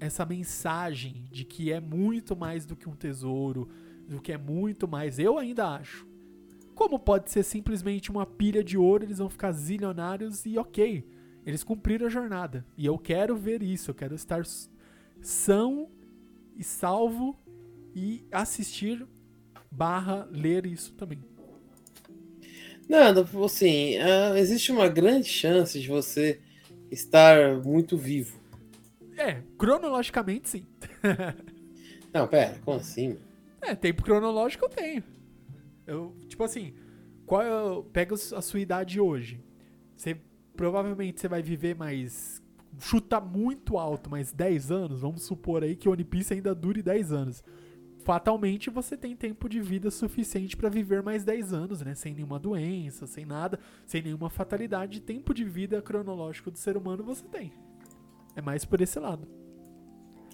essa 0.00 0.24
mensagem 0.26 1.24
de 1.30 1.44
que 1.44 1.72
é 1.72 1.80
muito 1.80 2.36
mais 2.36 2.66
do 2.66 2.76
que 2.76 2.88
um 2.88 2.96
tesouro, 2.96 3.68
do 4.08 4.20
que 4.20 4.32
é 4.32 4.38
muito 4.38 4.88
mais. 4.88 5.18
Eu 5.18 5.38
ainda 5.38 5.68
acho. 5.68 6.06
Como 6.74 6.98
pode 6.98 7.30
ser 7.30 7.42
simplesmente 7.42 8.10
uma 8.10 8.26
pilha 8.26 8.64
de 8.64 8.76
ouro, 8.76 9.04
eles 9.04 9.18
vão 9.18 9.28
ficar 9.28 9.52
zilionários 9.52 10.44
e 10.46 10.58
ok. 10.58 11.06
Eles 11.44 11.62
cumpriram 11.62 12.06
a 12.06 12.10
jornada. 12.10 12.64
E 12.76 12.86
eu 12.86 12.98
quero 12.98 13.36
ver 13.36 13.62
isso. 13.62 13.90
Eu 13.90 13.94
quero 13.94 14.14
estar 14.14 14.42
são 15.20 15.88
e 16.56 16.64
salvo 16.64 17.38
e 17.94 18.26
assistir 18.32 19.06
barra 19.70 20.28
ler 20.30 20.66
isso 20.66 20.92
também. 20.94 21.22
Nada, 22.88 23.26
assim, 23.44 23.96
uh, 23.98 24.36
existe 24.36 24.72
uma 24.72 24.88
grande 24.88 25.28
chance 25.28 25.80
de 25.80 25.88
você 25.88 26.40
estar 26.92 27.62
muito 27.64 27.96
vivo. 27.96 28.38
É, 29.16 29.42
cronologicamente 29.58 30.48
sim. 30.48 30.66
Não, 32.12 32.28
pera, 32.28 32.58
como 32.64 32.76
assim? 32.76 33.18
É, 33.60 33.74
tempo 33.74 34.02
cronológico 34.02 34.64
eu 34.64 34.68
tenho. 34.68 35.02
Eu, 35.86 36.14
tipo 36.28 36.44
assim, 36.44 36.74
qual 37.24 37.42
eu 37.42 37.84
pego 37.92 38.14
a 38.14 38.42
sua 38.42 38.60
idade 38.60 39.00
hoje? 39.00 39.42
Você 39.96 40.16
provavelmente 40.54 41.20
você 41.20 41.28
vai 41.28 41.42
viver 41.42 41.74
mais 41.74 42.42
chuta 42.78 43.20
muito 43.20 43.78
alto, 43.78 44.10
mais 44.10 44.32
10 44.32 44.70
anos, 44.70 45.00
vamos 45.02 45.22
supor 45.22 45.62
aí 45.62 45.76
que 45.76 45.88
o 45.88 45.92
One 45.92 46.04
Piece 46.04 46.34
ainda 46.34 46.54
dure 46.54 46.82
10 46.82 47.12
anos 47.12 47.44
fatalmente 48.04 48.70
você 48.70 48.96
tem 48.96 49.16
tempo 49.16 49.48
de 49.48 49.60
vida 49.60 49.90
suficiente 49.90 50.56
para 50.56 50.68
viver 50.68 51.02
mais 51.02 51.24
10 51.24 51.52
anos, 51.52 51.82
né? 51.82 51.94
Sem 51.94 52.14
nenhuma 52.14 52.38
doença, 52.38 53.06
sem 53.06 53.24
nada, 53.24 53.58
sem 53.86 54.02
nenhuma 54.02 54.28
fatalidade. 54.28 55.00
Tempo 55.00 55.32
de 55.32 55.44
vida 55.44 55.80
cronológico 55.80 56.50
do 56.50 56.58
ser 56.58 56.76
humano 56.76 57.02
você 57.04 57.24
tem. 57.26 57.52
É 58.34 58.42
mais 58.42 58.64
por 58.64 58.80
esse 58.80 58.98
lado. 58.98 59.26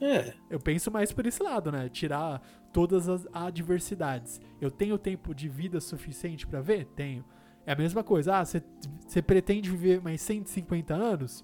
É. 0.00 0.34
Eu 0.48 0.60
penso 0.60 0.90
mais 0.90 1.12
por 1.12 1.26
esse 1.26 1.42
lado, 1.42 1.72
né? 1.72 1.88
Tirar 1.88 2.40
todas 2.72 3.08
as 3.08 3.26
adversidades. 3.32 4.40
Eu 4.60 4.70
tenho 4.70 4.96
tempo 4.96 5.34
de 5.34 5.48
vida 5.48 5.80
suficiente 5.80 6.46
para 6.46 6.60
ver? 6.60 6.86
Tenho. 6.96 7.24
É 7.66 7.72
a 7.72 7.76
mesma 7.76 8.02
coisa. 8.02 8.36
Ah, 8.36 8.44
você 8.44 9.22
pretende 9.22 9.70
viver 9.70 10.00
mais 10.00 10.20
150 10.22 10.94
anos? 10.94 11.42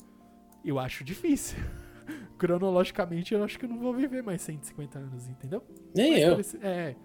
Eu 0.65 0.79
acho 0.79 1.05
difícil. 1.05 1.59
cronologicamente, 2.39 3.35
eu 3.35 3.43
acho 3.43 3.59
que 3.59 3.65
eu 3.65 3.69
não 3.69 3.79
vou 3.79 3.95
viver 3.95 4.23
mais 4.23 4.43
150 4.43 4.99
anos, 4.99 5.29
entendeu? 5.29 5.63
Nem 5.95 6.13
mas 6.13 6.23
eu. 6.23 6.31
Parece, 6.31 6.59
é. 6.63 6.97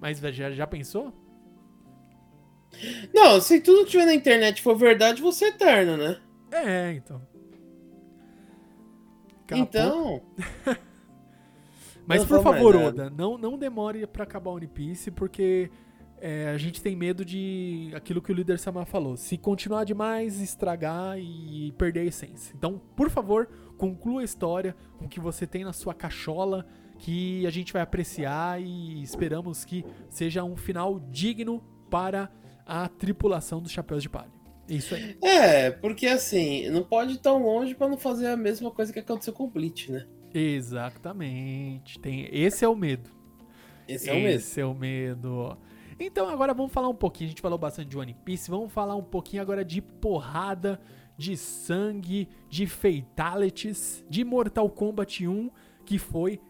Mas 0.00 0.18
já, 0.18 0.50
já 0.50 0.66
pensou? 0.66 1.12
Não, 3.14 3.40
se 3.40 3.60
tudo 3.60 3.88
tiver 3.88 4.06
na 4.06 4.14
internet 4.14 4.60
for 4.60 4.76
verdade, 4.76 5.22
você 5.22 5.46
é 5.46 5.48
eterno, 5.48 5.96
né? 5.96 6.20
É, 6.52 6.92
então. 6.92 7.22
Acabou. 9.44 9.64
Então. 9.64 10.22
Mas 12.06 12.24
por 12.24 12.40
favor, 12.40 12.76
Oda, 12.76 13.10
não, 13.10 13.36
não 13.36 13.58
demore 13.58 14.06
para 14.06 14.22
acabar 14.22 14.50
o 14.50 14.54
One 14.54 14.68
Piece, 14.68 15.10
porque 15.10 15.70
é, 16.20 16.48
a 16.48 16.58
gente 16.58 16.82
tem 16.82 16.96
medo 16.96 17.24
de 17.24 17.90
aquilo 17.94 18.22
que 18.22 18.32
o 18.32 18.34
líder 18.34 18.58
Sama 18.58 18.84
falou. 18.84 19.16
Se 19.16 19.36
continuar 19.36 19.84
demais, 19.84 20.40
estragar 20.40 21.18
e 21.18 21.72
perder 21.78 22.00
a 22.00 22.04
essência. 22.04 22.54
Então, 22.56 22.80
por 22.96 23.10
favor, 23.10 23.48
conclua 23.76 24.22
a 24.22 24.24
história 24.24 24.74
com 24.98 25.04
o 25.04 25.08
que 25.08 25.20
você 25.20 25.46
tem 25.46 25.64
na 25.64 25.72
sua 25.72 25.94
cachola, 25.94 26.66
que 26.98 27.46
a 27.46 27.50
gente 27.50 27.72
vai 27.72 27.82
apreciar 27.82 28.60
e 28.60 29.02
esperamos 29.02 29.64
que 29.64 29.84
seja 30.08 30.42
um 30.42 30.56
final 30.56 30.98
digno 30.98 31.62
para 31.90 32.30
a 32.64 32.88
tripulação 32.88 33.60
dos 33.60 33.70
Chapéus 33.70 34.02
de 34.02 34.08
Palha. 34.08 34.34
Isso 34.68 34.94
aí. 34.94 35.16
É, 35.22 35.70
porque 35.70 36.06
assim, 36.06 36.68
não 36.70 36.82
pode 36.82 37.14
ir 37.14 37.18
tão 37.18 37.42
longe 37.42 37.74
para 37.74 37.88
não 37.88 37.96
fazer 37.96 38.26
a 38.26 38.36
mesma 38.36 38.70
coisa 38.70 38.92
que 38.92 38.98
aconteceu 38.98 39.32
com 39.32 39.44
o 39.44 39.48
Bleach, 39.48 39.92
né? 39.92 40.06
Exatamente. 40.34 41.98
Tem, 42.00 42.28
esse 42.32 42.64
é 42.64 42.68
o 42.68 42.74
medo. 42.74 43.10
Esse 43.86 44.10
é 44.10 44.12
o 44.12 44.16
medo. 44.16 44.28
Esse 44.28 44.60
é 44.60 44.66
o 44.66 44.74
medo. 44.74 45.56
Então 45.98 46.28
agora 46.28 46.52
vamos 46.52 46.72
falar 46.72 46.88
um 46.88 46.94
pouquinho. 46.94 47.28
A 47.28 47.30
gente 47.30 47.42
falou 47.42 47.58
bastante 47.58 47.88
de 47.88 47.98
One 47.98 48.14
Piece. 48.24 48.50
Vamos 48.50 48.72
falar 48.72 48.96
um 48.96 49.02
pouquinho 49.02 49.42
agora 49.42 49.64
de 49.64 49.80
porrada 49.80 50.80
de 51.16 51.36
sangue, 51.36 52.28
de 52.48 52.66
fatalities, 52.66 54.04
de 54.08 54.22
Mortal 54.22 54.68
Kombat 54.68 55.26
1, 55.26 55.50
que 55.84 55.98
foi 55.98 56.40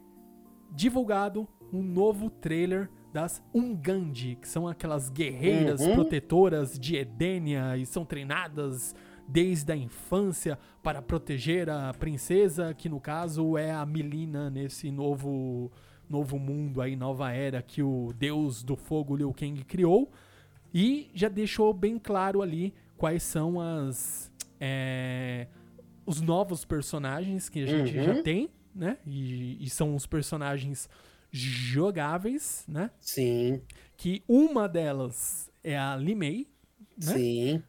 divulgado 0.72 1.46
um 1.72 1.82
novo 1.82 2.28
trailer 2.28 2.90
das 3.12 3.42
Ungandi, 3.54 4.36
que 4.36 4.48
são 4.48 4.66
aquelas 4.66 5.08
guerreiras 5.08 5.80
uhum. 5.80 5.94
protetoras 5.94 6.78
de 6.78 6.96
Edenia 6.96 7.76
e 7.76 7.86
são 7.86 8.04
treinadas 8.04 8.94
desde 9.26 9.72
a 9.72 9.76
infância 9.76 10.58
para 10.82 11.00
proteger 11.00 11.70
a 11.70 11.94
princesa, 11.94 12.74
que 12.74 12.88
no 12.88 13.00
caso 13.00 13.56
é 13.56 13.70
a 13.70 13.86
Milina 13.86 14.50
nesse 14.50 14.90
novo 14.90 15.70
novo 16.08 16.38
mundo 16.38 16.80
aí, 16.80 16.96
nova 16.96 17.32
era 17.32 17.62
que 17.62 17.82
o 17.82 18.12
deus 18.16 18.62
do 18.62 18.76
fogo 18.76 19.16
Liu 19.16 19.32
Kang 19.32 19.64
criou. 19.64 20.10
E 20.72 21.10
já 21.14 21.28
deixou 21.28 21.72
bem 21.72 21.98
claro 21.98 22.42
ali 22.42 22.74
quais 22.96 23.22
são 23.22 23.60
as 23.60 24.30
é, 24.60 25.46
os 26.04 26.20
novos 26.20 26.64
personagens 26.64 27.48
que 27.48 27.62
a 27.62 27.66
gente 27.66 27.96
uhum. 27.96 28.04
já 28.04 28.22
tem, 28.22 28.50
né? 28.74 28.98
E, 29.06 29.64
e, 29.64 29.70
são 29.70 29.94
os 29.94 30.06
personagens 30.06 30.88
jogáveis, 31.30 32.64
né? 32.68 32.90
Sim. 33.00 33.60
Que 33.96 34.22
uma 34.28 34.68
delas 34.68 35.50
é 35.62 35.76
a 35.78 35.96
Limei, 35.96 36.46
né? 36.96 37.12
Sim. 37.14 37.62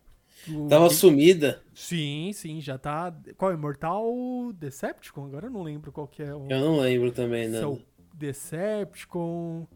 O, 0.50 0.68
Tava 0.68 0.90
sumida. 0.90 1.62
Sim, 1.74 2.32
sim, 2.34 2.62
já 2.62 2.78
tá. 2.78 3.14
Qual 3.38 3.52
é? 3.52 3.58
Mortal 3.58 4.14
Decepticon? 4.54 5.26
Agora 5.26 5.48
eu 5.48 5.52
não 5.52 5.64
lembro 5.64 5.92
qual 5.92 6.08
que 6.08 6.22
é 6.22 6.34
o. 6.34 6.48
Eu 6.50 6.60
não 6.60 6.80
lembro 6.80 7.12
também, 7.12 7.48
não. 7.48 7.74
É 7.74 7.97
Decepticon. 8.18 9.68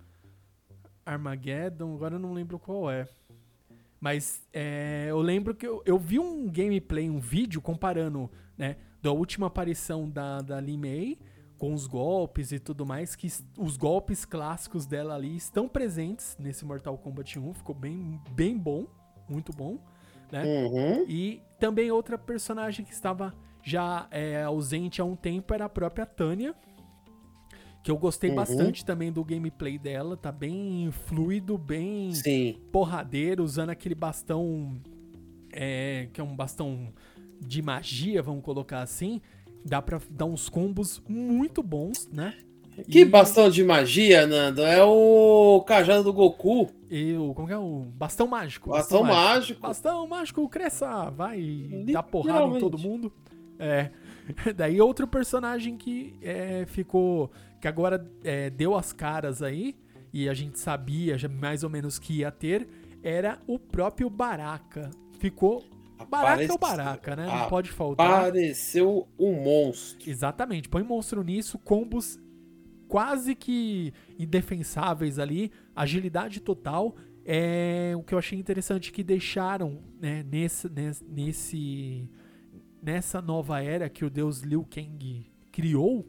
Armageddon, 1.06 1.96
agora 1.96 2.16
eu 2.16 2.20
não 2.20 2.34
lembro 2.34 2.60
qual 2.60 2.90
é. 2.90 3.08
Mas 4.00 4.44
é, 4.52 5.08
eu 5.10 5.20
lembro 5.20 5.54
que 5.54 5.66
eu, 5.66 5.82
eu 5.86 5.98
vi 5.98 6.20
um 6.20 6.50
gameplay, 6.50 7.10
um 7.10 7.20
vídeo 7.20 7.62
comparando, 7.62 8.32
né, 8.58 8.78
da 9.02 9.12
última 9.12 9.48
aparição 9.48 10.10
da, 10.10 10.42
da 10.42 10.62
May 10.62 11.18
com 11.62 11.76
os 11.76 11.86
golpes 11.86 12.52
e 12.52 12.58
tudo 12.58 12.84
mais, 12.84 13.16
que 13.16 13.28
os 13.56 13.78
golpes 13.78 14.26
clássicos 14.26 14.88
dela 14.88 15.14
ali 15.14 15.36
estão 15.36 15.70
presentes 15.70 16.36
nesse 16.40 16.66
Mortal 16.66 16.98
Kombat 16.98 17.38
1, 17.38 17.54
ficou 17.54 17.76
bem, 17.76 18.20
bem 18.32 18.58
bom, 18.58 18.88
muito 19.30 19.54
bom, 19.54 19.78
né? 20.32 20.44
Uhum. 20.44 21.06
E 21.08 21.40
também 21.60 21.92
outra 21.92 22.18
personagem 22.18 22.84
que 22.84 22.92
estava 22.92 23.36
já 23.62 24.08
é, 24.10 24.42
ausente 24.42 25.00
há 25.00 25.06
um 25.06 25.16
tempo 25.16 25.54
era 25.54 25.66
a 25.66 25.70
própria 25.70 26.04
Tânia, 26.08 26.56
que 27.84 27.90
eu 27.90 27.98
gostei 27.98 28.30
Uhum. 28.30 28.36
bastante 28.36 28.86
também 28.86 29.12
do 29.12 29.24
gameplay 29.24 29.78
dela, 29.78 30.16
tá 30.16 30.32
bem 30.32 30.90
fluido, 31.06 31.58
bem 31.58 32.14
Sim. 32.14 32.58
porradeiro, 32.72 33.44
usando 33.44 33.70
aquele 33.72 33.96
bastão 33.96 34.80
é, 35.52 36.08
que 36.14 36.22
é 36.22 36.24
um 36.24 36.36
bastão 36.36 36.94
de 37.40 37.62
magia, 37.62 38.22
vamos 38.22 38.44
colocar 38.44 38.82
assim. 38.82 39.20
Dá 39.66 39.82
pra 39.82 40.00
dar 40.10 40.26
uns 40.26 40.48
combos 40.50 41.02
muito 41.08 41.62
bons, 41.62 42.08
né? 42.12 42.36
Que 42.90 43.00
E- 43.02 43.06
bastão 43.06 43.50
de 43.50 43.64
magia, 43.64 44.26
Nando? 44.26 44.62
É 44.62 44.82
o 44.84 45.62
cajado 45.68 46.04
do 46.06 46.14
Goku. 46.14 46.70
E 46.90 47.14
o, 47.16 47.34
como 47.34 47.48
que 47.48 47.54
é 47.54 47.58
o 47.58 47.86
bastão 47.96 48.28
mágico? 48.28 48.70
Bastão 48.70 49.04
mágico. 49.04 49.62
Bastão 49.62 50.08
mágico, 50.08 50.48
cresça, 50.48 51.10
vai 51.10 51.68
dar 51.92 52.04
porrada 52.04 52.46
em 52.58 52.60
todo 52.60 52.78
mundo. 52.78 53.12
É. 53.60 53.92
Daí 54.56 54.80
outro 54.80 55.06
personagem 55.08 55.76
que 55.78 56.16
é, 56.22 56.64
ficou, 56.66 57.30
que 57.62 57.68
agora 57.68 58.04
é, 58.24 58.50
deu 58.50 58.76
as 58.76 58.92
caras 58.92 59.42
aí, 59.42 59.76
e 60.12 60.28
a 60.28 60.34
gente 60.34 60.60
sabia 60.60 61.18
já 61.18 61.30
mais 61.30 61.64
ou 61.64 61.70
menos 61.70 61.98
que 62.00 62.16
ia 62.20 62.32
ter, 62.32 62.68
era 63.04 63.40
o 63.48 63.58
próprio 63.60 64.10
Baraka. 64.10 64.90
Ficou. 65.20 65.64
Baraka 66.10 66.42
é 66.44 66.48
o 66.48 66.56
Apareceu- 66.56 66.58
Baraka, 66.58 67.16
né? 67.16 67.26
Não 67.28 67.34
Ah, 67.44 67.48
pode 67.48 67.70
faltar. 67.70 68.24
Pareceu 68.24 69.08
um 69.20 69.34
monstro. 69.44 70.10
Exatamente, 70.10 70.68
põe 70.68 70.82
monstro 70.84 71.24
nisso, 71.24 71.60
combos 71.60 72.20
quase 72.88 73.36
que 73.36 73.94
indefensáveis 74.18 75.20
ali, 75.20 75.52
agilidade 75.76 76.40
total. 76.42 76.96
É 77.24 77.94
o 77.96 78.02
que 78.02 78.16
eu 78.16 78.18
achei 78.18 78.40
interessante 78.40 78.92
que 78.92 79.04
deixaram, 79.04 79.80
né, 80.02 80.24
nesse, 80.24 80.68
nesse- 81.08 82.10
nessa 82.82 83.22
nova 83.22 83.62
era 83.64 83.88
que 83.88 84.04
o 84.04 84.10
deus 84.10 84.40
Liu 84.42 84.66
Kang 84.70 85.28
criou, 85.52 86.04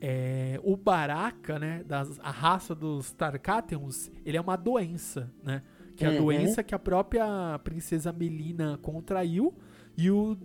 é, 0.00 0.60
o 0.62 0.76
Baraka, 0.76 1.58
né, 1.58 1.82
das, 1.84 2.18
a 2.20 2.30
raça 2.30 2.74
dos 2.74 3.12
Tarkatans, 3.12 4.10
ele 4.24 4.36
é 4.36 4.40
uma 4.40 4.56
doença, 4.56 5.32
né? 5.42 5.62
Que 5.96 6.04
é 6.04 6.08
a 6.08 6.10
Uhum. 6.12 6.18
doença 6.26 6.62
que 6.62 6.74
a 6.74 6.78
própria 6.78 7.58
princesa 7.64 8.12
Melina 8.12 8.78
contraiu 8.82 9.54
e 9.96 10.10
o 10.10 10.36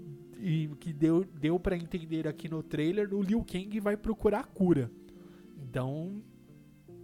e 0.44 0.70
que 0.80 0.92
deu, 0.92 1.24
deu 1.40 1.60
para 1.60 1.76
entender 1.78 2.28
aqui 2.28 2.50
no 2.50 2.64
trailer, 2.64 3.14
o 3.14 3.22
Liu 3.22 3.44
Kang 3.44 3.80
vai 3.80 3.96
procurar 3.96 4.40
a 4.40 4.44
cura. 4.44 4.90
Então, 5.62 6.20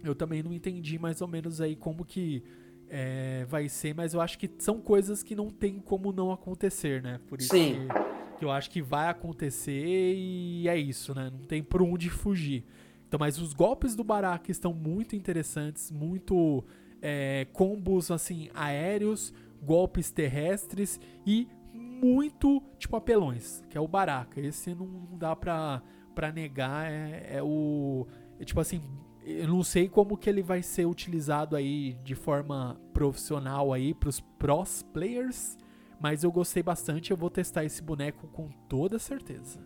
eu 0.02 0.12
também 0.12 0.42
não 0.42 0.52
entendi 0.52 0.98
mais 0.98 1.20
ou 1.20 1.28
menos 1.28 1.60
aí 1.60 1.76
como 1.76 2.04
que 2.04 2.42
é, 2.88 3.44
vai 3.48 3.68
ser, 3.68 3.94
mas 3.94 4.12
eu 4.12 4.20
acho 4.20 4.36
que 4.38 4.50
são 4.58 4.80
coisas 4.80 5.22
que 5.22 5.36
não 5.36 5.50
tem 5.50 5.78
como 5.78 6.10
não 6.10 6.32
acontecer, 6.32 7.00
né? 7.00 7.20
Por 7.28 7.38
isso 7.40 7.50
Sim. 7.50 7.74
que, 7.86 8.27
que 8.38 8.44
eu 8.44 8.50
acho 8.50 8.70
que 8.70 8.80
vai 8.80 9.08
acontecer 9.08 10.14
e 10.16 10.68
é 10.68 10.76
isso, 10.76 11.14
né? 11.14 11.30
Não 11.30 11.46
tem 11.46 11.62
por 11.62 11.82
onde 11.82 12.08
fugir. 12.08 12.64
Então, 13.06 13.18
mas 13.18 13.38
os 13.38 13.52
golpes 13.52 13.94
do 13.96 14.04
Baraka 14.04 14.50
estão 14.50 14.72
muito 14.72 15.16
interessantes, 15.16 15.90
muito 15.90 16.64
é, 17.02 17.46
combos 17.52 18.10
assim 18.10 18.50
aéreos, 18.54 19.32
golpes 19.62 20.10
terrestres 20.10 21.00
e 21.26 21.48
muito 21.72 22.62
tipo 22.78 22.96
apelões, 22.96 23.62
que 23.68 23.76
é 23.76 23.80
o 23.80 23.88
Baraka. 23.88 24.40
Esse 24.40 24.74
não 24.74 25.08
dá 25.12 25.34
pra, 25.34 25.82
pra 26.14 26.30
negar, 26.30 26.90
é, 26.90 27.36
é 27.36 27.42
o 27.42 28.06
é, 28.38 28.44
tipo 28.44 28.60
assim, 28.60 28.80
eu 29.24 29.48
não 29.48 29.62
sei 29.62 29.88
como 29.88 30.16
que 30.16 30.30
ele 30.30 30.42
vai 30.42 30.62
ser 30.62 30.86
utilizado 30.86 31.56
aí 31.56 31.94
de 32.04 32.14
forma 32.14 32.80
profissional 32.92 33.72
aí 33.72 33.92
pros 33.92 34.20
pros 34.20 34.82
players, 34.82 35.56
mas 36.00 36.22
eu 36.24 36.30
gostei 36.32 36.62
bastante, 36.62 37.10
eu 37.10 37.16
vou 37.16 37.30
testar 37.30 37.64
esse 37.64 37.82
boneco 37.82 38.26
com 38.28 38.48
toda 38.68 38.98
certeza. 38.98 39.60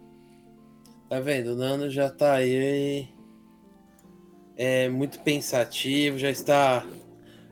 Tá 1.08 1.20
vendo? 1.20 1.52
O 1.52 1.56
Nando 1.56 1.90
já 1.90 2.08
tá 2.10 2.34
aí. 2.34 3.08
É 4.56 4.88
muito 4.88 5.18
pensativo, 5.20 6.18
já 6.18 6.30
está 6.30 6.86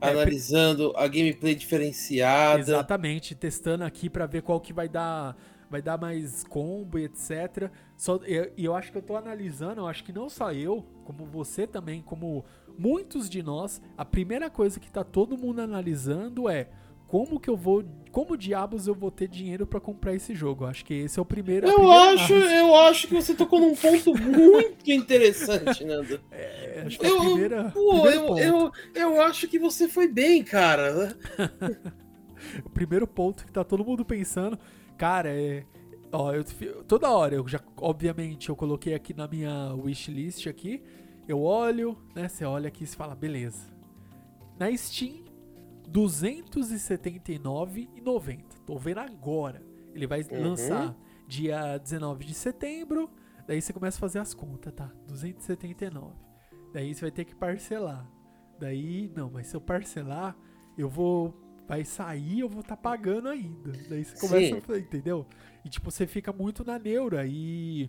analisando 0.00 0.92
a 0.96 1.06
gameplay 1.06 1.54
diferenciada. 1.54 2.60
Exatamente, 2.60 3.34
testando 3.34 3.84
aqui 3.84 4.08
pra 4.08 4.26
ver 4.26 4.42
qual 4.42 4.60
que 4.60 4.72
vai 4.72 4.88
dar, 4.88 5.36
vai 5.70 5.82
dar 5.82 5.98
mais 5.98 6.44
combo 6.44 6.98
e 6.98 7.04
etc. 7.04 7.70
Só 7.96 8.16
eu- 8.24 8.52
e 8.56 8.64
eu, 8.64 8.74
acho 8.74 8.92
que 8.92 8.98
eu 8.98 9.02
tô 9.02 9.16
analisando, 9.16 9.80
eu 9.82 9.86
acho 9.86 10.04
que 10.04 10.12
não 10.12 10.28
só 10.28 10.52
eu, 10.52 10.82
como 11.04 11.24
você 11.26 11.66
também, 11.66 12.02
como 12.02 12.44
muitos 12.78 13.28
de 13.28 13.42
nós, 13.42 13.80
a 13.96 14.04
primeira 14.04 14.48
coisa 14.48 14.80
que 14.80 14.90
tá 14.90 15.04
todo 15.04 15.36
mundo 15.36 15.60
analisando 15.60 16.48
é 16.48 16.68
como 17.10 17.40
que 17.40 17.50
eu 17.50 17.56
vou, 17.56 17.84
como 18.12 18.36
diabos 18.36 18.86
eu 18.86 18.94
vou 18.94 19.10
ter 19.10 19.26
dinheiro 19.26 19.66
pra 19.66 19.80
comprar 19.80 20.14
esse 20.14 20.32
jogo. 20.32 20.62
Eu 20.62 20.68
acho 20.68 20.84
que 20.84 20.94
esse 20.94 21.18
é 21.18 21.22
o 21.22 21.24
primeiro. 21.24 21.66
Eu 21.66 21.90
acho, 21.90 22.32
análise. 22.32 22.54
eu 22.54 22.76
acho 22.76 23.08
que 23.08 23.14
você 23.14 23.34
tocou 23.34 23.58
num 23.58 23.74
ponto 23.74 24.14
muito 24.22 24.88
interessante, 24.88 25.84
Nando. 25.84 26.20
É, 26.30 26.84
acho 26.86 27.00
que 27.00 27.04
é 27.04 27.08
a 27.08 27.12
Eu, 27.12 27.20
primeira, 27.20 27.70
pô, 27.70 28.06
eu, 28.06 28.38
eu, 28.38 28.72
eu 28.94 29.22
acho 29.22 29.48
que 29.48 29.58
você 29.58 29.88
foi 29.88 30.06
bem, 30.06 30.44
cara. 30.44 31.16
O 32.64 32.70
primeiro 32.70 33.06
ponto 33.06 33.44
que 33.44 33.52
tá 33.52 33.62
todo 33.62 33.84
mundo 33.84 34.02
pensando, 34.02 34.58
cara, 34.96 35.28
é. 35.28 35.62
Ó, 36.10 36.32
eu, 36.32 36.42
toda 36.88 37.10
hora, 37.10 37.34
eu 37.34 37.46
já, 37.46 37.60
obviamente, 37.76 38.48
eu 38.48 38.56
coloquei 38.56 38.94
aqui 38.94 39.12
na 39.12 39.28
minha 39.28 39.74
wishlist 39.74 40.46
aqui. 40.46 40.82
Eu 41.28 41.42
olho, 41.42 41.98
né? 42.14 42.28
Você 42.28 42.46
olha 42.46 42.68
aqui 42.68 42.84
e 42.84 42.86
fala, 42.86 43.14
beleza. 43.14 43.68
Na 44.58 44.74
Steam, 44.74 45.22
279,90. 45.90 48.44
Tô 48.66 48.78
vendo 48.78 48.98
agora. 48.98 49.62
Ele 49.94 50.06
vai 50.06 50.20
Uhum. 50.22 50.42
lançar 50.50 50.96
dia 51.26 51.78
19 51.78 52.24
de 52.24 52.34
setembro. 52.34 53.10
Daí 53.46 53.60
você 53.60 53.72
começa 53.72 53.98
a 53.98 54.00
fazer 54.00 54.18
as 54.20 54.32
contas, 54.34 54.72
tá? 54.72 54.92
279. 55.06 56.14
Daí 56.72 56.94
você 56.94 57.00
vai 57.02 57.10
ter 57.10 57.24
que 57.24 57.34
parcelar. 57.34 58.08
Daí, 58.58 59.10
não, 59.16 59.30
mas 59.30 59.46
se 59.48 59.56
eu 59.56 59.60
parcelar, 59.60 60.36
eu 60.76 60.88
vou. 60.88 61.34
Vai 61.66 61.84
sair, 61.84 62.40
eu 62.40 62.48
vou 62.48 62.62
estar 62.62 62.76
pagando 62.76 63.28
ainda. 63.28 63.70
Daí 63.88 64.04
você 64.04 64.16
começa 64.26 64.54
Sim. 64.54 64.58
a 64.58 64.60
fazer, 64.60 64.80
entendeu? 64.80 65.24
E 65.64 65.68
tipo, 65.68 65.88
você 65.90 66.04
fica 66.06 66.32
muito 66.32 66.64
na 66.64 66.78
neura. 66.78 67.24
E. 67.26 67.88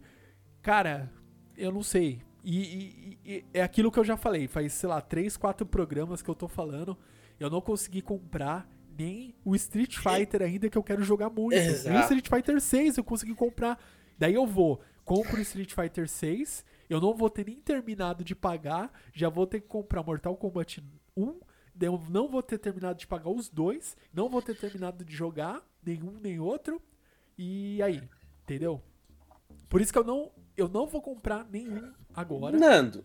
Cara, 0.61 1.11
eu 1.57 1.71
não 1.71 1.81
sei. 1.81 2.21
E, 2.43 2.59
e- 2.63 3.19
e- 3.25 3.45
é 3.53 3.61
aquilo 3.63 3.91
que 3.91 3.97
eu 3.99 4.03
já 4.03 4.15
falei. 4.17 4.47
Faz, 4.47 4.73
sei 4.73 4.87
lá, 4.87 5.01
três, 5.01 5.35
quatro 5.35 5.65
programas 5.65 6.21
que 6.21 6.29
eu 6.29 6.35
tô 6.35 6.47
falando. 6.47 6.95
Eu 7.41 7.49
não 7.49 7.61
consegui 7.61 8.01
comprar 8.01 8.69
nem 8.97 9.33
o 9.43 9.55
Street 9.55 9.97
Fighter 9.97 10.41
ainda, 10.43 10.69
que 10.69 10.77
eu 10.77 10.83
quero 10.83 11.03
jogar 11.03 11.29
muito. 11.29 11.55
Nem 11.57 11.67
o 11.69 11.71
Exato. 11.71 11.99
Street 12.13 12.27
Fighter 12.29 12.61
6 12.61 12.97
eu 12.97 13.03
consegui 13.03 13.33
comprar. 13.33 13.79
Daí 14.17 14.33
eu 14.35 14.45
vou, 14.45 14.79
compro 15.03 15.37
o 15.37 15.41
Street 15.41 15.73
Fighter 15.73 16.07
6. 16.07 16.63
Eu 16.89 17.01
não 17.01 17.13
vou 17.15 17.29
ter 17.29 17.45
nem 17.47 17.59
terminado 17.59 18.23
de 18.23 18.35
pagar. 18.35 18.91
Já 19.13 19.29
vou 19.29 19.47
ter 19.47 19.61
que 19.61 19.67
comprar 19.67 20.03
Mortal 20.03 20.35
Kombat 20.35 20.83
1. 21.17 21.39
daí 21.73 21.87
Eu 21.87 21.99
não 22.09 22.27
vou 22.27 22.43
ter 22.43 22.57
terminado 22.59 22.99
de 22.99 23.07
pagar 23.07 23.29
os 23.29 23.49
dois. 23.49 23.95
Não 24.13 24.29
vou 24.29 24.41
ter 24.41 24.55
terminado 24.55 25.03
de 25.03 25.15
jogar 25.15 25.63
nenhum 25.83 26.19
nem 26.21 26.39
outro. 26.39 26.79
E 27.37 27.81
aí, 27.81 28.03
entendeu? 28.43 28.83
Por 29.67 29.81
isso 29.81 29.91
que 29.91 29.97
eu 29.97 30.03
não, 30.03 30.31
eu 30.55 30.67
não 30.67 30.85
vou 30.85 31.01
comprar 31.01 31.45
nenhum 31.49 31.91
agora. 32.13 32.57
Nando, 32.59 33.03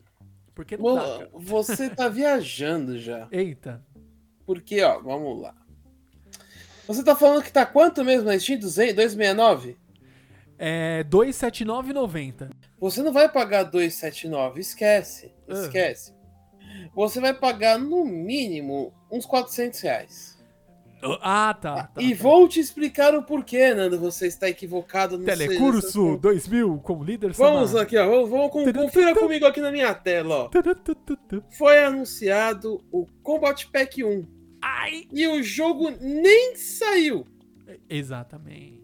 Porque 0.55 0.77
não 0.77 0.95
dá, 0.97 1.03
vo- 1.05 1.19
cara. 1.19 1.31
você 1.35 1.89
tá 1.89 2.09
viajando 2.09 2.99
já. 2.99 3.29
Eita. 3.31 3.83
Porque, 4.47 4.83
ó, 4.83 5.01
vamos 5.01 5.43
lá. 5.43 5.55
Você 6.87 7.03
tá 7.03 7.17
falando 7.17 7.43
que 7.43 7.53
tá 7.53 7.67
quanto 7.67 8.05
mesmo 8.05 8.27
na 8.27 8.39
Steam? 8.39 8.61
200 8.61 8.95
269? 8.95 9.77
É 10.59 11.05
279,90. 11.05 12.51
Você 12.79 13.03
não 13.03 13.13
vai 13.13 13.29
pagar 13.29 13.65
279, 13.65 14.61
esquece. 14.61 15.35
Ah. 15.49 15.53
Esquece. 15.53 16.15
Você 16.95 17.21
vai 17.21 17.35
pagar 17.35 17.79
no 17.79 18.05
mínimo 18.05 18.93
uns 19.11 19.27
400 19.27 19.81
reais. 19.81 20.37
Ah, 21.21 21.55
tá. 21.61 21.89
tá 21.89 22.03
e 22.03 22.15
tá. 22.15 22.23
vou 22.23 22.49
te 22.49 22.59
explicar 22.59 23.15
o 23.15 23.23
porquê, 23.23 23.75
Nando. 23.75 23.99
Você 23.99 24.27
está 24.27 24.49
equivocado 24.49 25.19
no 25.19 25.25
Telecurso 25.25 26.17
2000 26.17 26.79
com 26.79 27.05
líder 27.05 27.33
Vamos 27.33 27.77
aqui, 27.77 27.99
ó. 27.99 28.09
Vamos, 28.09 28.31
vamos 28.31 28.51
com- 28.51 28.73
confira 28.73 29.15
comigo 29.15 29.47
aqui 29.47 29.61
na 29.61 29.71
minha 29.71 29.93
tela, 29.95 30.45
ó. 30.45 30.51
Foi 31.51 31.85
anunciado 31.85 32.83
o 32.91 33.07
Combat 33.23 33.67
Pack 33.71 34.03
1. 34.03 34.36
Ai! 34.69 35.07
E 35.13 35.27
o 35.29 35.43
jogo 35.43 35.91
nem 36.01 36.57
saiu. 36.57 37.27
Exatamente. 37.89 38.83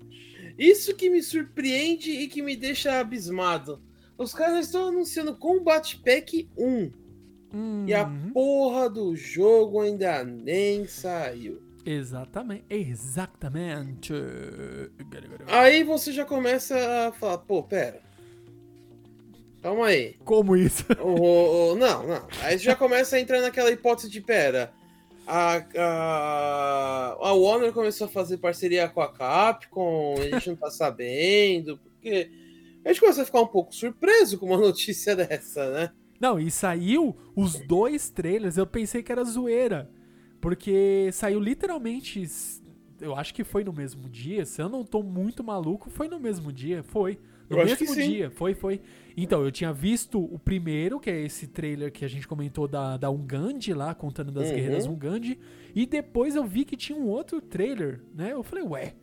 Isso 0.58 0.94
que 0.94 1.10
me 1.10 1.22
surpreende 1.22 2.10
e 2.10 2.28
que 2.28 2.42
me 2.42 2.54
deixa 2.56 3.00
abismado. 3.00 3.82
Os 4.16 4.32
caras 4.34 4.66
estão 4.66 4.88
anunciando 4.88 5.36
Combat 5.36 5.96
Pack 6.04 6.48
1. 6.56 6.92
E 7.86 7.92
a 7.94 8.04
Uhum. 8.06 8.30
porra 8.32 8.88
do 8.88 9.14
jogo 9.16 9.80
ainda 9.80 10.22
nem 10.24 10.86
saiu. 10.86 11.60
Exatamente. 11.84 12.64
Exatamente. 12.70 14.12
Aí 15.48 15.82
você 15.82 16.12
já 16.12 16.24
começa 16.24 16.76
a 17.08 17.12
falar, 17.12 17.38
pô, 17.38 17.62
pera. 17.62 18.00
Calma 19.60 19.86
aí. 19.86 20.14
Como 20.24 20.56
isso? 20.56 20.84
Não, 21.76 22.06
não. 22.06 22.28
Aí 22.42 22.58
você 22.58 22.64
já 22.64 22.74
começa 22.76 23.16
a 23.16 23.20
entrar 23.20 23.40
naquela 23.40 23.70
hipótese 23.70 24.08
de, 24.10 24.20
pera. 24.20 24.72
A, 25.26 25.64
a, 25.76 27.16
a 27.20 27.32
Warner 27.32 27.72
começou 27.72 28.06
a 28.06 28.10
fazer 28.10 28.38
parceria 28.38 28.88
com 28.88 29.00
a 29.00 29.12
Capcom, 29.12 30.14
a 30.18 30.22
gente 30.22 30.50
não 30.50 30.56
tá 30.56 30.70
sabendo, 30.70 31.78
porque 31.78 32.30
a 32.84 32.88
gente 32.88 33.00
começa 33.00 33.22
a 33.22 33.24
ficar 33.24 33.40
um 33.40 33.46
pouco 33.46 33.74
surpreso 33.74 34.38
com 34.38 34.46
uma 34.46 34.58
notícia 34.60 35.14
dessa, 35.14 35.70
né? 35.70 35.92
Não, 36.20 36.38
e 36.38 36.50
saiu 36.50 37.16
os 37.34 37.58
dois 37.66 38.08
trailers, 38.10 38.56
eu 38.56 38.66
pensei 38.66 39.02
que 39.02 39.10
era 39.10 39.24
zoeira. 39.24 39.90
Porque 40.40 41.08
saiu 41.12 41.38
literalmente. 41.38 42.28
Eu 43.00 43.14
acho 43.14 43.32
que 43.32 43.44
foi 43.44 43.62
no 43.62 43.72
mesmo 43.72 44.08
dia. 44.08 44.44
Se 44.44 44.60
eu 44.60 44.68
não 44.68 44.84
tô 44.84 45.02
muito 45.02 45.42
maluco, 45.42 45.88
foi 45.88 46.08
no 46.08 46.18
mesmo 46.18 46.52
dia. 46.52 46.82
Foi. 46.82 47.18
No 47.50 47.58
Eu 47.58 47.64
mesmo 47.64 47.94
dia. 47.94 48.30
Foi, 48.30 48.54
foi. 48.54 48.80
Então, 49.16 49.42
eu 49.44 49.50
tinha 49.52 49.72
visto 49.72 50.18
o 50.22 50.38
primeiro, 50.38 50.98
que 50.98 51.10
é 51.10 51.20
esse 51.20 51.46
trailer 51.46 51.92
que 51.92 52.04
a 52.04 52.08
gente 52.08 52.26
comentou 52.26 52.66
da, 52.66 52.96
da 52.96 53.10
Ungand 53.10 53.58
lá, 53.74 53.94
contando 53.94 54.32
das 54.32 54.48
Uhum. 54.48 54.54
guerreiras 54.54 54.86
Ungand. 54.86 55.36
E 55.74 55.84
depois 55.86 56.34
eu 56.34 56.44
vi 56.44 56.64
que 56.64 56.76
tinha 56.76 56.98
um 56.98 57.06
outro 57.08 57.40
trailer, 57.40 58.00
né? 58.14 58.32
Eu 58.32 58.42
falei, 58.42 58.64
ué. 58.64 58.94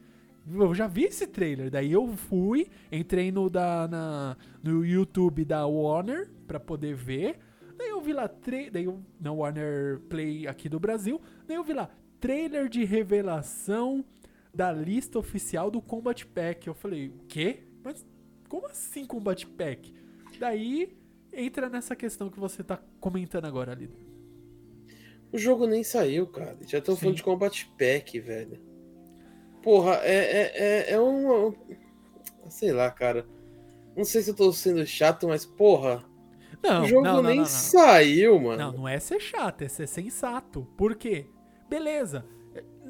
Eu 0.51 0.73
já 0.73 0.87
vi 0.87 1.03
esse 1.03 1.27
trailer. 1.27 1.69
Daí 1.69 1.91
eu 1.91 2.07
fui, 2.15 2.67
entrei 2.91 3.31
no, 3.31 3.49
da, 3.51 3.87
na, 3.87 4.37
no 4.63 4.83
YouTube 4.83 5.45
da 5.45 5.67
Warner 5.67 6.27
pra 6.47 6.59
poder 6.59 6.95
ver. 6.95 7.37
Daí 7.77 7.89
eu 7.89 8.01
vi 8.01 8.11
lá, 8.13 8.27
tra- 8.27 8.69
daí 8.71 8.85
eu, 8.85 8.99
na 9.21 9.31
Warner 9.31 9.99
Play 10.09 10.47
aqui 10.47 10.67
do 10.67 10.79
Brasil, 10.79 11.21
daí 11.47 11.55
eu 11.55 11.63
vi 11.63 11.73
lá, 11.73 11.89
trailer 12.19 12.67
de 12.67 12.83
revelação 12.83 14.03
da 14.53 14.71
lista 14.71 15.19
oficial 15.19 15.69
do 15.69 15.79
Combat 15.81 16.25
Pack. 16.25 16.67
Eu 16.67 16.73
falei, 16.73 17.09
o 17.09 17.19
quê? 17.27 17.59
Como 18.49 18.65
assim 18.67 19.05
Combat 19.05 19.45
Pack? 19.45 19.93
Daí 20.39 20.97
entra 21.31 21.69
nessa 21.69 21.95
questão 21.95 22.29
que 22.29 22.39
você 22.39 22.63
tá 22.63 22.79
comentando 22.99 23.45
agora 23.45 23.71
ali. 23.71 23.89
O 25.31 25.37
jogo 25.37 25.67
nem 25.67 25.83
saiu, 25.83 26.25
cara. 26.25 26.57
Já 26.67 26.79
estão 26.79 26.95
falando 26.97 27.15
de 27.15 27.23
Combat 27.23 27.65
Pack, 27.77 28.19
velho. 28.19 28.59
Porra, 29.61 29.99
é, 30.03 30.15
é, 30.15 30.51
é, 30.55 30.91
é 30.93 30.99
uma. 30.99 31.53
Sei 32.49 32.71
lá, 32.71 32.89
cara. 32.89 33.27
Não 33.95 34.03
sei 34.03 34.21
se 34.23 34.31
eu 34.31 34.35
tô 34.35 34.51
sendo 34.51 34.85
chato, 34.85 35.27
mas 35.27 35.45
porra. 35.45 36.03
Não, 36.63 36.83
o 36.83 36.87
jogo 36.87 37.03
não, 37.03 37.21
não, 37.21 37.29
nem 37.29 37.39
não. 37.39 37.45
saiu, 37.45 38.39
mano. 38.39 38.57
Não, 38.57 38.71
não 38.79 38.87
é 38.87 38.99
ser 38.99 39.19
chato, 39.19 39.61
é 39.61 39.67
ser 39.67 39.87
sensato. 39.87 40.67
Por 40.75 40.95
quê? 40.95 41.27
Beleza. 41.69 42.25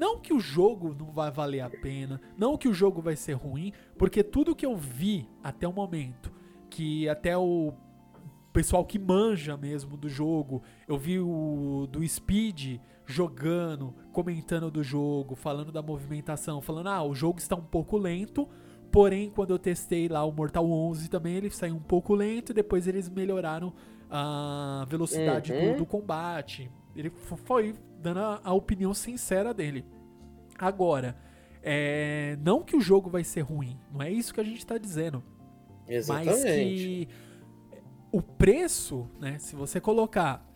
Não 0.00 0.18
que 0.18 0.32
o 0.32 0.40
jogo 0.40 0.96
não 0.98 1.12
vai 1.12 1.30
valer 1.30 1.60
a 1.60 1.68
pena, 1.68 2.18
não 2.34 2.56
que 2.56 2.66
o 2.66 2.72
jogo 2.72 3.02
vai 3.02 3.14
ser 3.16 3.34
ruim, 3.34 3.70
porque 3.98 4.22
tudo 4.22 4.56
que 4.56 4.64
eu 4.64 4.74
vi 4.74 5.28
até 5.44 5.68
o 5.68 5.72
momento, 5.74 6.32
que 6.70 7.06
até 7.06 7.36
o 7.36 7.74
pessoal 8.50 8.82
que 8.82 8.98
manja 8.98 9.58
mesmo 9.58 9.98
do 9.98 10.08
jogo, 10.08 10.62
eu 10.88 10.96
vi 10.96 11.20
o 11.20 11.86
do 11.92 12.02
Speed 12.08 12.80
jogando, 13.04 13.94
comentando 14.10 14.70
do 14.70 14.82
jogo, 14.82 15.34
falando 15.34 15.70
da 15.70 15.82
movimentação, 15.82 16.62
falando, 16.62 16.88
ah, 16.88 17.02
o 17.04 17.14
jogo 17.14 17.38
está 17.38 17.54
um 17.54 17.60
pouco 17.62 17.98
lento, 17.98 18.48
porém 18.90 19.28
quando 19.28 19.50
eu 19.50 19.58
testei 19.58 20.08
lá 20.08 20.24
o 20.24 20.32
Mortal 20.32 20.64
11 20.70 21.10
também, 21.10 21.34
ele 21.34 21.50
saiu 21.50 21.74
um 21.76 21.82
pouco 21.82 22.14
lento 22.14 22.52
e 22.52 22.54
depois 22.54 22.86
eles 22.88 23.06
melhoraram 23.10 23.70
a 24.08 24.86
velocidade 24.88 25.52
Uhum. 25.52 25.72
do, 25.72 25.78
do 25.80 25.86
combate. 25.86 26.70
Ele 26.96 27.10
foi 27.10 27.74
dando 28.00 28.20
a, 28.20 28.40
a 28.42 28.52
opinião 28.52 28.94
sincera 28.94 29.52
dele. 29.54 29.84
Agora, 30.58 31.16
é, 31.62 32.36
não 32.42 32.62
que 32.62 32.76
o 32.76 32.80
jogo 32.80 33.10
vai 33.10 33.24
ser 33.24 33.42
ruim, 33.42 33.78
não 33.92 34.02
é 34.02 34.10
isso 34.10 34.32
que 34.32 34.40
a 34.40 34.44
gente 34.44 34.66
tá 34.66 34.78
dizendo. 34.78 35.22
Mas 35.86 36.08
Exatamente. 36.08 36.46
que 36.46 37.08
o 38.12 38.22
preço, 38.22 39.08
né? 39.20 39.38
Se 39.38 39.54
você 39.54 39.80
colocar, 39.80 40.46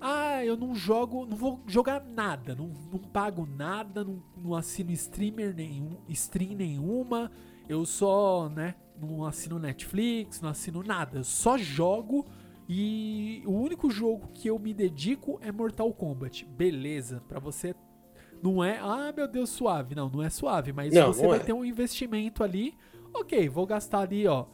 ah, 0.00 0.44
eu 0.44 0.56
não 0.56 0.74
jogo, 0.74 1.26
não 1.26 1.36
vou 1.36 1.60
jogar 1.66 2.04
nada, 2.04 2.54
não, 2.54 2.68
não 2.90 2.98
pago 2.98 3.46
nada, 3.46 4.04
não, 4.04 4.22
não 4.36 4.54
assino 4.54 4.90
streamer 4.92 5.54
nenhum, 5.54 5.96
stream 6.08 6.54
nenhuma, 6.54 7.30
eu 7.68 7.84
só, 7.84 8.48
né? 8.48 8.74
Não 9.00 9.24
assino 9.24 9.58
Netflix, 9.58 10.40
não 10.40 10.50
assino 10.50 10.82
nada, 10.82 11.18
eu 11.18 11.24
só 11.24 11.56
jogo 11.56 12.26
e 12.68 13.42
o 13.46 13.52
único 13.52 13.90
jogo 13.90 14.28
que 14.34 14.48
eu 14.48 14.58
me 14.58 14.74
dedico 14.74 15.38
é 15.42 15.50
Mortal 15.50 15.90
Kombat. 15.94 16.44
Beleza, 16.44 17.22
pra 17.26 17.40
você 17.40 17.74
não 18.42 18.62
é, 18.62 18.78
ah, 18.78 19.12
meu 19.16 19.26
Deus, 19.26 19.48
suave. 19.50 19.94
Não, 19.94 20.08
não 20.10 20.22
é 20.22 20.28
suave, 20.30 20.72
mas 20.72 20.92
Não, 20.92 21.12
você 21.12 21.22
não 21.22 21.30
vai 21.30 21.38
é. 21.38 21.42
ter 21.42 21.52
um 21.52 21.64
investimento 21.64 22.44
ali. 22.44 22.74
Ok, 23.14 23.48
vou 23.48 23.66
gastar 23.66 24.00
ali, 24.00 24.26
ó, 24.28 24.44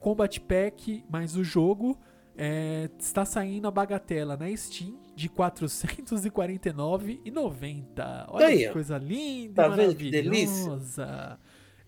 Combat 0.00 0.38
Pack 0.40 1.04
mais 1.10 1.34
o 1.36 1.42
jogo. 1.42 1.98
é, 2.36 2.88
está 2.98 3.24
saindo 3.24 3.66
a 3.66 3.70
bagatela 3.70 4.36
na 4.36 4.54
Steam 4.56 4.96
de 5.16 5.26
R$ 5.26 5.32
449,90. 5.34 8.26
Olha 8.28 8.46
Aí, 8.46 8.58
que 8.66 8.72
coisa 8.72 8.96
linda, 8.98 9.62
Tá 9.62 9.68
vendo 9.68 9.94
que 9.96 10.04
maravilhosa. 10.10 11.38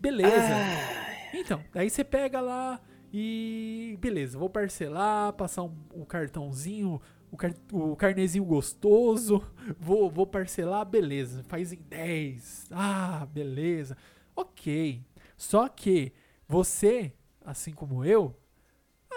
Beleza. 0.00 0.34
Ah, 0.34 1.30
Então, 1.34 1.62
daí 1.72 1.88
você 1.88 2.02
pega 2.02 2.40
lá 2.40 2.80
e 3.12 3.96
beleza, 4.00 4.38
vou 4.38 4.48
parcelar, 4.50 5.32
passar 5.32 5.62
um, 5.64 5.74
o 5.92 6.04
cartãozinho, 6.06 7.00
o, 7.30 7.36
car, 7.36 7.54
o 7.72 7.96
carnezinho 7.96 8.44
gostoso, 8.44 9.42
vou, 9.78 10.10
vou 10.10 10.26
parcelar, 10.26 10.84
beleza, 10.84 11.42
faz 11.44 11.72
em 11.72 11.78
10. 11.88 12.68
Ah, 12.70 13.26
beleza. 13.32 13.96
Ok. 14.36 15.04
Só 15.36 15.68
que 15.68 16.12
você, 16.48 17.12
assim 17.44 17.72
como 17.72 18.04
eu, 18.04 18.36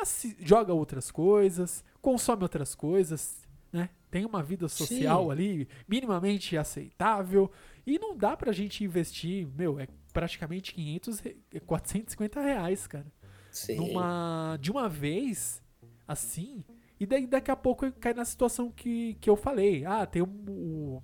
assi- 0.01 0.35
joga 0.39 0.73
outras 0.73 1.11
coisas, 1.11 1.83
consome 2.01 2.43
outras 2.43 2.73
coisas, 2.75 3.47
né? 3.71 3.89
Tem 4.09 4.25
uma 4.25 4.43
vida 4.43 4.67
social 4.69 5.25
Sim. 5.25 5.31
ali 5.31 5.67
minimamente 5.87 6.55
aceitável 6.55 7.49
e 7.85 7.97
não 7.97 8.15
dá 8.15 8.37
pra 8.37 8.51
gente 8.51 8.83
investir, 8.83 9.47
meu, 9.55 9.79
é 9.79 9.87
praticamente 10.13 10.73
500, 10.73 11.19
re- 11.19 11.37
é 11.51 11.59
450 11.59 12.39
reais, 12.41 12.85
cara. 12.85 13.11
Sim. 13.53 13.75
Numa, 13.75 14.57
de 14.59 14.71
uma 14.71 14.89
vez, 14.89 15.61
assim, 16.07 16.63
e 16.99 17.05
daí 17.05 17.27
daqui 17.27 17.51
a 17.51 17.55
pouco 17.55 17.91
cai 17.93 18.13
na 18.13 18.25
situação 18.25 18.71
que, 18.71 19.15
que 19.15 19.29
eu 19.29 19.35
falei. 19.35 19.85
Ah, 19.85 20.05
tem 20.05 20.21
o, 20.21 20.25
o, 20.25 21.03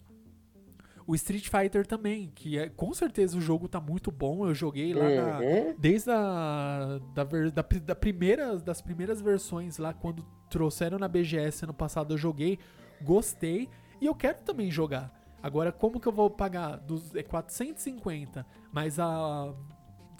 o 1.05 1.15
Street 1.15 1.47
Fighter 1.49 1.85
também, 1.85 2.31
que 2.33 2.57
é, 2.57 2.69
com 2.69 2.93
certeza 2.93 3.37
o 3.37 3.41
jogo 3.41 3.67
tá 3.67 3.79
muito 3.79 4.11
bom, 4.11 4.47
eu 4.47 4.53
joguei 4.53 4.93
lá 4.93 5.09
na, 5.09 5.39
Uhum. 5.39 5.75
Desde 5.77 6.09
a 6.11 6.99
da, 7.13 7.23
da, 7.23 7.61
da 7.61 7.95
primeira, 7.95 8.57
das 8.57 8.81
primeiras 8.81 9.21
versões 9.21 9.77
lá, 9.77 9.93
quando 9.93 10.25
trouxeram 10.49 10.97
na 10.97 11.07
BGS 11.07 11.65
ano 11.65 11.73
passado, 11.73 12.13
eu 12.13 12.17
joguei, 12.17 12.59
gostei 13.01 13.69
e 14.01 14.05
eu 14.05 14.15
quero 14.15 14.41
também 14.41 14.71
jogar. 14.71 15.13
Agora, 15.41 15.71
como 15.71 15.99
que 15.99 16.07
eu 16.07 16.11
vou 16.11 16.29
pagar 16.29 16.77
dos, 16.77 17.15
é 17.15 17.23
450 17.23 18.45
mais 18.71 18.99
a, 18.99 19.53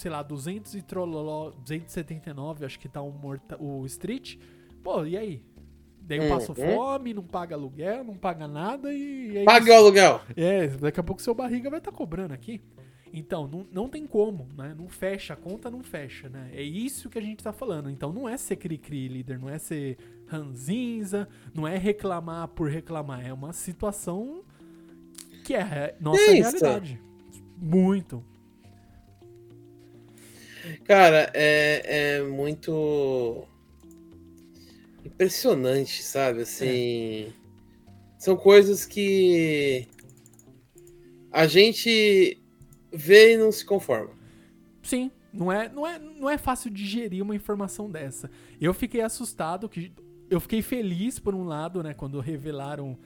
sei 0.01 0.09
lá, 0.11 0.23
200 0.23 0.75
e 0.75 0.81
trololó, 0.81 1.51
279, 1.51 2.65
acho 2.65 2.79
que 2.79 2.87
tá 2.89 3.01
o, 3.01 3.11
Morta, 3.11 3.61
o 3.61 3.85
Street. 3.85 4.37
Pô, 4.83 5.05
e 5.05 5.17
aí? 5.17 5.43
Daí 6.01 6.17
eu 6.17 6.29
passo 6.29 6.53
Uhum. 6.57 6.75
fome, 6.75 7.13
não 7.13 7.23
paga 7.23 7.55
aluguel, 7.55 8.03
não 8.03 8.15
paga 8.15 8.47
nada 8.47 8.91
e, 8.91 9.31
e 9.31 9.37
é 9.37 9.43
isso. 9.43 9.69
o 9.69 9.73
aluguel. 9.73 10.21
É, 10.35 10.67
daqui 10.67 10.99
a 10.99 11.03
pouco 11.03 11.21
seu 11.21 11.35
barriga 11.35 11.69
vai 11.69 11.79
estar 11.79 11.91
cobrando 11.91 12.33
aqui. 12.33 12.59
Então, 13.11 13.47
não, 13.47 13.65
não 13.71 13.89
tem 13.89 14.05
como, 14.05 14.47
né? 14.55 14.75
Não 14.77 14.87
fecha, 14.87 15.33
a 15.33 15.35
conta 15.35 15.69
não 15.69 15.83
fecha, 15.83 16.29
né? 16.29 16.49
É 16.53 16.61
isso 16.61 17.09
que 17.09 17.17
a 17.17 17.21
gente 17.21 17.43
tá 17.43 17.51
falando. 17.51 17.89
Então, 17.89 18.13
não 18.13 18.29
é 18.29 18.37
ser 18.37 18.55
cri-cri, 18.55 19.07
líder, 19.07 19.39
não 19.39 19.49
é 19.49 19.57
ser 19.57 19.97
ranzinza, 20.27 21.27
não 21.53 21.67
é 21.67 21.77
reclamar 21.77 22.47
por 22.49 22.69
reclamar. 22.69 23.25
É 23.25 23.33
uma 23.33 23.51
situação 23.51 24.43
que 25.43 25.55
é 25.55 25.95
nossa 25.99 26.21
isso. 26.21 26.33
realidade. 26.33 27.01
Muito. 27.57 28.23
Cara, 30.83 31.31
é, 31.33 32.17
é 32.17 32.23
muito 32.23 33.45
impressionante, 35.05 36.03
sabe? 36.03 36.41
Assim, 36.41 37.33
são 38.17 38.35
coisas 38.35 38.85
que 38.85 39.87
a 41.31 41.47
gente 41.47 42.41
vê 42.91 43.33
e 43.33 43.37
não 43.37 43.51
se 43.51 43.65
conforma. 43.65 44.11
Sim, 44.81 45.11
não 45.31 45.51
é, 45.51 45.69
não, 45.69 45.85
é, 45.85 45.99
não 45.99 46.29
é 46.29 46.37
fácil 46.37 46.71
digerir 46.71 47.23
uma 47.23 47.35
informação 47.35 47.89
dessa. 47.89 48.29
Eu 48.59 48.73
fiquei 48.73 49.01
assustado, 49.01 49.69
que 49.69 49.91
eu 50.29 50.39
fiquei 50.39 50.61
feliz 50.61 51.19
por 51.19 51.35
um 51.35 51.43
lado, 51.43 51.81
né, 51.83 51.93
quando 51.93 52.19
revelaram 52.19 52.97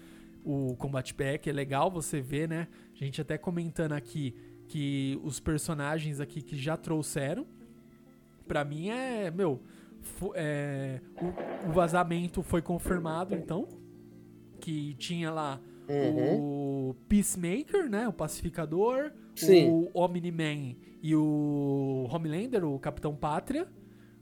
o 0.44 0.76
Combat 0.76 1.14
Pack, 1.14 1.50
é 1.50 1.54
legal 1.54 1.90
você 1.90 2.20
ver, 2.20 2.50
né? 2.50 2.68
A 2.94 3.04
gente 3.04 3.22
até 3.22 3.38
comentando 3.38 3.94
aqui 3.94 4.36
que 4.74 5.20
os 5.24 5.40
personagens 5.40 6.20
aqui 6.20 6.42
que 6.42 6.56
já 6.58 6.76
trouxeram, 6.76 7.46
pra 8.48 8.66
mim 8.66 8.90
é, 8.90 9.30
meu, 9.30 9.62
é, 10.34 11.00
o, 11.22 11.70
o 11.70 11.72
vazamento 11.72 12.42
foi 12.42 12.60
confirmado, 12.60 13.36
então 13.36 13.68
que 14.60 14.96
tinha 14.96 15.30
lá 15.32 15.62
Uhum. 15.88 16.90
o 16.90 16.96
Peacemaker, 17.08 17.88
né? 17.88 18.08
O 18.08 18.14
Pacificador, 18.14 19.12
Sim. 19.36 19.70
o 19.70 19.92
Omni-Man 19.94 20.76
e 21.04 21.14
o 21.16 22.08
Homelander, 22.10 22.66
o 22.66 22.80
Capitão 22.80 23.16
Pátria. 23.16 23.68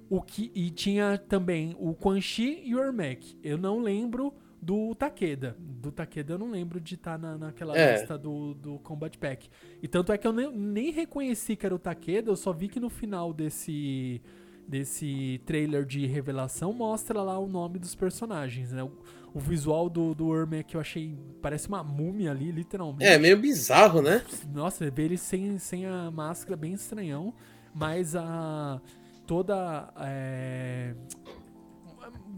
O 0.10 0.22
que, 0.22 0.52
e 0.54 0.70
tinha 0.70 1.18
também 1.18 1.74
o 1.80 1.94
Quan 1.94 2.20
Chi 2.20 2.62
e 2.66 2.76
o 2.76 2.80
Ermac. 2.80 3.38
Eu 3.42 3.58
não 3.58 3.80
lembro 3.80 4.34
do 4.62 4.94
Takeda. 4.94 5.56
Do 5.60 5.92
Takeda 5.92 6.34
eu 6.34 6.38
não 6.38 6.52
lembro 6.52 6.80
de 6.80 6.96
estar 6.96 7.18
na, 7.18 7.38
naquela 7.38 7.76
É. 7.78 7.94
lista 7.94 8.18
do, 8.18 8.54
do 8.54 8.78
Combat 8.80 9.18
Pack. 9.18 9.50
E 9.82 9.88
tanto 9.88 10.12
é 10.12 10.18
que 10.18 10.28
eu 10.28 10.32
nem, 10.34 10.56
nem 10.56 10.92
reconheci 10.92 11.56
que 11.56 11.66
era 11.66 11.74
o 11.74 11.80
Takeda, 11.80 12.30
eu 12.32 12.36
só 12.36 12.54
vi 12.54 12.68
que 12.68 12.80
no 12.80 12.90
final 12.90 13.34
desse, 13.34 14.22
desse 14.68 15.42
trailer 15.46 15.84
de 15.86 16.06
revelação 16.06 16.72
mostra 16.74 17.22
lá 17.24 17.40
o 17.40 17.48
nome 17.48 17.80
dos 17.80 17.96
personagens, 17.96 18.72
né? 18.72 18.84
O, 18.84 18.92
o 19.34 19.40
visual 19.40 19.90
do, 19.90 20.14
do 20.14 20.36
Ermac 20.36 20.76
eu 20.76 20.82
achei. 20.82 21.18
Parece 21.42 21.68
uma 21.68 21.84
múmia 21.84 22.32
ali, 22.32 22.52
literalmente. 22.52 23.06
É, 23.06 23.18
meio 23.18 23.38
bizarro, 23.40 24.02
né? 24.02 24.24
Nossa, 24.54 24.90
ver 24.92 25.04
ele 25.06 25.18
sem, 25.18 25.58
sem 25.58 25.86
a 25.86 26.12
máscara 26.12 26.56
bem 26.58 26.74
estranhão, 26.74 27.34
mas 27.74 28.16
a. 28.16 28.80
toda. 29.26 29.92
é, 30.02 30.94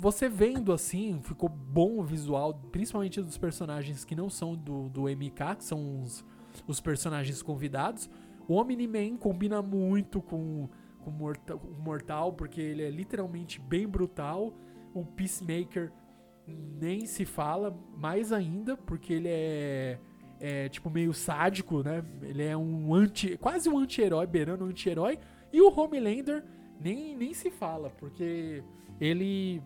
você 0.04 0.28
vendo 0.28 0.74
assim, 0.74 1.18
ficou 1.22 1.48
bom 1.48 1.98
o 2.00 2.04
visual, 2.04 2.54
principalmente 2.74 3.22
dos 3.22 3.38
personagens 3.38 4.04
que 4.04 4.14
não 4.14 4.30
são 4.30 4.54
do, 4.54 4.90
do 4.90 5.04
MK, 5.04 5.56
que 5.58 5.64
são 5.64 6.02
os, 6.02 6.26
os 6.68 6.82
personagens 6.82 7.42
convidados. 7.42 8.10
O 8.46 8.56
Omni-Man 8.56 9.16
combina 9.16 9.62
muito 9.62 10.22
com, 10.22 10.68
com 11.00 11.10
o 11.10 11.14
Morta- 11.14 11.56
o 11.56 11.82
Mortal, 11.82 12.34
porque 12.34 12.60
ele 12.60 12.84
é 12.84 12.90
literalmente 12.90 13.62
bem 13.62 13.88
brutal. 13.88 14.54
O 14.94 15.06
Peacemaker 15.06 15.90
nem 16.46 17.06
se 17.06 17.24
fala, 17.24 17.74
mais 17.96 18.34
ainda, 18.34 18.76
porque 18.76 19.14
ele 19.14 19.30
é, 19.30 20.00
é 20.42 20.68
tipo 20.68 20.90
meio 20.90 21.14
sádico, 21.14 21.82
né? 21.82 22.04
Ele 22.22 22.44
é 22.44 22.58
um 22.58 22.94
anti, 22.94 23.38
quase 23.38 23.70
um 23.70 23.78
anti-herói, 23.78 24.28
beirando 24.28 24.66
um 24.66 24.68
anti-herói. 24.68 25.18
E 25.54 25.62
o 25.62 25.74
Homelander 25.74 26.44
nem, 26.78 27.16
nem 27.16 27.34
se 27.34 27.50
fala, 27.50 27.90
porque 27.92 28.62
ele 29.00 29.62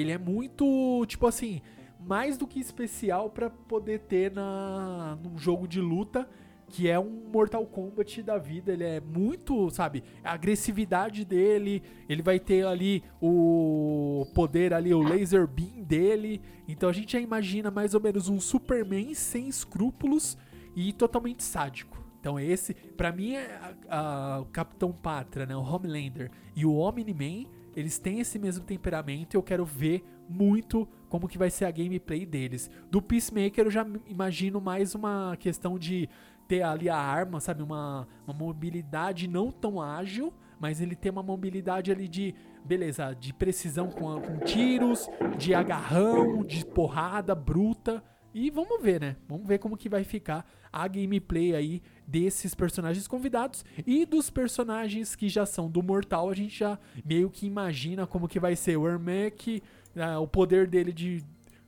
ele 0.00 0.12
é 0.12 0.18
muito, 0.18 1.04
tipo 1.06 1.26
assim, 1.26 1.60
mais 2.00 2.36
do 2.36 2.46
que 2.46 2.60
especial 2.60 3.30
pra 3.30 3.48
poder 3.50 4.00
ter 4.00 4.30
na 4.30 5.18
num 5.22 5.38
jogo 5.38 5.66
de 5.66 5.80
luta 5.80 6.28
que 6.68 6.88
é 6.88 6.98
um 6.98 7.28
Mortal 7.32 7.64
Kombat 7.64 8.22
da 8.24 8.38
vida. 8.38 8.72
Ele 8.72 8.82
é 8.82 9.00
muito, 9.00 9.70
sabe, 9.70 10.02
a 10.24 10.32
agressividade 10.32 11.24
dele, 11.24 11.80
ele 12.08 12.22
vai 12.22 12.40
ter 12.40 12.66
ali 12.66 13.04
o 13.50 14.26
poder 14.34 14.74
ali, 14.74 14.92
o 14.92 15.00
laser 15.00 15.46
beam 15.46 15.84
dele. 15.84 16.40
Então 16.66 16.88
a 16.88 16.92
gente 16.92 17.12
já 17.12 17.20
imagina 17.20 17.70
mais 17.70 17.94
ou 17.94 18.00
menos 18.00 18.28
um 18.28 18.40
Superman 18.40 19.14
sem 19.14 19.46
escrúpulos 19.48 20.36
e 20.74 20.92
totalmente 20.92 21.42
sádico. 21.44 22.04
Então 22.18 22.38
esse, 22.40 22.74
pra 22.74 23.12
mim, 23.12 23.34
é 23.34 23.76
a- 23.88 23.96
a- 24.36 24.40
o 24.40 24.46
Capitão 24.46 24.90
Pátria, 24.92 25.46
né, 25.46 25.56
o 25.56 25.62
Homelander 25.62 26.30
e 26.56 26.66
o 26.66 26.74
Omni-Man, 26.74 27.48
eles 27.76 27.98
têm 27.98 28.20
esse 28.20 28.38
mesmo 28.38 28.64
temperamento 28.64 29.34
e 29.34 29.36
eu 29.36 29.42
quero 29.42 29.64
ver 29.64 30.02
muito 30.28 30.88
como 31.08 31.28
que 31.28 31.38
vai 31.38 31.50
ser 31.50 31.66
a 31.66 31.70
gameplay 31.70 32.24
deles. 32.24 32.70
Do 32.90 33.02
Peacemaker 33.02 33.66
eu 33.66 33.70
já 33.70 33.86
imagino 34.06 34.60
mais 34.60 34.94
uma 34.94 35.36
questão 35.38 35.78
de 35.78 36.08
ter 36.48 36.62
ali 36.62 36.88
a 36.88 36.96
arma, 36.96 37.38
sabe, 37.38 37.62
uma, 37.62 38.08
uma 38.26 38.34
mobilidade 38.34 39.28
não 39.28 39.50
tão 39.50 39.80
ágil, 39.80 40.32
mas 40.58 40.80
ele 40.80 40.96
tem 40.96 41.12
uma 41.12 41.22
mobilidade 41.22 41.92
ali 41.92 42.08
de, 42.08 42.34
beleza, 42.64 43.14
de 43.14 43.34
precisão 43.34 43.90
com, 43.90 44.20
com 44.20 44.38
tiros, 44.38 45.08
de 45.36 45.54
agarrão, 45.54 46.42
de 46.42 46.64
porrada 46.64 47.34
bruta. 47.34 48.02
E 48.38 48.50
vamos 48.50 48.82
ver, 48.82 49.00
né? 49.00 49.16
Vamos 49.26 49.48
ver 49.48 49.58
como 49.58 49.78
que 49.78 49.88
vai 49.88 50.04
ficar 50.04 50.46
a 50.70 50.86
gameplay 50.86 51.54
aí 51.54 51.82
desses 52.06 52.54
personagens 52.54 53.08
convidados 53.08 53.64
e 53.86 54.04
dos 54.04 54.28
personagens 54.28 55.16
que 55.16 55.26
já 55.26 55.46
são 55.46 55.70
do 55.70 55.82
Mortal. 55.82 56.28
A 56.28 56.34
gente 56.34 56.58
já 56.58 56.78
meio 57.02 57.30
que 57.30 57.46
imagina 57.46 58.06
como 58.06 58.28
que 58.28 58.38
vai 58.38 58.54
ser 58.54 58.76
o 58.76 58.86
Ermac, 58.86 59.62
ah, 59.96 60.20
o 60.20 60.28
poder 60.28 60.66
dele 60.66 60.92
de 60.92 61.24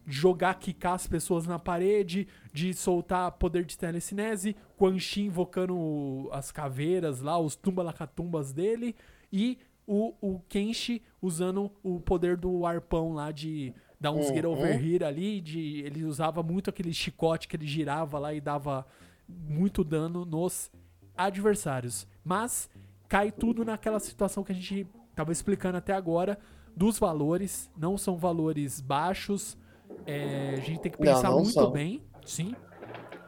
jogar, 0.07 0.57
quicar 0.57 0.93
as 0.93 1.07
pessoas 1.07 1.47
na 1.47 1.59
parede, 1.59 2.29
de 2.53 2.75
soltar 2.75 3.33
poder 3.33 3.65
de 3.65 3.79
telecinese, 3.79 4.55
Quan 4.77 4.99
Chi 4.99 5.23
invocando 5.23 6.29
as 6.33 6.53
caveiras 6.53 7.23
lá, 7.23 7.39
os 7.39 7.57
tumbalacatumbas 7.57 8.53
dele, 8.53 8.95
e 9.33 9.57
o, 9.87 10.13
o 10.21 10.41
Kenshi 10.51 11.01
usando 11.23 11.73
o 11.83 11.99
poder 11.99 12.37
do 12.37 12.67
arpão 12.67 13.15
lá 13.15 13.33
de 13.33 13.73
dar 14.01 14.13
uns 14.13 14.29
Uhum. 14.29 14.35
get 14.35 14.45
over 14.45 14.85
here 14.85 15.05
ali, 15.05 15.41
de, 15.41 15.81
ele 15.81 16.05
usava 16.05 16.43
muito 16.43 16.71
aquele 16.71 16.93
chicote 16.93 17.49
que 17.49 17.57
ele 17.57 17.67
girava 17.67 18.19
lá 18.19 18.33
e 18.33 18.41
dava 18.41 18.87
muito 19.29 19.83
dano 19.85 20.25
nos 20.25 20.71
adversários. 21.17 22.07
Mas 22.25 22.69
cai 23.09 23.31
tudo 23.33 23.65
naquela 23.65 23.99
situação 23.99 24.45
que 24.45 24.53
a 24.53 24.55
gente 24.55 24.87
tava 25.15 25.33
explicando 25.33 25.77
até 25.79 25.93
agora 25.93 26.39
dos 26.77 26.99
valores, 26.99 27.69
não 27.77 27.99
são 27.99 28.17
valores 28.17 28.81
baixos. 28.81 29.57
é, 30.07 30.55
a 30.57 30.61
gente 30.61 30.81
tem 30.81 30.93
que 30.93 30.99
Não, 31.05 31.13
pensar 31.15 31.31
não 31.31 31.39
muito 31.41 31.53
são. 31.53 31.71
bem, 31.73 32.03
sim. 32.25 32.55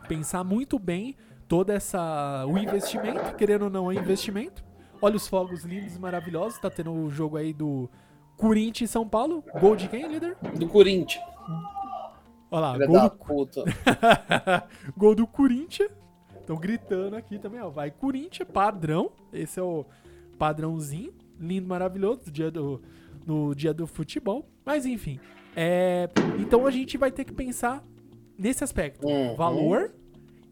Pensar 0.09 0.45
muito 0.45 0.79
bem 0.79 1.17
toda 1.49 1.75
essa 1.75 2.45
o 2.47 2.57
investimento, 2.57 3.35
querendo 3.37 3.63
ou 3.63 3.71
não 3.71 3.91
é 3.91 3.95
investimento. 3.97 4.65
Olha 5.03 5.17
os 5.17 5.27
fogos 5.27 5.65
lindos 5.65 5.97
e 5.97 5.99
maravilhosos, 5.99 6.59
tá 6.59 6.71
tendo 6.71 6.93
o 6.93 7.11
jogo 7.11 7.37
aí 7.37 7.53
do 7.53 7.91
Corinthians 8.41 8.91
e 8.91 8.93
São 8.93 9.07
Paulo. 9.07 9.45
Gol 9.61 9.77
de 9.77 9.89
quem, 9.89 10.09
líder? 10.09 10.37
Do 10.59 10.67
Corinthians. 10.67 11.23
Olha 12.51 12.61
lá, 12.61 12.73
Filha 12.73 12.87
gol 12.87 12.97
da 12.97 13.09
do 13.09 13.17
puta. 13.17 13.65
Gol 14.97 15.15
do 15.15 15.27
Corinthians. 15.27 15.91
Estão 16.41 16.57
gritando 16.57 17.15
aqui 17.15 17.39
também, 17.39 17.61
ó. 17.61 17.69
Vai 17.69 17.91
Corinthians, 17.91 18.49
padrão. 18.53 19.13
Esse 19.33 19.61
é 19.61 19.63
o 19.63 19.85
padrãozinho. 20.39 21.13
Lindo, 21.39 21.69
maravilhoso. 21.69 22.25
do 22.25 22.31
Dia 22.31 22.51
do, 22.51 22.83
no 23.25 23.55
dia 23.55 23.73
do 23.73 23.87
futebol. 23.87 24.49
Mas 24.65 24.85
enfim. 24.85 25.21
é, 25.55 26.09
então 26.41 26.67
a 26.67 26.71
gente 26.71 26.99
vai 26.99 27.13
ter 27.13 27.25
que 27.25 27.33
pensar 27.33 27.85
nesse 28.37 28.65
aspecto. 28.65 29.07
Uhum. 29.07 29.37
Valor. 29.37 29.95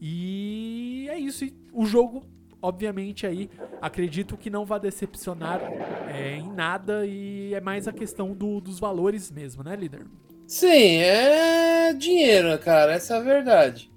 E 0.01 1.09
é 1.11 1.19
isso. 1.19 1.45
E 1.45 1.57
o 1.73 1.85
jogo, 1.85 2.23
obviamente, 2.61 3.27
aí 3.27 3.49
acredito 3.81 4.37
que 4.37 4.51
não 4.51 4.65
vai 4.65 4.81
decepcionar 4.81 5.61
é, 6.09 6.37
em 6.37 6.53
nada. 6.53 7.07
E 7.07 7.53
é 7.55 7.61
mais 7.61 7.87
a 7.89 7.93
questão 7.93 8.33
do- 8.35 8.61
dos 8.61 8.79
valores 8.79 9.31
mesmo, 9.31 9.63
né, 9.63 9.75
líder? 9.77 10.07
Sim, 10.47 10.97
é 10.97 11.93
dinheiro, 11.93 12.59
cara. 12.59 12.93
Essa 12.93 13.15
é 13.15 13.19
a 13.19 13.23
verdade. 13.23 13.91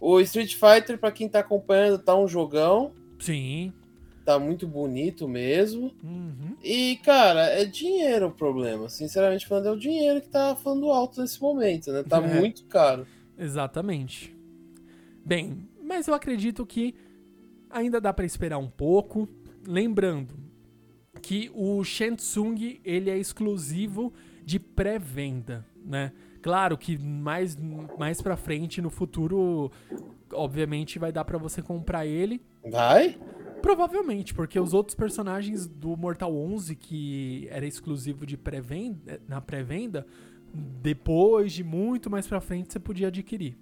O 0.00 0.20
Street 0.20 0.54
Fighter, 0.54 0.98
pra 0.98 1.12
quem 1.12 1.28
tá 1.28 1.38
acompanhando, 1.40 1.98
tá 1.98 2.16
um 2.16 2.26
jogão. 2.28 2.92
Sim. 3.18 3.72
Tá 4.24 4.38
muito 4.38 4.66
bonito 4.66 5.28
mesmo. 5.28 5.92
Uhum. 6.02 6.56
E, 6.62 6.96
cara, 7.04 7.42
é 7.42 7.64
dinheiro 7.64 8.26
o 8.28 8.30
problema. 8.32 8.88
Sinceramente 8.88 9.46
falando, 9.46 9.68
é 9.68 9.70
o 9.72 9.78
dinheiro 9.78 10.20
que 10.20 10.28
tá 10.28 10.56
falando 10.56 10.90
alto 10.90 11.20
nesse 11.20 11.40
momento, 11.40 11.92
né? 11.92 12.02
Tá 12.02 12.18
É. 12.24 12.40
muito 12.40 12.64
caro. 12.64 13.06
Exatamente. 13.38 14.34
Bem, 15.24 15.68
mas 15.82 16.08
eu 16.08 16.14
acredito 16.14 16.64
que 16.66 16.94
ainda 17.74 18.00
dá 18.00 18.12
pra 18.12 18.24
esperar 18.24 18.58
um 18.58 18.70
pouco. 18.70 19.28
Lembrando 19.66 20.34
que 21.20 21.50
o 21.54 21.82
Shensung 21.82 22.80
ele 22.84 23.10
é 23.10 23.18
exclusivo 23.18 24.12
de 24.44 24.58
pré-venda, 24.58 25.66
né? 25.84 26.12
Claro 26.40 26.76
que 26.76 26.98
mais 26.98 27.56
mais 27.98 28.20
para 28.20 28.36
frente 28.36 28.82
no 28.82 28.90
futuro, 28.90 29.72
obviamente 30.32 30.98
vai 30.98 31.10
dar 31.10 31.24
pra 31.24 31.38
você 31.38 31.62
comprar 31.62 32.06
ele. 32.06 32.42
Vai? 32.70 33.18
Provavelmente, 33.62 34.34
porque 34.34 34.60
os 34.60 34.74
outros 34.74 34.94
personagens 34.94 35.66
do 35.66 35.96
Mortal 35.96 36.36
11 36.36 36.76
que 36.76 37.48
era 37.50 37.66
exclusivo 37.66 38.26
de 38.26 38.36
pré-venda, 38.36 39.18
na 39.26 39.40
pré-venda, 39.40 40.06
depois 40.52 41.52
de 41.52 41.64
muito 41.64 42.10
mais 42.10 42.26
pra 42.26 42.42
frente 42.42 42.72
você 42.72 42.78
podia 42.78 43.08
adquirir. 43.08 43.56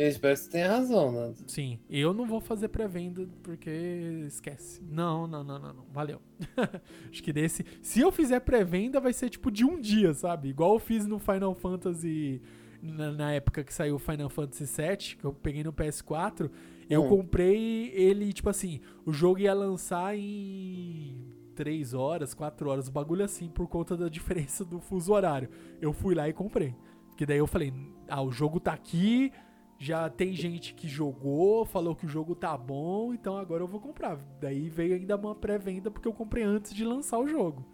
Eu 0.00 0.08
espero 0.08 0.34
que 0.34 0.40
você 0.44 0.50
tenha 0.50 0.68
razão, 0.68 1.12
né? 1.12 1.34
Sim, 1.46 1.78
eu 1.90 2.14
não 2.14 2.26
vou 2.26 2.40
fazer 2.40 2.68
pré-venda 2.68 3.28
porque 3.42 3.68
esquece. 4.26 4.80
Não, 4.82 5.26
não, 5.26 5.44
não, 5.44 5.58
não, 5.58 5.74
não. 5.74 5.84
Valeu. 5.92 6.22
Acho 7.10 7.22
que 7.22 7.34
desse. 7.34 7.66
Se 7.82 8.00
eu 8.00 8.10
fizer 8.10 8.40
pré-venda, 8.40 8.98
vai 8.98 9.12
ser 9.12 9.28
tipo 9.28 9.50
de 9.50 9.62
um 9.62 9.78
dia, 9.78 10.14
sabe? 10.14 10.48
Igual 10.48 10.72
eu 10.72 10.78
fiz 10.78 11.06
no 11.06 11.18
Final 11.18 11.54
Fantasy. 11.54 12.40
Na, 12.82 13.12
na 13.12 13.32
época 13.34 13.62
que 13.62 13.74
saiu 13.74 13.96
o 13.96 13.98
Final 13.98 14.30
Fantasy 14.30 14.64
VII, 14.64 15.16
que 15.18 15.24
eu 15.26 15.34
peguei 15.34 15.62
no 15.62 15.70
PS4, 15.70 16.50
eu 16.88 17.04
Hum. 17.04 17.08
comprei 17.10 17.90
ele, 17.94 18.32
tipo 18.32 18.48
assim, 18.48 18.80
o 19.04 19.12
jogo 19.12 19.40
ia 19.40 19.52
lançar 19.52 20.16
em 20.16 21.14
3 21.54 21.92
horas, 21.92 22.32
4 22.32 22.70
horas, 22.70 22.88
o 22.88 22.90
bagulho 22.90 23.22
assim, 23.22 23.50
por 23.50 23.68
conta 23.68 23.98
da 23.98 24.08
diferença 24.48 24.64
do 24.64 24.80
fuso 24.80 25.12
horário. 25.12 25.50
Eu 25.78 25.92
fui 25.92 26.14
lá 26.14 26.26
e 26.26 26.32
comprei. 26.32 26.74
Porque 27.08 27.26
daí 27.26 27.36
eu 27.36 27.46
falei, 27.46 27.70
ah, 28.08 28.22
o 28.22 28.32
jogo 28.32 28.58
tá 28.58 28.72
aqui, 28.72 29.30
já 29.80 30.10
tem 30.10 30.34
gente 30.34 30.74
que 30.74 30.86
jogou, 30.86 31.64
falou 31.64 31.96
que 31.96 32.04
o 32.04 32.08
jogo 32.08 32.34
tá 32.34 32.54
bom, 32.54 33.14
então 33.14 33.38
agora 33.38 33.62
eu 33.62 33.66
vou 33.66 33.80
comprar. 33.80 34.18
Daí 34.38 34.68
veio 34.68 34.94
ainda 34.94 35.16
uma 35.16 35.34
pré-venda 35.34 35.90
porque 35.90 36.06
eu 36.06 36.12
comprei 36.12 36.44
antes 36.44 36.74
de 36.74 36.84
lançar 36.84 37.18
o 37.18 37.26
jogo. 37.26 37.66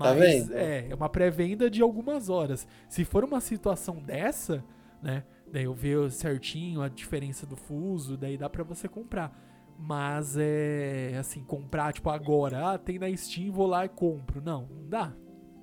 Tá 0.00 0.14
Mas 0.14 0.48
vendo? 0.48 0.56
é, 0.56 0.88
é 0.88 0.94
uma 0.94 1.08
pré-venda 1.10 1.68
de 1.68 1.82
algumas 1.82 2.30
horas. 2.30 2.66
Se 2.88 3.04
for 3.04 3.22
uma 3.24 3.42
situação 3.42 3.96
dessa, 3.96 4.64
né? 5.02 5.22
Daí 5.52 5.64
eu 5.64 5.74
ver 5.74 6.10
certinho 6.10 6.80
a 6.80 6.88
diferença 6.88 7.44
do 7.44 7.56
fuso, 7.56 8.16
daí 8.16 8.38
dá 8.38 8.48
pra 8.48 8.64
você 8.64 8.88
comprar. 8.88 9.38
Mas 9.78 10.38
é 10.38 11.14
assim, 11.20 11.44
comprar 11.44 11.92
tipo 11.92 12.08
agora, 12.08 12.70
ah, 12.72 12.78
tem 12.78 12.98
na 12.98 13.14
Steam, 13.14 13.52
vou 13.52 13.66
lá 13.66 13.84
e 13.84 13.88
compro. 13.90 14.40
Não, 14.40 14.66
não 14.66 14.88
dá. 14.88 15.12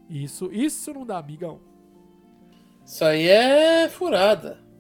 Isso, 0.08 0.52
isso 0.54 0.94
não 0.94 1.08
dá, 1.08 1.18
amigão. 1.18 1.60
Isso 2.86 3.04
aí 3.04 3.28
é 3.28 3.90
furada. 3.90 4.71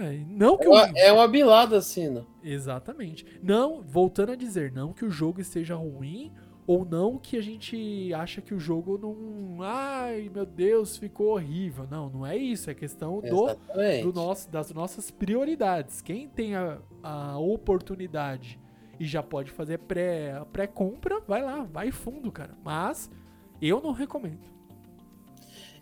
É, 0.00 0.24
não 0.28 0.56
que 0.56 0.66
É 0.66 0.68
o 0.68 0.72
uma, 0.72 0.98
é 0.98 1.12
uma 1.12 1.28
bilada, 1.28 1.76
assim, 1.76 2.08
né? 2.08 2.24
Exatamente. 2.42 3.24
Não, 3.42 3.82
voltando 3.82 4.32
a 4.32 4.36
dizer, 4.36 4.72
não 4.72 4.92
que 4.92 5.04
o 5.04 5.10
jogo 5.10 5.40
esteja 5.40 5.74
ruim 5.74 6.32
ou 6.66 6.84
não 6.84 7.16
que 7.18 7.36
a 7.38 7.40
gente 7.40 8.12
acha 8.12 8.42
que 8.42 8.52
o 8.52 8.60
jogo 8.60 8.98
não, 8.98 9.62
ai, 9.62 10.30
meu 10.32 10.44
Deus, 10.44 10.98
ficou 10.98 11.28
horrível. 11.28 11.86
Não, 11.90 12.10
não 12.10 12.26
é 12.26 12.36
isso, 12.36 12.70
é 12.70 12.74
questão 12.74 13.20
do, 13.20 13.46
Exatamente. 13.48 14.02
do 14.02 14.12
nosso, 14.12 14.50
das 14.50 14.70
nossas 14.70 15.10
prioridades. 15.10 16.02
Quem 16.02 16.28
tem 16.28 16.54
a, 16.54 16.78
a 17.02 17.38
oportunidade 17.38 18.60
e 19.00 19.06
já 19.06 19.22
pode 19.22 19.50
fazer 19.50 19.78
pré, 19.78 20.32
a 20.32 20.44
pré-compra, 20.44 21.20
vai 21.26 21.42
lá, 21.42 21.62
vai 21.62 21.90
fundo, 21.90 22.30
cara. 22.30 22.54
Mas 22.62 23.10
eu 23.62 23.80
não 23.80 23.92
recomendo. 23.92 24.46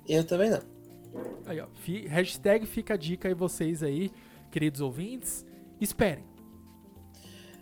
Eu 0.08 0.24
também 0.24 0.50
não. 0.50 0.75
Aí, 1.46 1.60
ó, 1.60 1.66
fi- 1.74 2.06
hashtag 2.06 2.66
fica 2.66 2.94
a 2.94 2.96
dica 2.96 3.28
aí 3.28 3.34
vocês 3.34 3.82
aí, 3.82 4.10
queridos 4.50 4.80
ouvintes. 4.80 5.44
Esperem. 5.80 6.24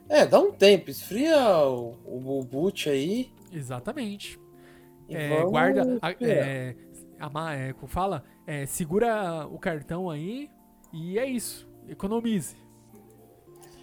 É, 0.08 0.26
dá 0.26 0.38
um 0.38 0.52
tempo, 0.52 0.90
esfria 0.90 1.36
o, 1.66 1.96
o, 2.04 2.40
o 2.40 2.44
boot 2.44 2.88
aí. 2.88 3.30
Exatamente. 3.52 4.38
É, 5.08 5.42
guarda. 5.42 5.98
a- 6.02 6.12
é, 6.20 6.74
ama- 7.20 7.54
é, 7.54 7.72
como 7.72 7.86
fala? 7.88 8.24
É, 8.46 8.66
segura 8.66 9.46
o 9.50 9.58
cartão 9.58 10.08
aí 10.10 10.50
e 10.92 11.18
é 11.18 11.26
isso. 11.26 11.68
Economize. 11.88 12.56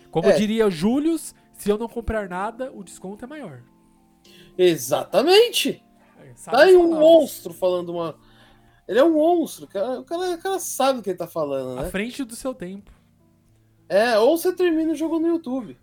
Como 0.10 0.30
É. 0.30 0.34
diria 0.34 0.70
Július, 0.70 1.34
se 1.54 1.70
eu 1.70 1.78
não 1.78 1.88
comprar 1.88 2.28
nada, 2.30 2.72
o 2.74 2.84
desconto 2.84 3.24
é 3.26 3.28
maior. 3.28 3.64
Exatamente! 4.58 5.84
É, 6.20 6.34
Tá 6.46 6.62
aí 6.64 6.76
um 6.76 7.00
monstro 7.00 7.54
falando 7.54 7.90
uma. 7.90 8.16
Ele 8.88 9.00
é 9.00 9.04
um 9.04 9.14
monstro, 9.14 9.66
o 9.66 9.68
cara, 9.68 10.00
o 10.00 10.04
cara, 10.04 10.32
o 10.32 10.38
cara 10.42 10.60
sabe 10.60 11.00
o 11.00 11.02
que 11.04 11.10
ele 11.12 11.18
tá 11.18 11.28
falando, 11.28 11.80
À 11.80 11.84
né? 11.84 11.90
frente 11.90 12.24
do 12.24 12.36
seu 12.36 12.54
tempo. 12.54 12.92
É, 13.88 14.18
ou 14.18 14.38
você 14.38 14.54
termina 14.54 14.92
o 14.92 14.96
jogo 14.96 15.20
no 15.20 15.28
YouTube. 15.28 15.78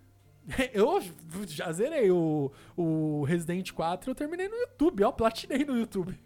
Eu 0.72 1.02
já 1.46 1.70
zerei 1.72 2.10
o, 2.10 2.50
o 2.76 3.22
Resident 3.24 3.70
4, 3.72 4.10
eu 4.10 4.14
terminei 4.14 4.48
no 4.48 4.56
YouTube, 4.56 5.04
ó, 5.04 5.12
platinei 5.12 5.62
no 5.64 5.78
YouTube. 5.78 6.18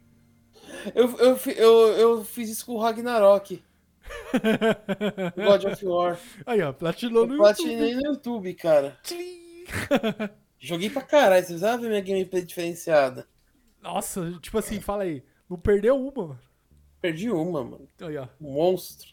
Eu, 0.94 1.18
eu, 1.18 1.36
eu, 1.56 1.78
eu 1.98 2.24
fiz 2.24 2.48
isso 2.48 2.64
com 2.66 2.74
o 2.74 2.78
Ragnarok, 2.78 3.62
God 5.36 5.64
of 5.64 5.84
War. 5.86 6.18
Aí, 6.46 6.62
ó, 6.62 6.72
platinou 6.72 7.24
Eu 7.24 7.28
no 7.28 7.36
platinei 7.36 7.90
YouTube. 7.90 7.94
no 8.02 8.12
YouTube, 8.12 8.54
cara. 8.54 8.96
Joguei 10.58 10.88
pra 10.88 11.02
caralho, 11.02 11.42
você 11.42 11.48
precisava 11.48 11.82
ver 11.82 11.88
minha 11.88 12.00
gameplay 12.00 12.42
diferenciada. 12.42 13.26
Nossa, 13.82 14.30
tipo 14.40 14.56
assim, 14.58 14.80
fala 14.80 15.02
aí. 15.02 15.24
Não 15.50 15.58
perdeu 15.58 15.96
uma, 15.98 16.28
mano. 16.28 16.40
Perdi 17.02 17.30
uma, 17.30 17.64
mano. 17.64 17.88
Aí, 18.00 18.16
ó. 18.16 18.28
Um 18.40 18.52
monstro. 18.52 19.12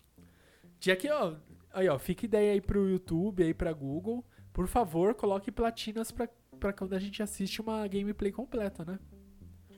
Que, 0.79 0.95
ó. 1.09 1.35
Aí, 1.73 1.89
ó, 1.89 1.97
fica 1.97 2.25
ideia 2.25 2.53
aí 2.53 2.61
pro 2.61 2.87
YouTube, 2.87 3.43
aí 3.43 3.53
pra 3.53 3.73
Google. 3.73 4.23
Por 4.53 4.67
favor, 4.67 5.15
coloque 5.15 5.51
platinas 5.51 6.11
pra, 6.11 6.29
pra 6.59 6.71
quando 6.71 6.93
a 6.93 6.99
gente 6.99 7.23
assiste 7.23 7.59
uma 7.59 7.87
gameplay 7.87 8.31
completa, 8.31 8.85
né? 8.85 8.99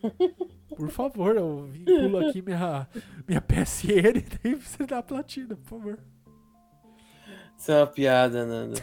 Por 0.75 0.89
favor, 0.89 1.35
eu 1.35 1.67
vinculo 1.67 2.17
aqui 2.17 2.41
minha, 2.41 2.87
minha 3.27 3.41
PSN 3.41 4.17
e 4.17 4.21
daí 4.21 4.55
você 4.55 4.85
dá 4.85 4.97
a 4.97 5.03
platina, 5.03 5.55
por 5.55 5.65
favor. 5.65 5.99
Isso 7.57 7.71
é 7.71 7.77
uma 7.77 7.87
piada, 7.87 8.45
Nando. 8.45 8.79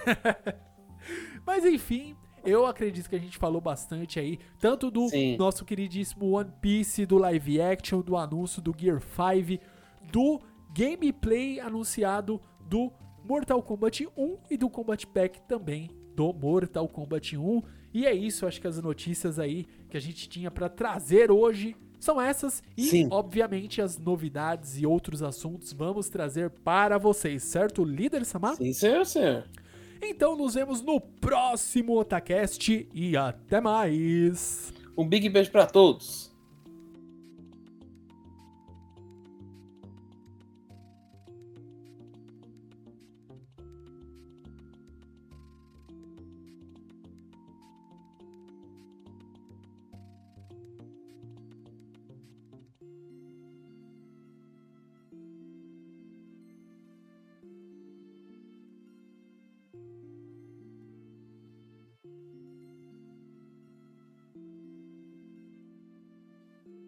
Mas 1.44 1.64
enfim, 1.64 2.14
eu 2.48 2.66
acredito 2.66 3.08
que 3.08 3.16
a 3.16 3.20
gente 3.20 3.38
falou 3.38 3.60
bastante 3.60 4.18
aí, 4.18 4.38
tanto 4.58 4.90
do 4.90 5.08
Sim. 5.08 5.36
nosso 5.36 5.64
queridíssimo 5.64 6.36
One 6.36 6.50
Piece, 6.60 7.06
do 7.06 7.18
live 7.18 7.60
action, 7.60 8.00
do 8.00 8.16
anúncio 8.16 8.62
do 8.62 8.74
Gear 8.76 9.00
5, 9.00 9.62
do 10.10 10.40
gameplay 10.72 11.60
anunciado 11.60 12.40
do 12.60 12.92
Mortal 13.24 13.62
Kombat 13.62 14.08
1 14.16 14.36
e 14.50 14.56
do 14.56 14.70
Combat 14.70 15.06
Pack 15.06 15.40
também 15.42 15.90
do 16.18 16.32
Mortal 16.32 16.88
Kombat 16.88 17.36
1. 17.36 17.62
E 17.94 18.04
é 18.04 18.12
isso, 18.12 18.44
acho 18.44 18.60
que 18.60 18.66
as 18.66 18.82
notícias 18.82 19.38
aí 19.38 19.66
que 19.88 19.96
a 19.96 20.00
gente 20.00 20.28
tinha 20.28 20.50
pra 20.50 20.68
trazer 20.68 21.30
hoje 21.30 21.76
são 22.00 22.20
essas 22.20 22.62
e, 22.76 22.84
Sim. 22.84 23.08
obviamente, 23.10 23.80
as 23.80 23.98
novidades 23.98 24.78
e 24.78 24.86
outros 24.86 25.22
assuntos 25.22 25.72
vamos 25.72 26.08
trazer 26.08 26.50
para 26.50 26.98
vocês, 26.98 27.42
certo, 27.44 27.84
líder 27.84 28.24
Samar? 28.24 28.56
Sim, 28.56 28.72
senhor, 28.72 29.06
senhor. 29.06 29.44
Então 30.00 30.36
nos 30.36 30.54
vemos 30.54 30.80
no 30.82 31.00
próximo 31.00 31.98
Otacast 31.98 32.88
e 32.94 33.16
até 33.16 33.60
mais! 33.60 34.72
Um 34.96 35.06
big 35.06 35.28
beijo 35.28 35.50
pra 35.50 35.66
todos. 35.66 36.27